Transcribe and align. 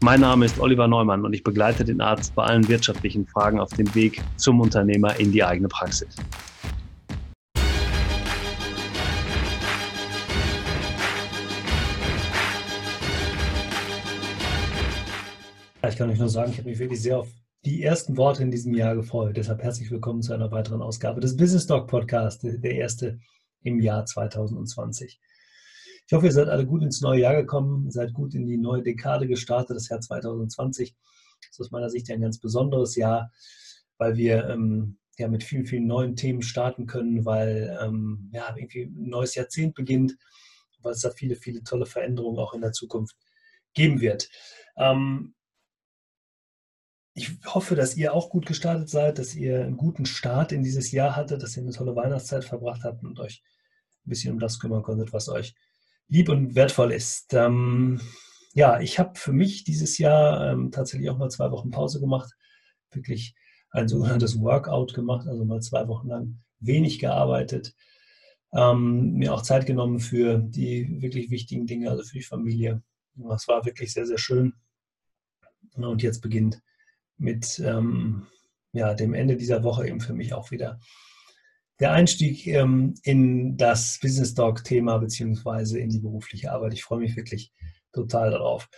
Mein 0.00 0.20
Name 0.20 0.44
ist 0.44 0.58
Oliver 0.60 0.88
Neumann 0.88 1.24
und 1.24 1.32
ich 1.32 1.42
begleite 1.42 1.84
den 1.84 2.00
Arzt 2.00 2.34
bei 2.34 2.44
allen 2.44 2.68
wirtschaftlichen 2.68 3.26
Fragen 3.26 3.60
auf 3.60 3.70
dem 3.70 3.94
Weg 3.94 4.22
zum 4.36 4.60
Unternehmer 4.60 5.18
in 5.18 5.32
die 5.32 5.42
eigene 5.42 5.68
Praxis. 5.68 6.16
Ich 15.88 15.96
kann 15.96 16.10
euch 16.10 16.18
nur 16.18 16.28
sagen, 16.28 16.52
ich 16.52 16.58
habe 16.58 16.68
mich 16.68 16.78
wirklich 16.78 17.00
sehr 17.00 17.18
auf 17.18 17.28
die 17.64 17.82
ersten 17.82 18.16
Worte 18.16 18.42
in 18.42 18.50
diesem 18.50 18.74
Jahr 18.74 18.94
gefreut. 18.94 19.36
Deshalb 19.36 19.62
herzlich 19.62 19.90
willkommen 19.90 20.22
zu 20.22 20.32
einer 20.32 20.50
weiteren 20.52 20.82
Ausgabe 20.82 21.20
des 21.20 21.36
Business 21.36 21.66
Doc 21.66 21.88
Podcast, 21.88 22.42
der 22.44 22.74
erste 22.74 23.18
im 23.62 23.80
Jahr 23.80 24.04
2020. 24.04 25.20
Ich 26.08 26.14
hoffe, 26.14 26.24
ihr 26.24 26.32
seid 26.32 26.48
alle 26.48 26.64
gut 26.64 26.82
ins 26.82 27.02
neue 27.02 27.20
Jahr 27.20 27.34
gekommen, 27.34 27.90
seid 27.90 28.14
gut 28.14 28.34
in 28.34 28.46
die 28.46 28.56
neue 28.56 28.82
Dekade 28.82 29.28
gestartet, 29.28 29.76
das 29.76 29.90
Jahr 29.90 30.00
2020. 30.00 30.96
Das 31.42 31.50
ist 31.50 31.60
aus 31.60 31.70
meiner 31.70 31.90
Sicht 31.90 32.10
ein 32.10 32.22
ganz 32.22 32.38
besonderes 32.38 32.96
Jahr, 32.96 33.30
weil 33.98 34.16
wir 34.16 34.48
ähm, 34.48 34.96
ja 35.18 35.28
mit 35.28 35.44
vielen, 35.44 35.66
vielen 35.66 35.86
neuen 35.86 36.16
Themen 36.16 36.40
starten 36.40 36.86
können, 36.86 37.26
weil 37.26 37.78
ähm, 37.82 38.30
ja, 38.32 38.56
irgendwie 38.56 38.84
ein 38.84 39.10
neues 39.10 39.34
Jahrzehnt 39.34 39.74
beginnt, 39.74 40.16
weil 40.80 40.92
es 40.92 41.02
da 41.02 41.10
viele, 41.10 41.36
viele 41.36 41.62
tolle 41.62 41.84
Veränderungen 41.84 42.38
auch 42.38 42.54
in 42.54 42.62
der 42.62 42.72
Zukunft 42.72 43.14
geben 43.74 44.00
wird. 44.00 44.30
Ähm, 44.78 45.34
ich 47.12 47.32
hoffe, 47.44 47.74
dass 47.74 47.98
ihr 47.98 48.14
auch 48.14 48.30
gut 48.30 48.46
gestartet 48.46 48.88
seid, 48.88 49.18
dass 49.18 49.34
ihr 49.34 49.60
einen 49.60 49.76
guten 49.76 50.06
Start 50.06 50.52
in 50.52 50.62
dieses 50.62 50.90
Jahr 50.90 51.16
hattet, 51.16 51.42
dass 51.42 51.54
ihr 51.54 51.64
eine 51.64 51.72
tolle 51.72 51.94
Weihnachtszeit 51.94 52.46
verbracht 52.46 52.84
habt 52.84 53.04
und 53.04 53.20
euch 53.20 53.42
ein 54.06 54.08
bisschen 54.08 54.32
um 54.32 54.38
das 54.38 54.58
kümmern 54.58 54.82
konntet, 54.82 55.12
was 55.12 55.28
euch 55.28 55.54
lieb 56.08 56.28
und 56.28 56.54
wertvoll 56.54 56.92
ist. 56.92 57.34
Ähm, 57.34 58.00
ja, 58.54 58.80
ich 58.80 58.98
habe 58.98 59.18
für 59.18 59.32
mich 59.32 59.64
dieses 59.64 59.98
Jahr 59.98 60.52
ähm, 60.52 60.70
tatsächlich 60.70 61.10
auch 61.10 61.18
mal 61.18 61.30
zwei 61.30 61.50
Wochen 61.50 61.70
Pause 61.70 62.00
gemacht, 62.00 62.32
wirklich 62.90 63.34
ein 63.70 63.88
sogenanntes 63.88 64.40
Workout 64.40 64.94
gemacht, 64.94 65.28
also 65.28 65.44
mal 65.44 65.60
zwei 65.60 65.86
Wochen 65.88 66.08
lang 66.08 66.38
wenig 66.58 66.98
gearbeitet, 66.98 67.74
ähm, 68.52 69.12
mir 69.12 69.34
auch 69.34 69.42
Zeit 69.42 69.66
genommen 69.66 70.00
für 70.00 70.38
die 70.38 71.00
wirklich 71.02 71.30
wichtigen 71.30 71.66
Dinge, 71.66 71.90
also 71.90 72.02
für 72.02 72.16
die 72.16 72.24
Familie. 72.24 72.82
Das 73.14 73.46
war 73.46 73.64
wirklich 73.66 73.92
sehr, 73.92 74.06
sehr 74.06 74.18
schön. 74.18 74.54
Und 75.74 76.02
jetzt 76.02 76.20
beginnt 76.20 76.62
mit 77.18 77.58
ähm, 77.58 78.26
ja, 78.72 78.94
dem 78.94 79.14
Ende 79.14 79.36
dieser 79.36 79.62
Woche 79.62 79.86
eben 79.86 80.00
für 80.00 80.14
mich 80.14 80.32
auch 80.32 80.50
wieder 80.50 80.80
der 81.80 81.92
Einstieg 81.92 82.46
ähm, 82.46 82.94
in 83.02 83.56
das 83.56 83.98
Business 84.00 84.34
Talk 84.34 84.64
Thema 84.64 84.98
beziehungsweise 84.98 85.78
in 85.78 85.90
die 85.90 86.00
berufliche 86.00 86.52
Arbeit. 86.52 86.74
Ich 86.74 86.84
freue 86.84 87.00
mich 87.00 87.16
wirklich 87.16 87.52
total 87.92 88.30
darauf. 88.30 88.68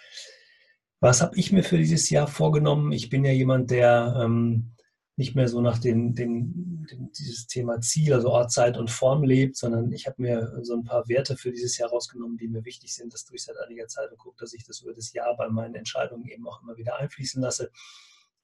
Was 1.00 1.22
habe 1.22 1.36
ich 1.36 1.50
mir 1.50 1.62
für 1.62 1.78
dieses 1.78 2.10
Jahr 2.10 2.26
vorgenommen? 2.26 2.92
Ich 2.92 3.08
bin 3.08 3.24
ja 3.24 3.32
jemand, 3.32 3.70
der 3.70 4.20
ähm, 4.22 4.76
nicht 5.16 5.34
mehr 5.34 5.48
so 5.48 5.60
nach 5.60 5.78
den, 5.78 6.14
den, 6.14 6.86
den, 6.90 7.10
dieses 7.12 7.46
Thema 7.46 7.80
Ziel, 7.80 8.12
also 8.12 8.30
Ort, 8.30 8.52
Zeit 8.52 8.76
und 8.76 8.90
Form 8.90 9.22
lebt, 9.22 9.56
sondern 9.56 9.92
ich 9.92 10.06
habe 10.06 10.20
mir 10.20 10.60
so 10.62 10.74
ein 10.74 10.84
paar 10.84 11.08
Werte 11.08 11.36
für 11.36 11.52
dieses 11.52 11.78
Jahr 11.78 11.90
rausgenommen, 11.90 12.36
die 12.36 12.48
mir 12.48 12.64
wichtig 12.64 12.94
sind. 12.94 13.12
Das 13.14 13.24
tue 13.24 13.36
ich 13.36 13.44
seit 13.44 13.56
einiger 13.58 13.86
Zeit 13.86 14.10
und 14.10 14.18
gucke, 14.18 14.36
dass 14.38 14.52
ich 14.52 14.64
das 14.64 14.80
über 14.80 14.94
das 14.94 15.12
Jahr 15.12 15.36
bei 15.36 15.48
meinen 15.48 15.74
Entscheidungen 15.74 16.26
eben 16.26 16.46
auch 16.46 16.62
immer 16.62 16.76
wieder 16.76 16.96
einfließen 16.98 17.40
lasse. 17.40 17.70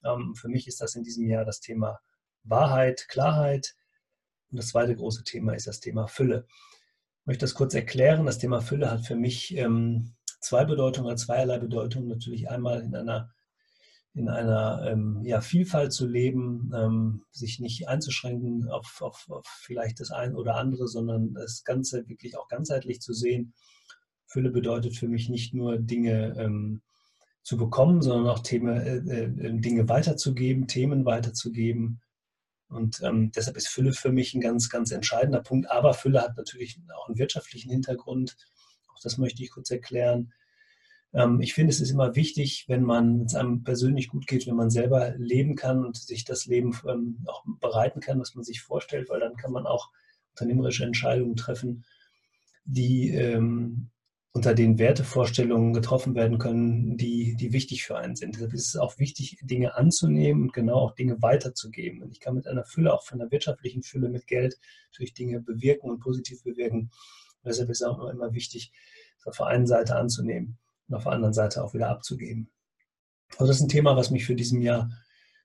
Ähm, 0.04 0.34
für 0.34 0.48
mich 0.48 0.66
ist 0.66 0.80
das 0.80 0.94
in 0.94 1.02
diesem 1.02 1.26
Jahr 1.26 1.44
das 1.44 1.60
Thema 1.60 1.98
Wahrheit, 2.42 3.06
Klarheit, 3.08 3.74
und 4.56 4.60
das 4.60 4.68
zweite 4.68 4.96
große 4.96 5.22
Thema 5.22 5.52
ist 5.52 5.66
das 5.66 5.80
Thema 5.80 6.06
Fülle. 6.06 6.46
Ich 7.20 7.26
möchte 7.26 7.44
das 7.44 7.52
kurz 7.52 7.74
erklären. 7.74 8.24
Das 8.24 8.38
Thema 8.38 8.62
Fülle 8.62 8.90
hat 8.90 9.04
für 9.04 9.14
mich 9.14 9.54
ähm, 9.54 10.14
zwei 10.40 10.64
Bedeutungen 10.64 11.08
oder 11.08 11.16
zweierlei 11.16 11.58
Bedeutung. 11.58 12.08
Natürlich 12.08 12.48
einmal 12.48 12.80
in 12.80 12.94
einer, 12.94 13.34
in 14.14 14.30
einer 14.30 14.82
ähm, 14.90 15.20
ja, 15.26 15.42
Vielfalt 15.42 15.92
zu 15.92 16.06
leben, 16.06 16.72
ähm, 16.74 17.22
sich 17.32 17.60
nicht 17.60 17.86
einzuschränken 17.86 18.70
auf, 18.70 19.02
auf, 19.02 19.26
auf 19.28 19.44
vielleicht 19.46 20.00
das 20.00 20.10
eine 20.10 20.34
oder 20.34 20.56
andere, 20.56 20.88
sondern 20.88 21.34
das 21.34 21.62
Ganze 21.62 22.08
wirklich 22.08 22.38
auch 22.38 22.48
ganzheitlich 22.48 23.02
zu 23.02 23.12
sehen. 23.12 23.52
Fülle 24.26 24.50
bedeutet 24.50 24.96
für 24.96 25.08
mich 25.08 25.28
nicht 25.28 25.52
nur 25.52 25.76
Dinge 25.76 26.34
ähm, 26.38 26.80
zu 27.42 27.58
bekommen, 27.58 28.00
sondern 28.00 28.28
auch 28.28 28.38
Themen, 28.38 28.74
äh, 28.74 29.24
äh, 29.24 29.60
Dinge 29.60 29.86
weiterzugeben, 29.90 30.66
Themen 30.66 31.04
weiterzugeben, 31.04 32.00
und 32.68 33.00
ähm, 33.02 33.30
deshalb 33.34 33.56
ist 33.56 33.68
Fülle 33.68 33.92
für 33.92 34.10
mich 34.10 34.34
ein 34.34 34.40
ganz, 34.40 34.68
ganz 34.68 34.90
entscheidender 34.90 35.40
Punkt. 35.40 35.70
Aber 35.70 35.94
Fülle 35.94 36.22
hat 36.22 36.36
natürlich 36.36 36.78
auch 36.96 37.08
einen 37.08 37.18
wirtschaftlichen 37.18 37.70
Hintergrund. 37.70 38.36
Auch 38.92 39.00
das 39.00 39.18
möchte 39.18 39.42
ich 39.42 39.50
kurz 39.50 39.70
erklären. 39.70 40.32
Ähm, 41.12 41.40
ich 41.40 41.54
finde, 41.54 41.70
es 41.70 41.80
ist 41.80 41.90
immer 41.90 42.16
wichtig, 42.16 42.64
wenn 42.68 42.82
man 42.82 43.22
es 43.22 43.34
einem 43.34 43.62
persönlich 43.62 44.08
gut 44.08 44.26
geht, 44.26 44.46
wenn 44.46 44.56
man 44.56 44.70
selber 44.70 45.14
leben 45.16 45.54
kann 45.54 45.84
und 45.84 45.96
sich 45.96 46.24
das 46.24 46.46
Leben 46.46 46.76
ähm, 46.88 47.24
auch 47.26 47.44
bereiten 47.60 48.00
kann, 48.00 48.20
was 48.20 48.34
man 48.34 48.44
sich 48.44 48.60
vorstellt, 48.60 49.08
weil 49.08 49.20
dann 49.20 49.36
kann 49.36 49.52
man 49.52 49.66
auch 49.66 49.90
unternehmerische 50.30 50.84
Entscheidungen 50.84 51.36
treffen, 51.36 51.84
die 52.64 53.10
ähm, 53.10 53.90
unter 54.36 54.52
den 54.52 54.78
Wertevorstellungen 54.78 55.72
getroffen 55.72 56.14
werden 56.14 56.36
können, 56.36 56.98
die, 56.98 57.36
die 57.36 57.54
wichtig 57.54 57.84
für 57.84 57.96
einen 57.96 58.16
sind. 58.16 58.34
Deshalb 58.34 58.52
ist 58.52 58.68
es 58.68 58.76
auch 58.76 58.98
wichtig, 58.98 59.38
Dinge 59.40 59.76
anzunehmen 59.76 60.42
und 60.42 60.52
genau 60.52 60.74
auch 60.74 60.94
Dinge 60.94 61.22
weiterzugeben. 61.22 62.02
Und 62.02 62.12
ich 62.12 62.20
kann 62.20 62.34
mit 62.34 62.46
einer 62.46 62.66
Fülle, 62.66 62.92
auch 62.92 63.02
von 63.02 63.18
einer 63.18 63.30
wirtschaftlichen 63.30 63.82
Fülle 63.82 64.10
mit 64.10 64.26
Geld, 64.26 64.58
natürlich 64.90 65.14
Dinge 65.14 65.40
bewirken 65.40 65.88
und 65.88 66.00
positiv 66.00 66.42
bewirken. 66.44 66.80
Und 66.80 67.46
deshalb 67.46 67.70
ist 67.70 67.80
es 67.80 67.86
auch 67.86 68.06
immer 68.10 68.34
wichtig, 68.34 68.72
es 69.18 69.26
auf 69.26 69.38
der 69.38 69.46
einen 69.46 69.66
Seite 69.66 69.96
anzunehmen 69.96 70.58
und 70.86 70.96
auf 70.96 71.04
der 71.04 71.12
anderen 71.12 71.32
Seite 71.32 71.64
auch 71.64 71.72
wieder 71.72 71.88
abzugeben. 71.88 72.50
Also 73.38 73.46
das 73.46 73.56
ist 73.56 73.62
ein 73.62 73.70
Thema, 73.70 73.96
was 73.96 74.10
mich 74.10 74.26
für 74.26 74.34
diesem 74.34 74.60
Jahr 74.60 74.90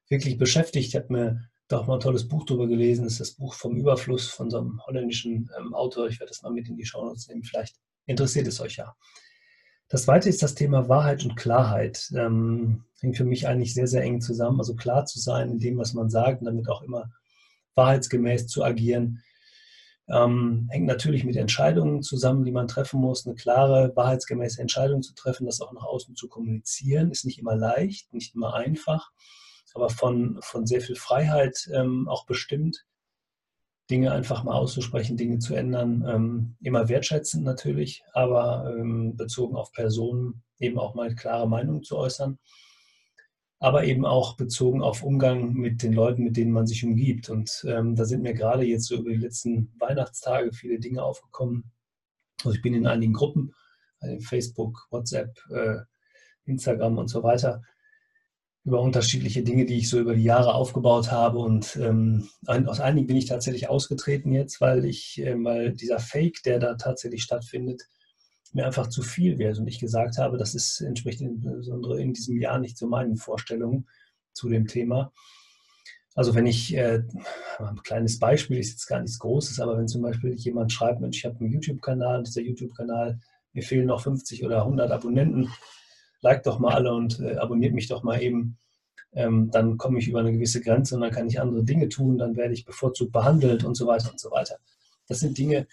wirklich 0.09 0.37
beschäftigt. 0.37 0.89
Ich 0.89 0.95
habe 0.97 1.13
mir 1.13 1.49
da 1.69 1.79
auch 1.79 1.87
mal 1.87 1.93
ein 1.93 2.01
tolles 2.01 2.27
Buch 2.27 2.43
darüber 2.45 2.67
gelesen. 2.67 3.05
Das 3.05 3.13
ist 3.13 3.21
das 3.21 3.31
Buch 3.35 3.53
vom 3.53 3.77
Überfluss 3.77 4.27
von 4.27 4.49
so 4.49 4.57
einem 4.57 4.81
holländischen 4.85 5.49
ähm, 5.57 5.73
Autor. 5.73 6.09
Ich 6.09 6.19
werde 6.19 6.31
das 6.31 6.41
mal 6.41 6.51
mit 6.51 6.67
in 6.67 6.75
die 6.75 6.85
Show 6.85 7.05
Notes 7.05 7.29
nehmen. 7.29 7.43
Vielleicht 7.45 7.77
interessiert 8.11 8.47
es 8.47 8.59
euch 8.61 8.77
ja. 8.77 8.95
Das 9.89 10.03
zweite 10.03 10.29
ist 10.29 10.41
das 10.41 10.55
Thema 10.55 10.87
Wahrheit 10.87 11.25
und 11.25 11.35
Klarheit. 11.35 12.09
Ähm, 12.15 12.85
hängt 13.01 13.17
für 13.17 13.25
mich 13.25 13.47
eigentlich 13.47 13.73
sehr, 13.73 13.87
sehr 13.87 14.03
eng 14.03 14.21
zusammen. 14.21 14.59
Also 14.59 14.75
klar 14.75 15.05
zu 15.05 15.19
sein 15.19 15.51
in 15.51 15.59
dem, 15.59 15.77
was 15.77 15.93
man 15.93 16.09
sagt 16.09 16.41
und 16.41 16.45
damit 16.45 16.69
auch 16.69 16.81
immer 16.81 17.11
wahrheitsgemäß 17.75 18.47
zu 18.47 18.63
agieren. 18.63 19.21
Ähm, 20.07 20.67
hängt 20.71 20.87
natürlich 20.87 21.23
mit 21.23 21.35
Entscheidungen 21.35 22.03
zusammen, 22.03 22.43
die 22.45 22.51
man 22.51 22.67
treffen 22.67 22.99
muss. 22.99 23.25
Eine 23.25 23.35
klare, 23.35 23.91
wahrheitsgemäße 23.95 24.61
Entscheidung 24.61 25.01
zu 25.01 25.13
treffen, 25.13 25.45
das 25.45 25.61
auch 25.61 25.73
nach 25.73 25.83
außen 25.83 26.15
zu 26.15 26.27
kommunizieren, 26.27 27.11
ist 27.11 27.25
nicht 27.25 27.39
immer 27.39 27.55
leicht, 27.55 28.13
nicht 28.13 28.35
immer 28.35 28.53
einfach, 28.53 29.11
aber 29.73 29.89
von, 29.89 30.39
von 30.41 30.65
sehr 30.65 30.81
viel 30.81 30.95
Freiheit 30.95 31.69
ähm, 31.73 32.07
auch 32.09 32.25
bestimmt. 32.25 32.85
Dinge 33.91 34.11
einfach 34.13 34.43
mal 34.43 34.55
auszusprechen, 34.55 35.17
Dinge 35.17 35.39
zu 35.39 35.53
ändern. 35.53 36.03
Ähm, 36.07 36.55
immer 36.61 36.87
wertschätzend 36.87 37.43
natürlich, 37.43 38.03
aber 38.13 38.73
ähm, 38.75 39.17
bezogen 39.17 39.55
auf 39.55 39.71
Personen 39.73 40.43
eben 40.59 40.79
auch 40.79 40.95
mal 40.95 41.13
klare 41.13 41.47
Meinungen 41.47 41.83
zu 41.83 41.97
äußern. 41.97 42.39
Aber 43.59 43.83
eben 43.83 44.05
auch 44.05 44.37
bezogen 44.37 44.81
auf 44.81 45.03
Umgang 45.03 45.53
mit 45.53 45.83
den 45.83 45.93
Leuten, 45.93 46.23
mit 46.23 46.37
denen 46.37 46.51
man 46.51 46.65
sich 46.65 46.83
umgibt. 46.83 47.29
Und 47.29 47.63
ähm, 47.67 47.95
da 47.95 48.05
sind 48.05 48.23
mir 48.23 48.33
gerade 48.33 48.63
jetzt 48.63 48.85
so 48.87 48.95
über 48.95 49.11
die 49.11 49.17
letzten 49.17 49.71
Weihnachtstage 49.77 50.51
viele 50.53 50.79
Dinge 50.79 51.03
aufgekommen. 51.03 51.71
Also 52.43 52.55
ich 52.55 52.61
bin 52.61 52.73
in 52.73 52.87
einigen 52.87 53.13
Gruppen, 53.13 53.53
also 53.99 54.19
Facebook, 54.21 54.87
WhatsApp, 54.89 55.37
äh, 55.51 55.77
Instagram 56.45 56.97
und 56.97 57.09
so 57.09 57.21
weiter, 57.21 57.61
über 58.63 58.79
unterschiedliche 58.79 59.43
Dinge, 59.43 59.65
die 59.65 59.77
ich 59.77 59.89
so 59.89 59.99
über 59.99 60.15
die 60.15 60.23
Jahre 60.23 60.53
aufgebaut 60.53 61.11
habe. 61.11 61.39
Und 61.39 61.75
ähm, 61.77 62.29
aus 62.45 62.79
einigen 62.79 63.07
bin 63.07 63.17
ich 63.17 63.25
tatsächlich 63.25 63.69
ausgetreten 63.69 64.31
jetzt, 64.33 64.61
weil 64.61 64.85
ich, 64.85 65.19
äh, 65.19 65.71
dieser 65.71 65.99
Fake, 65.99 66.43
der 66.43 66.59
da 66.59 66.75
tatsächlich 66.75 67.23
stattfindet, 67.23 67.81
mir 68.53 68.65
einfach 68.65 68.87
zu 68.87 69.01
viel 69.01 69.39
wird. 69.39 69.57
Und 69.57 69.67
ich 69.67 69.79
gesagt 69.79 70.17
habe, 70.17 70.37
das 70.37 70.53
ist, 70.53 70.81
entspricht 70.81 71.21
insbesondere 71.21 71.99
in 71.99 72.13
diesem 72.13 72.39
Jahr 72.39 72.59
nicht 72.59 72.77
zu 72.77 72.87
meinen 72.87 73.17
Vorstellungen 73.17 73.87
zu 74.33 74.49
dem 74.49 74.67
Thema. 74.67 75.11
Also 76.13 76.35
wenn 76.35 76.45
ich, 76.45 76.75
äh, 76.75 77.03
ein 77.57 77.81
kleines 77.83 78.19
Beispiel 78.19 78.57
ist 78.57 78.71
jetzt 78.71 78.87
gar 78.87 78.99
nichts 78.99 79.17
Großes, 79.19 79.59
aber 79.59 79.77
wenn 79.77 79.87
zum 79.87 80.01
Beispiel 80.01 80.33
jemand 80.33 80.71
schreibt, 80.71 80.99
Mensch, 80.99 81.17
ich 81.17 81.25
habe 81.25 81.39
einen 81.39 81.51
YouTube-Kanal, 81.51 82.23
dieser 82.23 82.41
YouTube-Kanal, 82.41 83.19
mir 83.53 83.63
fehlen 83.63 83.87
noch 83.87 84.01
50 84.01 84.45
oder 84.45 84.63
100 84.63 84.91
Abonnenten, 84.91 85.49
liked 86.21 86.45
doch 86.45 86.59
mal 86.59 86.73
alle 86.73 86.93
und 86.93 87.19
äh, 87.19 87.35
abonniert 87.37 87.73
mich 87.73 87.87
doch 87.87 88.03
mal 88.03 88.21
eben. 88.21 88.57
ähm, 89.13 89.51
dann 89.51 89.77
komme 89.77 89.99
ich 89.99 90.07
über 90.07 90.19
eine 90.19 90.31
gewisse 90.31 90.61
Grenze 90.61 90.95
und 90.95 91.01
dann 91.01 91.11
kann 91.11 91.27
ich 91.27 91.41
andere 91.41 91.63
Dinge 91.63 91.89
tun, 91.89 92.17
dann 92.17 92.35
werde 92.37 92.53
ich 92.53 92.65
bevorzugt 92.65 93.11
behandelt 93.11 93.63
und 93.63 93.75
so 93.75 93.85
weiter 93.87 94.09
und 94.09 94.19
so 94.19 94.31
weiter. 94.31 94.57
Das 95.07 95.19
sind 95.19 95.37
Dinge, 95.37 95.67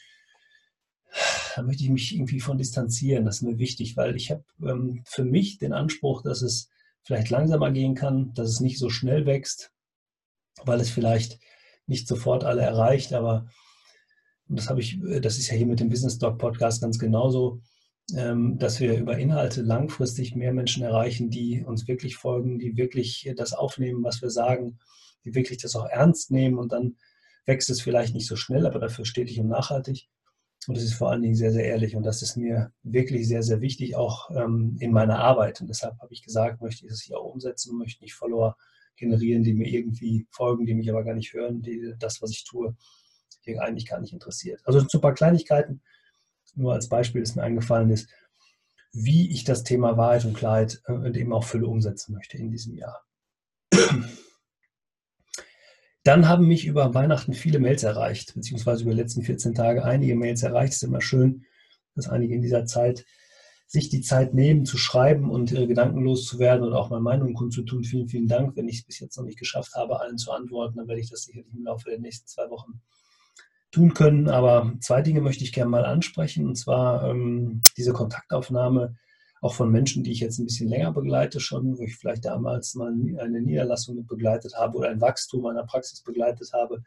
da 1.54 1.62
möchte 1.62 1.84
ich 1.84 1.90
mich 1.90 2.14
irgendwie 2.14 2.40
von 2.40 2.58
distanzieren. 2.58 3.24
Das 3.24 3.36
ist 3.36 3.42
mir 3.42 3.58
wichtig, 3.58 3.96
weil 3.96 4.16
ich 4.16 4.30
habe 4.30 4.44
ähm, 4.62 5.02
für 5.06 5.24
mich 5.24 5.58
den 5.58 5.72
Anspruch, 5.72 6.22
dass 6.22 6.42
es 6.42 6.68
vielleicht 7.02 7.30
langsamer 7.30 7.70
gehen 7.70 7.94
kann, 7.94 8.34
dass 8.34 8.48
es 8.48 8.60
nicht 8.60 8.78
so 8.78 8.90
schnell 8.90 9.24
wächst, 9.24 9.72
weil 10.64 10.80
es 10.80 10.90
vielleicht 10.90 11.38
nicht 11.86 12.06
sofort 12.08 12.44
alle 12.44 12.62
erreicht, 12.62 13.12
aber 13.12 13.46
das 14.48 14.68
habe 14.68 14.80
ich, 14.80 14.98
das 15.22 15.38
ist 15.38 15.48
ja 15.48 15.56
hier 15.56 15.66
mit 15.66 15.80
dem 15.80 15.88
Business 15.90 16.18
Doc 16.18 16.38
Podcast 16.38 16.82
ganz 16.82 16.98
genauso, 16.98 17.60
dass 18.10 18.80
wir 18.80 18.98
über 18.98 19.18
Inhalte 19.18 19.60
langfristig 19.60 20.34
mehr 20.34 20.54
Menschen 20.54 20.82
erreichen, 20.82 21.28
die 21.28 21.62
uns 21.62 21.86
wirklich 21.86 22.16
folgen, 22.16 22.58
die 22.58 22.76
wirklich 22.76 23.30
das 23.36 23.52
aufnehmen, 23.52 24.02
was 24.02 24.22
wir 24.22 24.30
sagen, 24.30 24.78
die 25.26 25.34
wirklich 25.34 25.58
das 25.58 25.76
auch 25.76 25.84
ernst 25.84 26.30
nehmen 26.30 26.56
und 26.56 26.72
dann 26.72 26.96
wächst 27.44 27.68
es 27.68 27.80
vielleicht 27.80 28.14
nicht 28.14 28.26
so 28.26 28.36
schnell, 28.36 28.66
aber 28.66 28.78
dafür 28.78 29.04
stetig 29.04 29.38
und 29.40 29.48
nachhaltig. 29.48 30.08
Und 30.66 30.76
das 30.76 30.84
ist 30.84 30.94
vor 30.94 31.10
allen 31.10 31.22
Dingen 31.22 31.34
sehr, 31.34 31.52
sehr 31.52 31.64
ehrlich 31.64 31.96
und 31.96 32.02
das 32.02 32.22
ist 32.22 32.36
mir 32.36 32.72
wirklich 32.82 33.28
sehr, 33.28 33.42
sehr 33.42 33.60
wichtig, 33.60 33.96
auch 33.96 34.30
ähm, 34.30 34.76
in 34.80 34.92
meiner 34.92 35.18
Arbeit. 35.18 35.60
Und 35.60 35.68
deshalb 35.68 35.98
habe 36.00 36.12
ich 36.12 36.22
gesagt, 36.22 36.60
möchte 36.60 36.84
ich 36.84 36.90
das 36.90 37.02
hier 37.02 37.18
auch 37.18 37.32
umsetzen, 37.32 37.78
möchte 37.78 38.02
nicht 38.02 38.14
Follower 38.14 38.56
generieren, 38.96 39.44
die 39.44 39.54
mir 39.54 39.68
irgendwie 39.68 40.26
folgen, 40.30 40.66
die 40.66 40.74
mich 40.74 40.90
aber 40.90 41.04
gar 41.04 41.14
nicht 41.14 41.32
hören, 41.32 41.62
die 41.62 41.94
das, 41.98 42.20
was 42.20 42.30
ich 42.30 42.44
tue, 42.44 42.76
hier 43.40 43.62
eigentlich 43.62 43.86
gar 43.86 44.00
nicht 44.00 44.12
interessiert. 44.12 44.60
Also 44.64 44.80
ein 44.80 45.00
paar 45.00 45.14
Kleinigkeiten, 45.14 45.80
nur 46.56 46.72
als 46.72 46.88
Beispiel, 46.88 47.22
das 47.22 47.34
mir 47.34 47.42
eingefallen 47.42 47.90
ist, 47.90 48.08
wie 48.92 49.30
ich 49.30 49.44
das 49.44 49.64
Thema 49.64 49.96
Wahrheit 49.96 50.24
und 50.24 50.34
Klarheit 50.34 50.80
äh, 50.86 50.92
und 50.92 51.16
eben 51.16 51.32
auch 51.32 51.44
Fülle 51.44 51.66
umsetzen 51.66 52.14
möchte 52.14 52.36
in 52.38 52.50
diesem 52.50 52.74
Jahr. 52.74 53.02
Dann 56.04 56.28
haben 56.28 56.46
mich 56.46 56.64
über 56.64 56.94
Weihnachten 56.94 57.34
viele 57.34 57.58
Mails 57.58 57.82
erreicht, 57.82 58.34
beziehungsweise 58.34 58.82
über 58.82 58.92
die 58.92 59.00
letzten 59.00 59.22
14 59.22 59.54
Tage 59.54 59.84
einige 59.84 60.14
Mails 60.16 60.42
erreicht. 60.42 60.72
Es 60.72 60.76
ist 60.78 60.88
immer 60.88 61.02
schön, 61.02 61.44
dass 61.94 62.08
einige 62.08 62.34
in 62.34 62.42
dieser 62.42 62.64
Zeit 62.64 63.04
sich 63.66 63.90
die 63.90 64.00
Zeit 64.00 64.32
nehmen, 64.32 64.64
zu 64.64 64.78
schreiben 64.78 65.30
und 65.30 65.52
ihre 65.52 65.66
Gedanken 65.66 66.02
loszuwerden 66.02 66.66
und 66.66 66.72
auch 66.72 66.88
meine 66.88 67.02
Meinung 67.02 67.34
kundzutun. 67.34 67.84
Vielen, 67.84 68.08
vielen 68.08 68.26
Dank. 68.26 68.56
Wenn 68.56 68.66
ich 68.68 68.78
es 68.78 68.84
bis 68.84 68.98
jetzt 68.98 69.18
noch 69.18 69.24
nicht 69.24 69.38
geschafft 69.38 69.74
habe, 69.74 70.00
allen 70.00 70.16
zu 70.16 70.32
antworten, 70.32 70.78
dann 70.78 70.88
werde 70.88 71.02
ich 71.02 71.10
das 71.10 71.24
sicherlich 71.24 71.52
im 71.52 71.64
Laufe 71.64 71.90
der 71.90 71.98
nächsten 71.98 72.26
zwei 72.26 72.48
Wochen 72.48 72.80
tun 73.70 73.94
können. 73.94 74.28
Aber 74.28 74.72
zwei 74.80 75.02
Dinge 75.02 75.20
möchte 75.20 75.44
ich 75.44 75.52
gerne 75.52 75.70
mal 75.70 75.84
ansprechen, 75.84 76.46
und 76.46 76.56
zwar 76.56 77.08
ähm, 77.08 77.62
diese 77.76 77.92
Kontaktaufnahme 77.92 78.96
auch 79.40 79.54
von 79.54 79.70
Menschen, 79.70 80.02
die 80.02 80.12
ich 80.12 80.20
jetzt 80.20 80.38
ein 80.38 80.46
bisschen 80.46 80.68
länger 80.68 80.92
begleite 80.92 81.40
schon, 81.40 81.78
wo 81.78 81.82
ich 81.82 81.96
vielleicht 81.96 82.24
damals 82.24 82.74
mal 82.74 82.92
eine 83.18 83.40
Niederlassung 83.40 83.96
mit 83.96 84.08
begleitet 84.08 84.54
habe 84.56 84.76
oder 84.76 84.88
ein 84.88 85.00
Wachstum 85.00 85.46
einer 85.46 85.64
Praxis 85.64 86.02
begleitet 86.02 86.50
habe 86.52 86.82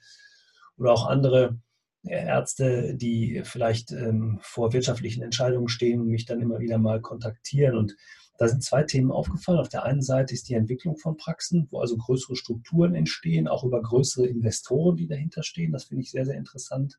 oder 0.77 0.91
auch 0.91 1.07
andere 1.07 1.57
Ärzte, 2.03 2.95
die 2.95 3.41
vielleicht 3.45 3.91
ähm, 3.91 4.39
vor 4.41 4.73
wirtschaftlichen 4.73 5.23
Entscheidungen 5.23 5.67
stehen 5.67 6.01
und 6.01 6.07
mich 6.07 6.25
dann 6.25 6.41
immer 6.41 6.59
wieder 6.59 6.77
mal 6.77 6.99
kontaktieren. 6.99 7.77
Und 7.77 7.95
da 8.41 8.47
sind 8.47 8.63
zwei 8.63 8.81
Themen 8.81 9.11
aufgefallen. 9.11 9.59
Auf 9.59 9.69
der 9.69 9.83
einen 9.83 10.01
Seite 10.01 10.33
ist 10.33 10.49
die 10.49 10.55
Entwicklung 10.55 10.97
von 10.97 11.15
Praxen, 11.15 11.67
wo 11.69 11.79
also 11.79 11.95
größere 11.95 12.35
Strukturen 12.35 12.95
entstehen, 12.95 13.47
auch 13.47 13.63
über 13.63 13.79
größere 13.79 14.25
Investoren, 14.25 14.97
die 14.97 15.05
dahinter 15.05 15.43
stehen. 15.43 15.71
Das 15.71 15.83
finde 15.83 16.01
ich 16.01 16.09
sehr, 16.09 16.25
sehr 16.25 16.37
interessant. 16.37 16.97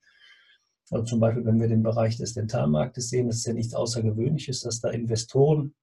Also 0.93 1.05
zum 1.05 1.19
Beispiel, 1.19 1.45
wenn 1.45 1.61
wir 1.61 1.67
den 1.67 1.83
Bereich 1.83 2.17
des 2.17 2.35
Dentalmarktes 2.35 3.09
sehen, 3.09 3.27
das 3.27 3.39
ist 3.39 3.47
ja 3.47 3.55
nichts 3.55 3.75
Außergewöhnliches, 3.75 4.61
dass 4.61 4.79
da 4.79 4.91
Investoren 4.91 5.75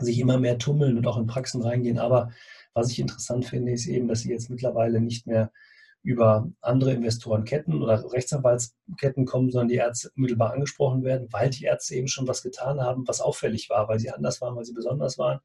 sich 0.00 0.18
immer 0.18 0.38
mehr 0.38 0.58
tummeln 0.58 0.98
und 0.98 1.06
auch 1.06 1.16
in 1.16 1.28
Praxen 1.28 1.62
reingehen. 1.62 1.96
Aber 1.96 2.30
was 2.74 2.90
ich 2.90 2.98
interessant 2.98 3.46
finde, 3.46 3.72
ist 3.72 3.86
eben, 3.86 4.06
dass 4.06 4.20
sie 4.20 4.32
jetzt 4.32 4.50
mittlerweile 4.50 5.00
nicht 5.00 5.26
mehr 5.26 5.50
über 6.04 6.50
andere 6.60 6.92
Investorenketten 6.92 7.82
oder 7.82 8.12
Rechtsanwaltsketten 8.12 9.24
kommen, 9.24 9.50
sondern 9.50 9.68
die 9.68 9.76
Ärzte 9.76 10.10
mittelbar 10.14 10.52
angesprochen 10.52 11.02
werden, 11.02 11.28
weil 11.30 11.48
die 11.48 11.64
Ärzte 11.64 11.94
eben 11.94 12.08
schon 12.08 12.28
was 12.28 12.42
getan 12.42 12.80
haben, 12.80 13.08
was 13.08 13.22
auffällig 13.22 13.70
war, 13.70 13.88
weil 13.88 13.98
sie 13.98 14.10
anders 14.10 14.42
waren, 14.42 14.54
weil 14.54 14.66
sie 14.66 14.74
besonders 14.74 15.16
waren. 15.16 15.40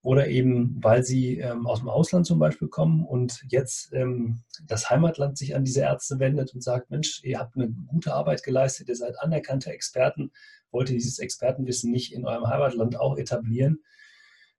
Oder 0.00 0.28
eben, 0.28 0.78
weil 0.80 1.02
sie 1.02 1.38
ähm, 1.38 1.66
aus 1.66 1.80
dem 1.80 1.88
Ausland 1.88 2.24
zum 2.24 2.38
Beispiel 2.38 2.68
kommen 2.68 3.04
und 3.04 3.42
jetzt 3.48 3.92
ähm, 3.92 4.42
das 4.64 4.88
Heimatland 4.90 5.36
sich 5.36 5.56
an 5.56 5.64
diese 5.64 5.80
Ärzte 5.80 6.20
wendet 6.20 6.54
und 6.54 6.62
sagt, 6.62 6.90
Mensch, 6.90 7.20
ihr 7.24 7.40
habt 7.40 7.56
eine 7.56 7.68
gute 7.68 8.14
Arbeit 8.14 8.44
geleistet, 8.44 8.88
ihr 8.88 8.94
seid 8.94 9.18
anerkannte 9.18 9.72
Experten, 9.72 10.30
wollt 10.70 10.88
ihr 10.88 10.96
dieses 10.96 11.18
Expertenwissen 11.18 11.90
nicht 11.90 12.12
in 12.12 12.24
eurem 12.24 12.46
Heimatland 12.46 12.98
auch 13.00 13.18
etablieren? 13.18 13.82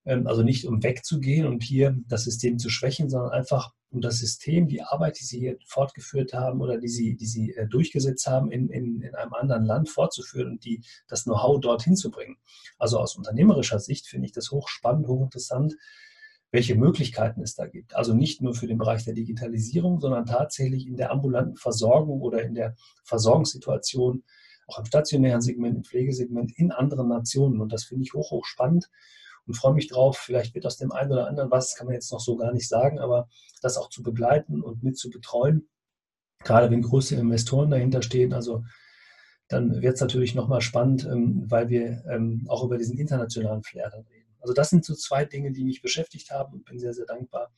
Ähm, 0.06 0.28
also 0.28 0.44
nicht 0.44 0.66
um 0.66 0.84
wegzugehen 0.84 1.46
und 1.48 1.64
hier 1.64 1.98
das 2.08 2.24
System 2.24 2.58
zu 2.58 2.70
schwächen, 2.70 3.10
sondern 3.10 3.32
einfach 3.32 3.74
um 3.92 4.02
das 4.02 4.20
System, 4.20 4.68
die 4.68 4.82
Arbeit, 4.82 5.20
die 5.20 5.26
Sie 5.26 5.40
hier 5.40 5.58
fortgeführt 5.66 6.34
haben 6.34 6.62
oder 6.62 6.78
die 6.78 6.88
Sie, 6.88 7.16
die 7.16 7.26
Sie 7.26 7.54
äh, 7.56 7.68
durchgesetzt 7.68 8.28
haben, 8.28 8.52
in, 8.52 8.70
in, 8.70 9.02
in 9.02 9.16
einem 9.16 9.34
anderen 9.34 9.66
Land 9.66 9.90
fortzuführen 9.90 10.52
und 10.52 10.66
die, 10.66 10.84
das 11.08 11.24
Know-how 11.24 11.60
dorthin 11.60 11.96
zu 11.96 12.12
bringen. 12.12 12.38
Also 12.78 13.00
aus 13.00 13.16
unternehmerischer 13.16 13.80
Sicht 13.80 14.08
finde 14.08 14.28
ich 14.28 14.32
das 14.32 14.52
hochspannend, 14.52 15.08
hochinteressant, 15.08 15.76
welche 16.52 16.76
Möglichkeiten 16.76 17.42
es 17.42 17.56
da 17.56 17.68
gibt. 17.68 17.96
Also 17.96 18.14
nicht 18.14 18.42
nur 18.42 18.54
für 18.54 18.68
den 18.68 18.78
Bereich 18.78 19.06
der 19.06 19.14
Digitalisierung, 19.14 20.00
sondern 20.00 20.26
tatsächlich 20.26 20.88
in 20.88 20.98
der 20.98 21.12
ambulanten 21.12 21.58
Versorgung 21.58 22.22
oder 22.22 22.44
in 22.44 22.56
der 22.56 22.76
Versorgungssituation, 23.04 24.24
auch 24.68 24.80
im 24.80 24.86
stationären 24.86 25.42
Segment, 25.42 25.78
im 25.78 25.84
Pflegesegment 25.84 26.52
in 26.58 26.72
anderen 26.72 27.08
Nationen. 27.08 27.60
Und 27.60 27.74
das 27.74 27.86
finde 27.86 28.04
ich 28.04 28.14
hoch, 28.14 28.32
hoch 28.32 28.46
spannend 28.46 28.90
und 29.50 29.56
freue 29.56 29.74
mich 29.74 29.88
drauf. 29.88 30.18
Vielleicht 30.20 30.54
wird 30.54 30.68
aus 30.68 30.78
dem 30.78 30.92
einen 30.92 31.12
oder 31.12 31.28
anderen 31.28 31.50
was, 31.50 31.76
kann 31.76 31.88
man 31.88 31.96
jetzt 31.96 32.12
noch 32.12 32.20
so 32.20 32.38
gar 32.38 32.54
nicht 32.54 32.70
sagen, 32.70 33.00
aber 33.00 33.28
das 33.64 33.78
auch 33.78 33.90
zu 33.90 34.04
begleiten 34.04 34.62
und 34.62 34.84
mit 34.84 34.96
zu 34.96 35.10
betreuen, 35.10 35.68
gerade 36.44 36.70
wenn 36.70 36.84
große 36.84 37.16
Investoren 37.16 37.72
dahinter 37.72 38.04
stehen. 38.04 38.32
Also 38.32 38.64
dann 39.48 39.82
wird 39.82 39.96
es 39.96 40.02
natürlich 40.02 40.36
nochmal 40.36 40.62
spannend, 40.62 41.06
ähm, 41.06 41.50
weil 41.50 41.70
wir 41.70 42.06
ähm, 42.08 42.46
auch 42.48 42.64
über 42.64 42.78
diesen 42.78 43.00
internationalen 43.00 43.64
Flair 43.64 43.90
dann 43.90 44.06
reden. 44.06 44.36
Also 44.40 44.54
das 44.54 44.70
sind 44.70 44.86
so 44.86 44.94
zwei 44.94 45.26
Dinge, 45.26 45.52
die 45.52 45.64
mich 45.64 45.82
beschäftigt 45.82 46.30
haben 46.30 46.54
und 46.54 46.66
bin 46.66 46.78
sehr, 46.78 46.94
sehr 46.94 47.08
dankbar 47.08 47.52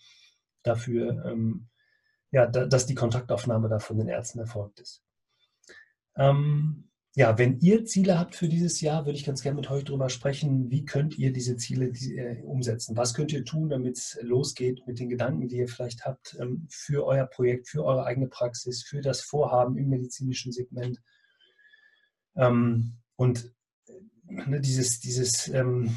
dafür, 0.63 1.25
ähm, 1.25 1.67
dass 2.31 2.85
die 2.85 2.95
Kontaktaufnahme 2.95 3.67
da 3.67 3.79
von 3.79 3.97
den 3.97 4.07
Ärzten 4.07 4.39
erfolgt 4.39 4.79
ist. 4.79 5.03
Ja, 7.13 7.37
wenn 7.37 7.59
ihr 7.59 7.83
Ziele 7.83 8.17
habt 8.17 8.35
für 8.35 8.47
dieses 8.47 8.79
Jahr, 8.79 9.05
würde 9.05 9.17
ich 9.17 9.25
ganz 9.25 9.41
gerne 9.41 9.57
mit 9.57 9.69
euch 9.69 9.83
darüber 9.83 10.09
sprechen, 10.09 10.71
wie 10.71 10.85
könnt 10.85 11.17
ihr 11.17 11.33
diese 11.33 11.57
Ziele 11.57 11.87
äh, 11.87 12.41
umsetzen? 12.43 12.95
Was 12.95 13.13
könnt 13.13 13.33
ihr 13.33 13.43
tun, 13.43 13.67
damit 13.67 13.97
es 13.97 14.17
losgeht 14.21 14.87
mit 14.87 14.97
den 14.97 15.09
Gedanken, 15.09 15.49
die 15.49 15.57
ihr 15.57 15.67
vielleicht 15.67 16.05
habt 16.05 16.37
ähm, 16.39 16.67
für 16.69 17.05
euer 17.05 17.25
Projekt, 17.25 17.67
für 17.67 17.83
eure 17.83 18.05
eigene 18.05 18.27
Praxis, 18.27 18.83
für 18.83 19.01
das 19.01 19.21
Vorhaben 19.21 19.77
im 19.77 19.89
medizinischen 19.89 20.53
Segment? 20.53 21.01
Ähm, 22.37 22.93
und 23.17 23.53
äh, 23.87 23.93
ne, 24.47 24.61
dieses, 24.61 25.01
dieses, 25.01 25.49
ähm, 25.49 25.93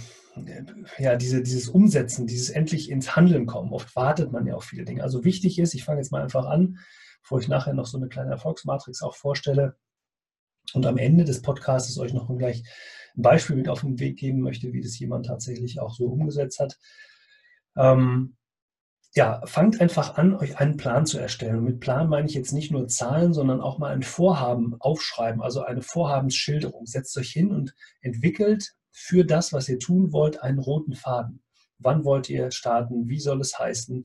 ja, 0.99 1.15
diese, 1.15 1.43
dieses 1.43 1.69
Umsetzen, 1.69 2.27
dieses 2.27 2.51
endlich 2.51 2.91
ins 2.91 3.15
Handeln 3.15 3.47
kommen. 3.47 3.73
Oft 3.73 3.95
wartet 3.95 4.33
man 4.33 4.49
ja 4.49 4.57
auf 4.57 4.65
viele 4.65 4.85
Dinge. 4.85 5.05
Also 5.05 5.25
wichtig 5.25 5.61
ist, 5.61 5.75
ich 5.75 5.85
fange 5.85 6.01
jetzt 6.01 6.11
mal 6.11 6.23
einfach 6.23 6.47
an, 6.47 6.79
bevor 7.23 7.39
ich 7.39 7.47
nachher 7.47 7.73
noch 7.73 7.87
so 7.87 7.99
eine 7.99 8.09
kleine 8.09 8.33
Erfolgsmatrix 8.33 9.01
auch 9.03 9.15
vorstelle 9.15 9.77
und 10.75 10.87
am 10.87 10.99
Ende 10.99 11.25
des 11.25 11.43
Podcasts 11.43 11.99
euch 11.99 12.13
noch 12.13 12.29
gleich 12.37 12.65
ein 13.17 13.23
Beispiel 13.23 13.57
mit 13.57 13.69
auf 13.69 13.81
den 13.81 13.99
Weg 14.01 14.19
geben 14.19 14.41
möchte, 14.41 14.73
wie 14.73 14.81
das 14.81 14.99
jemand 14.99 15.27
tatsächlich 15.27 15.81
auch 15.81 15.95
so 15.95 16.07
umgesetzt 16.07 16.59
hat. 16.59 16.79
Ähm, 17.77 18.37
ja, 19.15 19.41
fangt 19.47 19.81
einfach 19.81 20.17
an, 20.17 20.35
euch 20.35 20.59
einen 20.59 20.77
Plan 20.77 21.07
zu 21.07 21.19
erstellen. 21.19 21.59
Und 21.59 21.65
mit 21.65 21.81
Plan 21.81 22.09
meine 22.09 22.27
ich 22.27 22.35
jetzt 22.35 22.53
nicht 22.53 22.73
nur 22.73 22.89
Zahlen, 22.89 23.33
sondern 23.33 23.61
auch 23.61 23.79
mal 23.79 23.93
ein 23.93 24.03
Vorhaben 24.03 24.75
aufschreiben, 24.81 25.41
also 25.41 25.63
eine 25.63 25.83
Vorhabensschilderung. 25.83 26.87
Setzt 26.87 27.17
euch 27.17 27.31
hin 27.31 27.53
und 27.53 27.75
entwickelt 28.01 28.75
für 28.91 29.25
das, 29.25 29.53
was 29.53 29.69
ihr 29.69 29.79
tun 29.79 30.13
wollt, 30.13 30.43
einen 30.43 30.59
roten 30.59 30.95
Faden. 30.95 31.43
Wann 31.79 32.05
wollt 32.05 32.29
ihr 32.29 32.51
starten? 32.51 33.09
Wie 33.09 33.21
soll 33.21 33.41
es 33.41 33.57
heißen? 33.57 34.05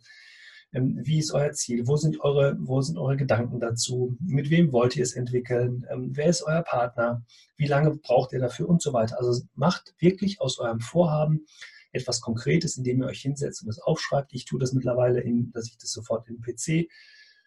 Ähm, 0.71 0.99
wie 1.01 1.19
ist 1.19 1.31
euer 1.31 1.51
Ziel? 1.51 1.87
Wo 1.87 1.97
sind 1.97 2.19
eure, 2.21 2.57
wo 2.59 2.81
sind 2.81 2.97
eure 2.97 3.17
Gedanken 3.17 3.59
dazu? 3.59 4.15
Mit 4.19 4.49
wem 4.49 4.71
wollt 4.71 4.95
ihr 4.95 5.03
es 5.03 5.13
entwickeln? 5.13 5.85
Ähm, 5.89 6.11
wer 6.13 6.27
ist 6.27 6.43
euer 6.43 6.61
Partner? 6.61 7.23
Wie 7.57 7.67
lange 7.67 7.95
braucht 7.95 8.33
ihr 8.33 8.39
dafür 8.39 8.69
und 8.69 8.81
so 8.81 8.93
weiter? 8.93 9.17
Also 9.17 9.41
macht 9.55 9.95
wirklich 9.99 10.41
aus 10.41 10.59
eurem 10.59 10.79
Vorhaben 10.79 11.45
etwas 11.91 12.21
Konkretes, 12.21 12.77
indem 12.77 13.01
ihr 13.01 13.07
euch 13.07 13.21
hinsetzt 13.21 13.61
und 13.61 13.67
das 13.67 13.79
aufschreibt. 13.79 14.33
Ich 14.33 14.45
tue 14.45 14.59
das 14.59 14.73
mittlerweile, 14.73 15.21
in, 15.21 15.51
dass 15.51 15.67
ich 15.67 15.77
das 15.77 15.91
sofort 15.91 16.27
in 16.27 16.39
den 16.39 16.43
PC 16.43 16.89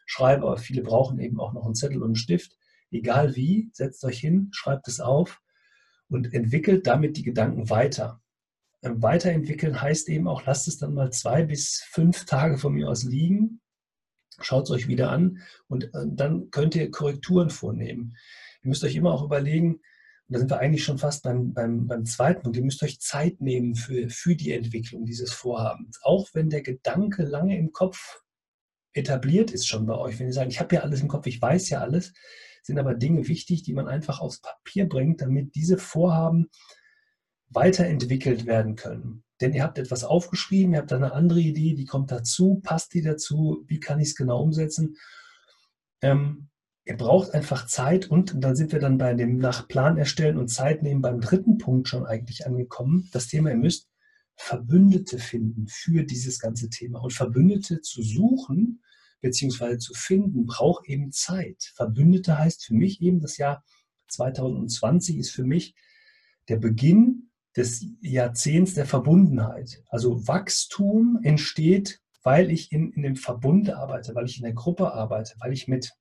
schreibe, 0.07 0.43
aber 0.43 0.57
viele 0.57 0.83
brauchen 0.83 1.21
eben 1.21 1.41
auch 1.41 1.53
noch 1.53 1.65
einen 1.65 1.75
Zettel 1.75 1.99
und 1.99 2.09
einen 2.09 2.17
Stift. 2.17 2.57
Egal 2.91 3.37
wie, 3.37 3.71
setzt 3.73 4.05
euch 4.05 4.19
hin, 4.19 4.49
schreibt 4.53 4.89
es 4.89 5.01
auf 5.01 5.41
und 6.09 6.35
entwickelt 6.35 6.87
damit 6.87 7.17
die 7.17 7.23
Gedanken 7.23 7.71
weiter. 7.71 8.22
Weiterentwickeln 8.83 9.81
heißt 9.81 10.09
eben 10.09 10.27
auch, 10.27 10.45
lasst 10.45 10.69
es 10.69 10.79
dann 10.79 10.95
mal 10.95 11.13
zwei 11.13 11.45
bis 11.45 11.83
fünf 11.91 12.25
Tage 12.25 12.59
von 12.59 12.73
mir 12.75 12.89
aus 12.89 13.05
liegen, 13.05 13.61
schaut 14.41 14.65
es 14.65 14.71
euch 14.71 14.89
wieder 14.89 15.11
an 15.11 15.39
und 15.69 15.85
äh, 15.95 16.05
dann 16.07 16.51
könnt 16.51 16.75
ihr 16.75 16.91
Korrekturen 16.91 17.51
vornehmen. 17.51 18.17
Ihr 18.63 18.69
müsst 18.69 18.85
euch 18.85 18.97
immer 18.97 19.13
auch 19.13 19.23
überlegen, 19.23 19.81
da 20.29 20.39
sind 20.39 20.51
wir 20.51 20.59
eigentlich 20.59 20.85
schon 20.85 20.99
fast 20.99 21.23
beim, 21.23 21.53
beim, 21.53 21.87
beim 21.87 22.05
zweiten 22.05 22.43
Punkt, 22.43 22.57
ihr 22.57 22.65
müsst 22.65 22.83
euch 22.83 23.01
Zeit 23.01 23.41
nehmen 23.41 23.75
für, 23.75 24.09
für 24.09 24.35
die 24.35 24.53
Entwicklung 24.53 25.05
dieses 25.05 25.33
Vorhabens. 25.33 26.01
Auch 26.03 26.29
wenn 26.33 26.49
der 26.49 26.63
Gedanke 26.63 27.25
lange 27.25 27.57
im 27.59 27.73
Kopf 27.73 28.23
etabliert 28.95 29.51
ist 29.51 29.67
schon 29.67 29.87
bei 29.87 29.97
euch, 29.97 30.19
wenn 30.19 30.27
ihr 30.27 30.33
sagt, 30.33 30.51
ich 30.51 30.61
habe 30.61 30.75
ja 30.75 30.83
alles 30.83 31.01
im 31.01 31.09
Kopf, 31.09 31.27
ich 31.27 31.41
weiß 31.41 31.69
ja 31.71 31.81
alles, 31.81 32.13
sind 32.63 32.79
aber 32.79 32.95
Dinge 32.95 33.29
wichtig, 33.29 33.63
die 33.63 33.75
man 33.75 33.89
einfach 33.89 34.21
aufs 34.21 34.41
Papier 34.41 34.89
bringt, 34.89 35.21
damit 35.21 35.55
diese 35.55 35.79
Vorhaben 35.79 36.49
weiterentwickelt 37.55 38.47
werden 38.47 38.77
können. 38.77 39.25
Denn 39.41 39.53
ihr 39.53 39.63
habt 39.63 39.79
etwas 39.79 40.05
aufgeschrieben, 40.05 40.75
ihr 40.75 40.79
habt 40.81 40.93
eine 40.93 41.13
andere 41.13 41.41
Idee, 41.41 41.75
die 41.75 41.85
kommt 41.85 42.11
dazu, 42.11 42.61
passt 42.63 42.95
die 42.95 43.03
dazu, 43.03 43.65
wie 43.67 43.81
kann 43.81 43.99
ich 43.99 44.09
es 44.09 44.15
genau 44.15 44.41
umsetzen? 44.41 44.97
Ähm, 46.01 46.49
ihr 46.85 46.97
braucht 46.97 47.35
einfach 47.35 47.67
Zeit 47.67 48.09
und, 48.09 48.35
und 48.35 48.41
dann 48.41 48.57
sind 48.57 48.73
wir 48.73 48.79
dann 48.79 48.99
bei 48.99 49.15
dem 49.15 49.39
nach 49.39 49.69
Plan 49.69 49.99
erstellen 49.99 50.39
und 50.39 50.49
Zeit 50.49 50.83
nehmen 50.83 51.03
beim 51.03 51.21
dritten 51.21 51.59
Punkt 51.59 51.89
schon 51.89 52.07
eigentlich 52.07 52.47
angekommen. 52.47 53.09
Das 53.13 53.29
Thema, 53.29 53.51
ihr 53.51 53.57
müsst 53.57 53.89
Verbündete 54.37 55.19
finden 55.19 55.67
für 55.69 56.05
dieses 56.05 56.39
ganze 56.39 56.71
Thema. 56.71 57.01
Und 57.01 57.13
Verbündete 57.13 57.81
zu 57.81 58.03
suchen 58.03 58.83
bzw. 59.21 59.79
zu 59.79 59.95
finden, 59.95 60.47
braucht 60.47 60.89
eben 60.89 61.13
Zeit. 61.13 61.73
Verbündete 61.75 62.39
heißt 62.39 62.65
für 62.65 62.75
mich 62.75 63.01
eben, 63.01 63.21
das 63.21 63.37
Jahr 63.37 63.65
2020 64.09 65.19
ist 65.19 65.31
für 65.31 65.45
mich 65.45 65.75
der 66.49 66.57
Beginn 66.57 67.31
des 67.57 67.87
Jahrzehnts 68.01 68.75
der 68.75 68.87
Verbundenheit. 68.87 69.83
Also 69.89 70.27
Wachstum 70.27 71.21
entsteht, 71.23 72.01
weil 72.23 72.51
ich 72.51 72.73
in, 72.73 72.93
in 72.93 73.03
dem 73.03 73.17
Verbund 73.17 73.71
arbeite, 73.71 74.15
weil 74.15 74.27
ich 74.27 74.39
in 74.39 74.45
der 74.45 74.55
Gruppe 74.55 74.93
arbeite, 74.93 75.35
weil 75.41 75.53
ich 75.53 75.69
mit 75.69 75.93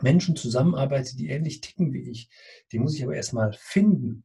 Menschen 0.00 0.36
zusammenarbeite, 0.36 1.16
die 1.16 1.28
ähnlich 1.28 1.60
ticken 1.60 1.92
wie 1.92 2.10
ich. 2.10 2.28
Die 2.72 2.78
muss 2.78 2.94
ich 2.94 3.04
aber 3.04 3.14
erstmal 3.14 3.52
finden. 3.52 4.24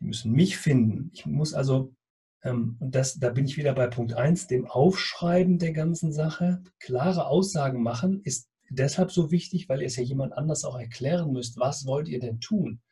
Die 0.00 0.06
müssen 0.06 0.32
mich 0.32 0.58
finden. 0.58 1.10
Ich 1.14 1.24
muss 1.24 1.54
also, 1.54 1.94
ähm, 2.42 2.76
und 2.80 2.94
das, 2.94 3.18
da 3.18 3.30
bin 3.30 3.46
ich 3.46 3.56
wieder 3.56 3.72
bei 3.72 3.86
Punkt 3.86 4.12
1, 4.12 4.46
dem 4.46 4.66
Aufschreiben 4.66 5.58
der 5.58 5.72
ganzen 5.72 6.12
Sache. 6.12 6.62
Klare 6.78 7.26
Aussagen 7.26 7.82
machen 7.82 8.20
ist 8.24 8.50
deshalb 8.68 9.10
so 9.10 9.30
wichtig, 9.30 9.68
weil 9.68 9.80
ihr 9.80 9.86
es 9.86 9.96
ja 9.96 10.02
jemand 10.02 10.34
anders 10.34 10.64
auch 10.64 10.78
erklären 10.78 11.32
müsst. 11.32 11.58
Was 11.58 11.86
wollt 11.86 12.08
ihr 12.08 12.20
denn 12.20 12.40
tun? 12.40 12.82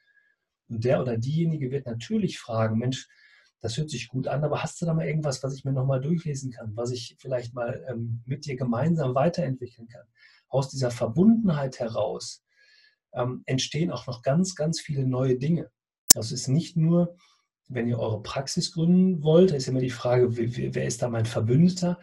Und 0.69 0.85
der 0.85 1.01
oder 1.01 1.17
diejenige 1.17 1.71
wird 1.71 1.87
natürlich 1.87 2.39
fragen, 2.39 2.79
Mensch, 2.79 3.09
das 3.61 3.79
hört 3.79 3.89
sich 3.89 4.09
gut 4.09 4.29
an, 4.29 4.45
aber 4.45 4.63
hast 4.63 4.81
du 4.81 4.87
da 4.87 4.93
mal 4.93 5.07
irgendwas, 5.07 5.43
was 5.43 5.55
ich 5.55 5.65
mir 5.65 5.73
nochmal 5.73 6.01
durchlesen 6.01 6.51
kann, 6.51 6.77
was 6.77 6.91
ich 6.91 7.17
vielleicht 7.19 7.55
mal 7.55 7.83
ähm, 7.89 8.23
mit 8.27 8.45
dir 8.45 8.57
gemeinsam 8.57 9.15
weiterentwickeln 9.15 9.89
kann? 9.89 10.07
Aus 10.49 10.69
dieser 10.69 10.91
Verbundenheit 10.91 11.81
heraus 11.81 12.45
ähm, 13.15 13.43
entstehen 13.47 13.91
auch 13.91 14.07
noch 14.07 14.23
ganz, 14.23 14.55
ganz 14.55 14.81
viele 14.81 15.07
neue 15.07 15.37
Dinge. 15.37 15.71
Das 16.13 16.31
ist 16.31 16.49
nicht 16.49 16.77
nur, 16.77 17.17
wenn 17.69 17.89
ihr 17.89 17.99
eure 17.99 18.23
Praxis 18.23 18.73
gründen 18.73 19.23
wollt, 19.23 19.51
da 19.51 19.57
ist 19.57 19.69
immer 19.69 19.81
die 19.81 19.91
Frage, 19.91 20.37
wer, 20.37 20.87
ist 20.87 21.03
da 21.03 21.09
mein 21.09 21.27
Verbündeter? 21.27 21.99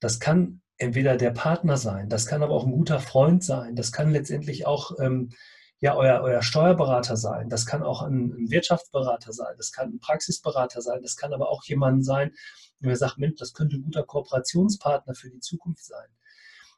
Das 0.00 0.18
kann 0.18 0.60
entweder 0.76 1.16
der 1.16 1.30
Partner 1.30 1.76
sein, 1.76 2.08
das 2.08 2.26
kann 2.26 2.42
aber 2.42 2.52
auch 2.52 2.66
ein 2.66 2.72
guter 2.72 3.00
Freund 3.00 3.44
sein, 3.44 3.76
das 3.76 3.92
kann 3.92 4.10
letztendlich 4.10 4.66
auch 4.66 4.98
ähm, 4.98 5.30
ja 5.80 5.94
euer, 5.94 6.22
euer 6.22 6.42
Steuerberater 6.42 7.16
sein, 7.16 7.48
das 7.48 7.66
kann 7.66 7.82
auch 7.82 8.02
ein, 8.02 8.32
ein, 8.32 8.50
Wirtschaftsberater 8.50 9.32
sein, 9.32 9.54
das 9.58 9.72
kann 9.72 9.90
ein 9.90 10.00
Praxisberater 10.00 10.80
sein, 10.80 11.02
das 11.02 11.16
kann 11.16 11.32
aber 11.32 11.50
auch 11.50 11.64
jemand 11.64 12.04
sein, 12.04 12.32
der 12.80 12.96
sagt, 12.96 13.18
Mensch, 13.18 13.38
das 13.38 13.52
könnte 13.52 13.76
ein 13.76 13.82
guter 13.82 14.04
Kooperationspartner 14.04 15.14
für 15.14 15.30
die 15.30 15.40
Zukunft 15.40 15.84
sein. 15.84 16.08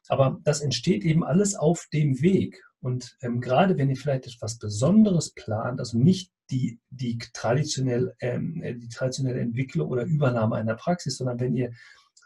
Aber 0.07 0.39
das 0.43 0.61
entsteht 0.61 1.03
eben 1.03 1.23
alles 1.23 1.55
auf 1.55 1.87
dem 1.93 2.21
Weg. 2.21 2.63
Und 2.81 3.17
ähm, 3.21 3.41
gerade 3.41 3.77
wenn 3.77 3.89
ihr 3.89 3.97
vielleicht 3.97 4.25
etwas 4.25 4.57
Besonderes 4.57 5.33
plant, 5.33 5.79
also 5.79 5.97
nicht 5.97 6.31
die, 6.49 6.79
die, 6.89 7.19
traditionell, 7.33 8.15
ähm, 8.19 8.61
die 8.63 8.87
traditionelle 8.87 9.39
Entwicklung 9.39 9.89
oder 9.89 10.03
Übernahme 10.03 10.55
einer 10.55 10.75
Praxis, 10.75 11.17
sondern 11.17 11.39
wenn 11.39 11.53
ihr 11.53 11.71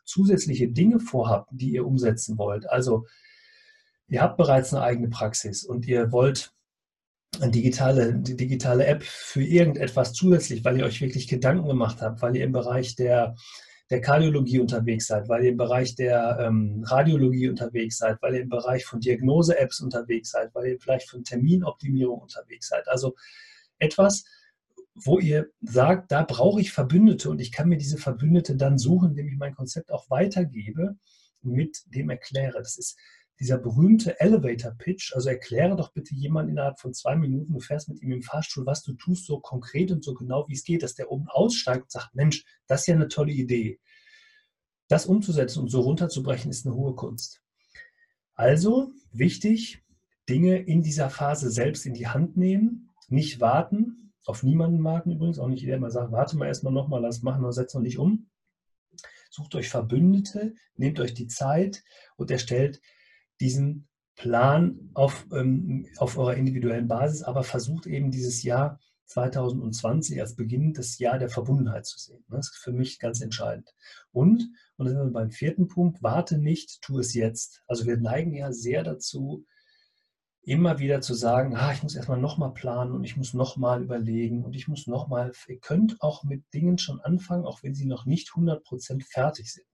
zusätzliche 0.05 0.69
Dinge 0.69 0.99
vorhabt, 0.99 1.49
die 1.51 1.71
ihr 1.71 1.85
umsetzen 1.85 2.37
wollt, 2.37 2.69
also 2.69 3.05
ihr 4.07 4.21
habt 4.21 4.37
bereits 4.37 4.73
eine 4.73 4.83
eigene 4.83 5.09
Praxis 5.09 5.63
und 5.63 5.87
ihr 5.87 6.11
wollt 6.11 6.53
digitale, 7.41 8.13
die 8.13 8.35
digitale 8.35 8.85
App 8.85 9.03
für 9.03 9.43
irgendetwas 9.43 10.13
zusätzlich, 10.13 10.63
weil 10.63 10.77
ihr 10.77 10.85
euch 10.85 11.01
wirklich 11.01 11.27
Gedanken 11.27 11.67
gemacht 11.67 12.01
habt, 12.01 12.21
weil 12.21 12.35
ihr 12.35 12.43
im 12.43 12.51
Bereich 12.51 12.95
der, 12.95 13.35
der 13.89 14.01
Kardiologie 14.01 14.59
unterwegs 14.59 15.07
seid, 15.07 15.27
weil 15.29 15.43
ihr 15.43 15.51
im 15.51 15.57
Bereich 15.57 15.95
der 15.95 16.37
ähm, 16.39 16.83
Radiologie 16.85 17.49
unterwegs 17.49 17.97
seid, 17.97 18.21
weil 18.21 18.35
ihr 18.35 18.41
im 18.41 18.49
Bereich 18.49 18.85
von 18.85 18.99
Diagnose-Apps 18.99 19.81
unterwegs 19.81 20.31
seid, 20.31 20.53
weil 20.53 20.67
ihr 20.67 20.79
vielleicht 20.79 21.09
von 21.09 21.23
Terminoptimierung 21.23 22.19
unterwegs 22.19 22.69
seid. 22.69 22.87
Also 22.87 23.15
etwas, 23.79 24.23
wo 24.95 25.19
ihr 25.19 25.47
sagt, 25.61 26.11
da 26.11 26.23
brauche 26.23 26.61
ich 26.61 26.71
Verbündete 26.71 27.29
und 27.29 27.41
ich 27.41 27.51
kann 27.51 27.67
mir 27.67 27.77
diese 27.77 27.97
Verbündete 27.97 28.55
dann 28.55 28.77
suchen, 28.77 29.09
indem 29.09 29.27
ich 29.27 29.37
mein 29.37 29.55
Konzept 29.55 29.91
auch 29.91 30.09
weitergebe 30.09 30.95
und 31.41 31.51
mit 31.51 31.83
dem 31.87 32.09
erkläre. 32.11 32.59
Das 32.59 32.77
ist 32.77 32.97
dieser 33.39 33.57
berühmte 33.57 34.19
Elevator 34.19 34.71
Pitch, 34.71 35.13
also 35.13 35.29
erkläre 35.29 35.75
doch 35.75 35.91
bitte 35.91 36.13
jemand 36.15 36.49
innerhalb 36.49 36.79
von 36.79 36.93
zwei 36.93 37.15
Minuten, 37.15 37.53
du 37.53 37.59
fährst 37.59 37.89
mit 37.89 38.01
ihm 38.01 38.11
im 38.11 38.21
Fahrstuhl, 38.21 38.65
was 38.65 38.83
du 38.83 38.93
tust, 38.93 39.25
so 39.25 39.39
konkret 39.39 39.91
und 39.91 40.03
so 40.03 40.13
genau 40.13 40.47
wie 40.47 40.53
es 40.53 40.63
geht, 40.63 40.83
dass 40.83 40.95
der 40.95 41.11
oben 41.11 41.27
aussteigt 41.27 41.83
und 41.83 41.91
sagt, 41.91 42.15
Mensch, 42.15 42.45
das 42.67 42.81
ist 42.81 42.87
ja 42.87 42.95
eine 42.95 43.07
tolle 43.07 43.31
Idee. 43.31 43.79
Das 44.87 45.05
umzusetzen 45.05 45.59
und 45.59 45.69
so 45.69 45.81
runterzubrechen, 45.81 46.51
ist 46.51 46.65
eine 46.65 46.75
hohe 46.75 46.95
Kunst. 46.95 47.41
Also 48.35 48.91
wichtig, 49.11 49.83
Dinge 50.29 50.57
in 50.57 50.81
dieser 50.81 51.09
Phase 51.09 51.49
selbst 51.49 51.85
in 51.85 51.93
die 51.93 52.07
Hand 52.07 52.37
nehmen, 52.37 52.91
nicht 53.09 53.41
warten, 53.41 54.13
auf 54.25 54.43
niemanden 54.43 54.83
warten 54.83 55.11
übrigens, 55.11 55.39
auch 55.39 55.47
nicht 55.47 55.61
jeder 55.61 55.79
mal 55.79 55.91
sagt, 55.91 56.11
warte 56.11 56.37
mal 56.37 56.47
erstmal 56.47 56.73
nochmal, 56.73 57.01
lass 57.01 57.23
machen 57.23 57.43
oder 57.43 57.53
setz 57.53 57.73
noch 57.73 57.81
nicht 57.81 57.97
um. 57.97 58.29
Sucht 59.29 59.55
euch 59.55 59.69
Verbündete, 59.69 60.53
nehmt 60.75 60.99
euch 60.99 61.13
die 61.13 61.27
Zeit 61.27 61.83
und 62.15 62.31
erstellt 62.31 62.79
diesen 63.39 63.87
Plan 64.15 64.91
auf, 64.93 65.25
ähm, 65.31 65.87
auf 65.97 66.17
eurer 66.17 66.35
individuellen 66.35 66.87
Basis, 66.87 67.23
aber 67.23 67.43
versucht 67.43 67.87
eben 67.87 68.11
dieses 68.11 68.43
Jahr 68.43 68.79
2020 69.07 70.19
als 70.21 70.35
Beginn 70.35 70.73
des 70.73 70.97
Jahr 70.97 71.19
der 71.19 71.29
Verbundenheit 71.29 71.85
zu 71.85 71.99
sehen. 71.99 72.23
Das 72.29 72.49
ist 72.49 72.57
für 72.57 72.71
mich 72.71 72.99
ganz 72.99 73.21
entscheidend. 73.21 73.73
Und, 74.11 74.49
und 74.77 74.85
dann 74.85 74.95
sind 74.95 75.05
wir 75.05 75.11
beim 75.11 75.31
vierten 75.31 75.67
Punkt, 75.67 76.01
warte 76.01 76.37
nicht, 76.37 76.81
tu 76.81 76.99
es 76.99 77.13
jetzt. 77.13 77.63
Also 77.67 77.85
wir 77.85 77.97
neigen 77.97 78.33
ja 78.33 78.51
sehr 78.51 78.83
dazu, 78.83 79.45
immer 80.45 80.79
wieder 80.79 81.01
zu 81.01 81.13
sagen, 81.13 81.55
ah, 81.55 81.71
ich 81.73 81.83
muss 81.83 81.95
erstmal 81.95 82.19
nochmal 82.19 82.53
planen 82.53 82.91
und 82.91 83.03
ich 83.03 83.15
muss 83.15 83.33
nochmal 83.33 83.81
überlegen 83.81 84.43
und 84.43 84.55
ich 84.55 84.67
muss 84.67 84.87
nochmal, 84.87 85.31
ihr 85.47 85.59
könnt 85.59 86.01
auch 86.01 86.23
mit 86.23 86.43
Dingen 86.53 86.77
schon 86.77 86.99
anfangen, 86.99 87.45
auch 87.45 87.63
wenn 87.63 87.75
sie 87.75 87.85
noch 87.85 88.05
nicht 88.05 88.29
100% 88.29 89.03
fertig 89.05 89.53
sind. 89.53 89.65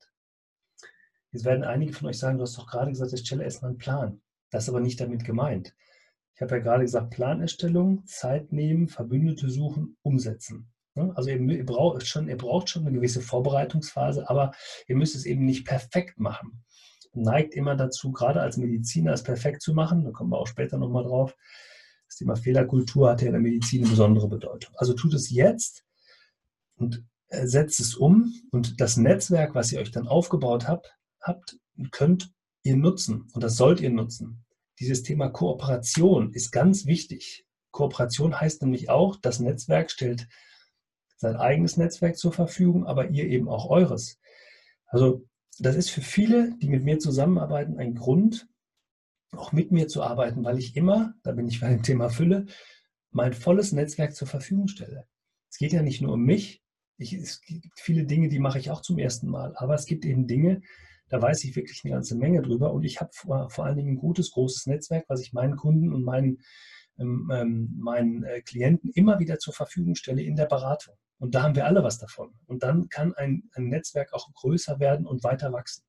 Jetzt 1.31 1.45
werden 1.45 1.63
einige 1.63 1.93
von 1.93 2.07
euch 2.07 2.17
sagen, 2.17 2.37
du 2.37 2.43
hast 2.43 2.57
doch 2.57 2.67
gerade 2.67 2.91
gesagt, 2.91 3.13
ich 3.13 3.19
stelle 3.21 3.43
erstmal 3.43 3.69
einen 3.69 3.77
Plan. 3.77 4.21
Das 4.49 4.63
ist 4.63 4.69
aber 4.69 4.79
nicht 4.79 4.99
damit 4.99 5.23
gemeint. 5.23 5.75
Ich 6.35 6.41
habe 6.41 6.55
ja 6.55 6.61
gerade 6.61 6.83
gesagt, 6.83 7.11
Planerstellung, 7.11 8.05
Zeit 8.05 8.51
nehmen, 8.51 8.87
Verbündete 8.87 9.49
suchen, 9.49 9.97
umsetzen. 10.01 10.71
Also 10.95 11.29
ihr 11.29 11.65
braucht, 11.65 12.05
schon, 12.07 12.27
ihr 12.27 12.37
braucht 12.37 12.69
schon 12.69 12.85
eine 12.85 12.95
gewisse 12.95 13.21
Vorbereitungsphase, 13.21 14.29
aber 14.29 14.51
ihr 14.87 14.95
müsst 14.95 15.15
es 15.15 15.25
eben 15.25 15.45
nicht 15.45 15.65
perfekt 15.65 16.19
machen. 16.19 16.63
Neigt 17.13 17.55
immer 17.55 17.75
dazu, 17.75 18.11
gerade 18.11 18.41
als 18.41 18.57
Mediziner 18.57 19.13
es 19.13 19.23
perfekt 19.23 19.61
zu 19.61 19.73
machen, 19.73 20.03
da 20.03 20.11
kommen 20.11 20.31
wir 20.31 20.37
auch 20.37 20.47
später 20.47 20.77
nochmal 20.77 21.03
drauf. 21.03 21.35
Das 22.07 22.17
Thema 22.17 22.35
Fehlerkultur 22.35 23.09
hat 23.09 23.21
ja 23.21 23.27
in 23.27 23.33
der 23.33 23.41
Medizin 23.41 23.81
eine 23.81 23.91
besondere 23.91 24.27
Bedeutung. 24.27 24.73
Also 24.77 24.93
tut 24.93 25.13
es 25.13 25.29
jetzt 25.29 25.85
und 26.75 27.03
äh, 27.27 27.45
setzt 27.45 27.79
es 27.79 27.95
um 27.95 28.33
und 28.51 28.81
das 28.81 28.97
Netzwerk, 28.97 29.55
was 29.55 29.71
ihr 29.71 29.79
euch 29.79 29.91
dann 29.91 30.07
aufgebaut 30.07 30.67
habt, 30.67 30.95
habt, 31.21 31.57
könnt 31.91 32.33
ihr 32.63 32.75
nutzen 32.75 33.27
und 33.33 33.43
das 33.43 33.55
sollt 33.55 33.81
ihr 33.81 33.89
nutzen. 33.89 34.45
Dieses 34.79 35.03
Thema 35.03 35.29
Kooperation 35.29 36.33
ist 36.33 36.51
ganz 36.51 36.85
wichtig. 36.85 37.45
Kooperation 37.71 38.39
heißt 38.39 38.61
nämlich 38.61 38.89
auch, 38.89 39.17
das 39.17 39.39
Netzwerk 39.39 39.91
stellt 39.91 40.27
sein 41.17 41.35
eigenes 41.35 41.75
Netzwerk 41.75 42.17
zur 42.17 42.31
Verfügung, 42.31 42.85
aber 42.85 43.09
ihr 43.09 43.25
eben 43.25 43.49
auch 43.49 43.69
eures. 43.69 44.19
Also 44.87 45.25
das 45.59 45.75
ist 45.75 45.89
für 45.89 46.01
viele, 46.01 46.57
die 46.61 46.69
mit 46.69 46.83
mir 46.83 46.99
zusammenarbeiten, 46.99 47.77
ein 47.77 47.95
Grund, 47.95 48.47
auch 49.33 49.51
mit 49.51 49.71
mir 49.71 49.87
zu 49.87 50.01
arbeiten, 50.01 50.43
weil 50.43 50.57
ich 50.57 50.75
immer, 50.75 51.13
da 51.23 51.33
bin 51.33 51.47
ich 51.47 51.59
bei 51.59 51.69
dem 51.69 51.83
Thema 51.83 52.09
Fülle, 52.09 52.45
mein 53.11 53.33
volles 53.33 53.73
Netzwerk 53.73 54.15
zur 54.15 54.27
Verfügung 54.27 54.67
stelle. 54.67 55.07
Es 55.49 55.57
geht 55.57 55.73
ja 55.73 55.81
nicht 55.81 56.01
nur 56.01 56.13
um 56.13 56.23
mich. 56.23 56.63
Ich, 56.97 57.13
es 57.13 57.41
gibt 57.41 57.79
viele 57.79 58.05
Dinge, 58.05 58.29
die 58.29 58.39
mache 58.39 58.59
ich 58.59 58.71
auch 58.71 58.81
zum 58.81 58.97
ersten 58.97 59.27
Mal, 59.27 59.55
aber 59.55 59.75
es 59.75 59.85
gibt 59.85 60.05
eben 60.05 60.27
Dinge, 60.27 60.61
da 61.09 61.21
weiß 61.21 61.43
ich 61.43 61.55
wirklich 61.55 61.81
eine 61.83 61.93
ganze 61.93 62.15
Menge 62.15 62.41
drüber 62.41 62.71
und 62.73 62.83
ich 62.83 63.01
habe 63.01 63.11
vor, 63.13 63.49
vor 63.49 63.65
allen 63.65 63.77
Dingen 63.77 63.93
ein 63.93 63.97
gutes, 63.97 64.31
großes 64.31 64.67
Netzwerk, 64.67 65.05
was 65.07 65.21
ich 65.21 65.33
meinen 65.33 65.55
Kunden 65.55 65.91
und 65.93 66.03
meinen, 66.03 66.39
ähm, 66.99 67.29
ähm, 67.33 67.75
meinen 67.77 68.23
äh, 68.23 68.41
Klienten 68.41 68.91
immer 68.91 69.19
wieder 69.19 69.39
zur 69.39 69.53
Verfügung 69.53 69.95
stelle 69.95 70.21
in 70.21 70.35
der 70.35 70.45
Beratung. 70.45 70.95
Und 71.17 71.35
da 71.35 71.43
haben 71.43 71.55
wir 71.55 71.65
alle 71.65 71.83
was 71.83 71.97
davon. 71.97 72.33
Und 72.45 72.63
dann 72.63 72.87
kann 72.87 73.13
ein, 73.15 73.49
ein 73.53 73.67
Netzwerk 73.67 74.13
auch 74.13 74.31
größer 74.33 74.79
werden 74.79 75.05
und 75.05 75.23
weiter 75.23 75.51
wachsen. 75.51 75.83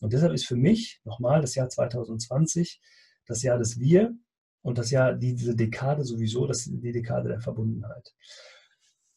Und 0.00 0.12
deshalb 0.12 0.32
ist 0.32 0.46
für 0.46 0.56
mich 0.56 1.00
nochmal 1.04 1.40
das 1.40 1.54
Jahr 1.54 1.68
2020 1.68 2.80
das 3.26 3.42
Jahr 3.42 3.58
des 3.58 3.78
Wir, 3.78 4.14
Und 4.62 4.76
das 4.76 4.90
ja 4.90 5.12
diese 5.12 5.54
Dekade 5.54 6.04
sowieso, 6.04 6.46
das 6.46 6.64
die 6.64 6.92
Dekade 6.92 7.28
der 7.28 7.40
Verbundenheit. 7.40 8.12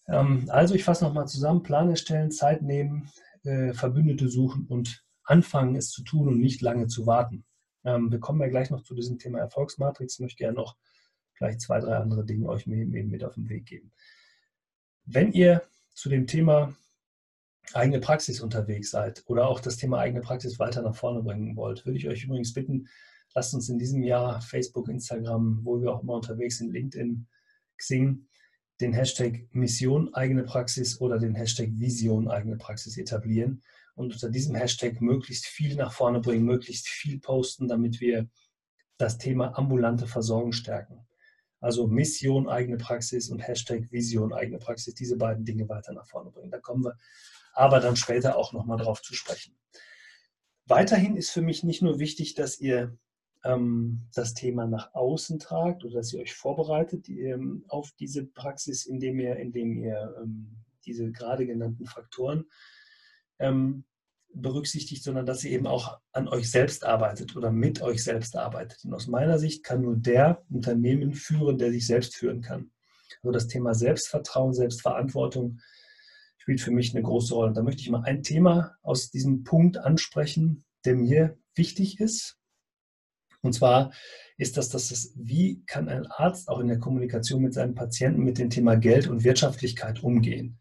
Ähm, 0.08 0.46
also 0.50 0.76
ich 0.76 0.84
fasse 0.84 1.04
nochmal 1.04 1.28
zusammen, 1.28 1.64
Plan 1.64 1.90
erstellen, 1.90 2.32
Zeit 2.32 2.62
nehmen, 2.62 3.10
äh, 3.44 3.74
Verbündete 3.74 4.30
suchen 4.30 4.68
und 4.68 5.03
anfangen, 5.24 5.76
es 5.76 5.90
zu 5.90 6.04
tun 6.04 6.28
und 6.28 6.40
nicht 6.40 6.62
lange 6.62 6.88
zu 6.88 7.06
warten. 7.06 7.46
Ähm, 7.84 8.12
wir 8.12 8.20
kommen 8.20 8.42
ja 8.42 8.48
gleich 8.48 8.70
noch 8.70 8.84
zu 8.84 8.96
diesem 8.96 9.20
Thema 9.20 9.40
Erfolgsmatrix. 9.40 10.16
Ich 10.16 10.20
möchte 10.20 10.38
gerne 10.38 10.56
noch 10.56 10.78
gleich 11.38 11.60
zwei, 11.60 11.80
drei 11.80 11.98
andere 11.98 12.26
Dinge 12.26 12.48
euch 12.48 12.68
mit 12.68 13.24
auf 13.24 13.36
den 13.36 13.50
Weg 13.50 13.66
geben. 13.66 13.92
Wenn 15.06 15.32
ihr 15.32 15.64
zu 15.94 16.10
dem 16.10 16.28
Thema 16.28 16.76
eigene 17.74 18.00
Praxis 18.00 18.42
unterwegs 18.42 18.92
seid 18.92 19.24
oder 19.26 19.48
auch 19.48 19.60
das 19.60 19.78
Thema 19.78 20.00
eigene 20.00 20.22
Praxis 20.22 20.60
weiter 20.60 20.82
nach 20.82 20.96
vorne 20.96 21.24
bringen 21.24 21.56
wollt, 21.56 21.86
würde 21.86 21.98
ich 21.98 22.08
euch 22.08 22.24
übrigens 22.24 22.54
bitten, 22.54 22.88
lasst 23.34 23.54
uns 23.54 23.70
in 23.70 23.80
diesem 23.80 24.04
Jahr 24.04 24.42
Facebook, 24.42 24.90
Instagram, 24.90 25.62
wo 25.64 25.82
wir 25.82 25.92
auch 25.92 26.04
immer 26.04 26.14
unterwegs 26.14 26.58
sind, 26.58 26.72
LinkedIn, 26.72 27.28
Xing, 27.78 28.28
den 28.82 28.94
Hashtag 28.94 29.48
Mission 29.52 30.14
eigene 30.14 30.44
Praxis 30.44 31.00
oder 31.00 31.20
den 31.20 31.36
Hashtag 31.36 31.70
Vision 31.78 32.28
eigene 32.28 32.58
Praxis 32.58 32.98
etablieren 32.98 33.62
und 33.96 34.14
unter 34.14 34.30
diesem 34.30 34.56
Hashtag 34.56 35.02
möglichst 35.02 35.46
viel 35.46 35.76
nach 35.76 35.92
vorne 35.92 36.20
bringen, 36.20 36.46
möglichst 36.46 36.88
viel 36.88 37.20
posten, 37.20 37.68
damit 37.68 38.02
wir 38.02 38.28
das 38.98 39.18
Thema 39.18 39.58
ambulante 39.58 40.08
Versorgung 40.08 40.52
stärken. 40.52 41.06
Also 41.60 41.88
Mission 41.88 42.50
eigene 42.50 42.78
Praxis 42.78 43.30
und 43.30 43.40
Hashtag 43.40 43.92
Vision 43.92 44.34
eigene 44.34 44.60
Praxis, 44.60 44.96
diese 44.96 45.18
beiden 45.18 45.46
Dinge 45.46 45.70
weiter 45.70 45.94
nach 45.94 46.08
vorne 46.08 46.32
bringen. 46.32 46.52
Da 46.52 46.60
kommen 46.60 46.84
wir 46.84 46.98
aber 47.54 47.80
dann 47.80 47.96
später 47.96 48.36
auch 48.36 48.52
nochmal 48.52 48.78
drauf 48.78 49.02
zu 49.02 49.14
sprechen. 49.14 49.56
Weiterhin 50.66 51.16
ist 51.16 51.30
für 51.30 51.42
mich 51.42 51.64
nicht 51.64 51.82
nur 51.82 52.00
wichtig, 52.00 52.36
dass 52.36 52.60
ihr 52.60 52.98
ähm, 53.44 54.08
das 54.14 54.34
Thema 54.34 54.66
nach 54.66 54.94
außen 54.94 55.40
tragt 55.40 55.84
oder 55.84 55.96
dass 55.96 56.14
ihr 56.14 56.22
euch 56.22 56.34
vorbereitet 56.34 57.08
ähm, 57.10 57.66
auf 57.68 57.92
diese 58.00 58.26
Praxis, 58.26 58.86
indem 58.86 59.20
ihr, 59.20 59.36
indem 59.38 59.78
ihr 59.78 60.16
ähm, 60.22 60.58
diese 60.86 61.12
gerade 61.12 61.46
genannten 61.46 61.86
Faktoren 61.86 62.46
ähm, 63.44 63.84
berücksichtigt, 64.34 65.04
sondern 65.04 65.26
dass 65.26 65.44
ihr 65.44 65.52
eben 65.52 65.68
auch 65.68 66.00
an 66.12 66.28
euch 66.28 66.50
selbst 66.50 66.86
arbeitet 66.86 67.36
oder 67.36 67.52
mit 67.52 67.82
euch 67.82 68.04
selbst 68.04 68.36
arbeitet. 68.36 68.84
Und 68.84 68.94
aus 68.94 69.08
meiner 69.08 69.38
Sicht 69.38 69.64
kann 69.64 69.82
nur 69.82 69.96
der 69.96 70.44
Unternehmen 70.50 71.14
führen, 71.14 71.58
der 71.58 71.72
sich 71.72 71.86
selbst 71.86 72.16
führen 72.16 72.42
kann. 72.42 72.72
Also 73.22 73.32
das 73.32 73.48
Thema 73.48 73.76
Selbstvertrauen, 73.76 74.54
Selbstverantwortung 74.54 75.60
spielt 76.38 76.62
für 76.62 76.72
mich 76.72 76.94
eine 76.94 77.04
große 77.04 77.34
Rolle. 77.34 77.50
Und 77.50 77.58
da 77.58 77.64
möchte 77.64 77.82
ich 77.82 77.90
mal 77.90 78.04
ein 78.04 78.24
Thema 78.24 78.76
aus 78.82 79.12
diesem 79.12 79.44
Punkt 79.44 79.78
ansprechen, 79.78 80.66
der 80.84 80.96
mir 80.96 81.38
wichtig 81.56 82.00
ist. 82.00 82.38
Und 83.42 83.54
zwar 83.54 83.94
ist 84.38 84.58
das, 84.58 84.70
dass 84.70 84.90
es, 84.92 85.14
wie 85.16 85.64
kann 85.66 85.90
ein 85.90 86.08
Arzt 86.08 86.50
auch 86.50 86.60
in 86.60 86.68
der 86.68 86.80
Kommunikation 86.80 87.42
mit 87.42 87.54
seinem 87.54 87.76
Patienten 87.76 88.24
mit 88.24 88.40
dem 88.40 88.50
Thema 88.50 88.76
Geld 88.76 89.08
und 89.08 89.24
Wirtschaftlichkeit 89.24 90.02
umgehen? 90.02 90.60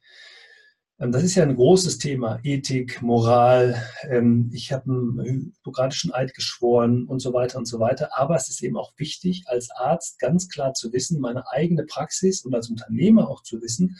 Ähm, 0.99 1.13
das 1.13 1.23
ist 1.23 1.35
ja 1.35 1.43
ein 1.43 1.57
großes 1.57 1.99
Thema, 1.99 2.41
Ethik, 2.43 3.03
Moral. 3.03 3.83
Ähm, 4.09 4.51
ich 4.53 4.73
habe 4.73 4.91
einen 4.91 5.21
hypokratischen 5.21 6.13
Eid 6.13 6.35
geschworen 6.35 7.05
und 7.05 7.21
so 7.21 7.33
weiter 7.33 7.59
und 7.59 7.67
so 7.67 7.81
weiter. 7.81 8.11
Aber 8.17 8.37
es 8.37 8.49
ist 8.49 8.63
eben 8.63 8.77
auch 8.77 8.93
wichtig, 8.97 9.45
als 9.47 9.71
Arzt 9.71 10.19
ganz 10.19 10.49
klar 10.49 10.75
zu 10.75 10.93
wissen, 10.93 11.21
meine 11.21 11.49
eigene 11.51 11.85
Praxis 11.85 12.45
und 12.45 12.55
als 12.55 12.71
Unternehmer 12.71 13.29
auch 13.29 13.43
zu 13.43 13.61
wissen, 13.63 13.99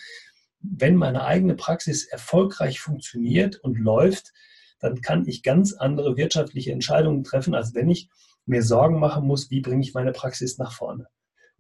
wenn 0.61 0.97
meine 0.97 1.25
eigene 1.25 1.55
Praxis 1.55 2.07
erfolgreich 2.07 2.81
funktioniert 2.81 3.59
und 3.59 3.79
läuft, 3.79 4.33
dann 4.79 5.01
kann 5.01 5.27
ich 5.27 5.43
ganz 5.43 5.73
andere 5.73 6.17
wirtschaftliche 6.17 6.73
Entscheidungen 6.73 7.25
treffen, 7.25 7.55
als 7.55 7.75
wenn 7.75 7.91
ich 7.91 8.09
mir 8.47 8.63
Sorgen 8.63 8.99
machen 8.99 9.27
muss, 9.27 9.51
wie 9.51 9.61
bringe 9.61 9.83
ich 9.83 9.95
meine 9.95 10.13
Praxis 10.13 10.59
nach 10.59 10.73
vorne. 10.73 11.07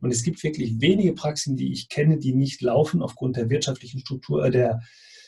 Und 0.01 0.11
es 0.11 0.25
gibt 0.25 0.43
wirklich 0.43 0.81
wenige 0.81 1.12
Praxen, 1.12 1.57
die 1.57 1.73
ich 1.73 1.89
kenne, 1.89 2.19
die 2.19 2.35
nicht 2.35 2.61
laufen 2.61 3.03
aufgrund 3.03 3.37
der 3.37 3.51
wirtschaftlichen 3.51 4.01
Struktur, 4.01 4.45
äh, 4.45 4.51
der, 4.51 4.81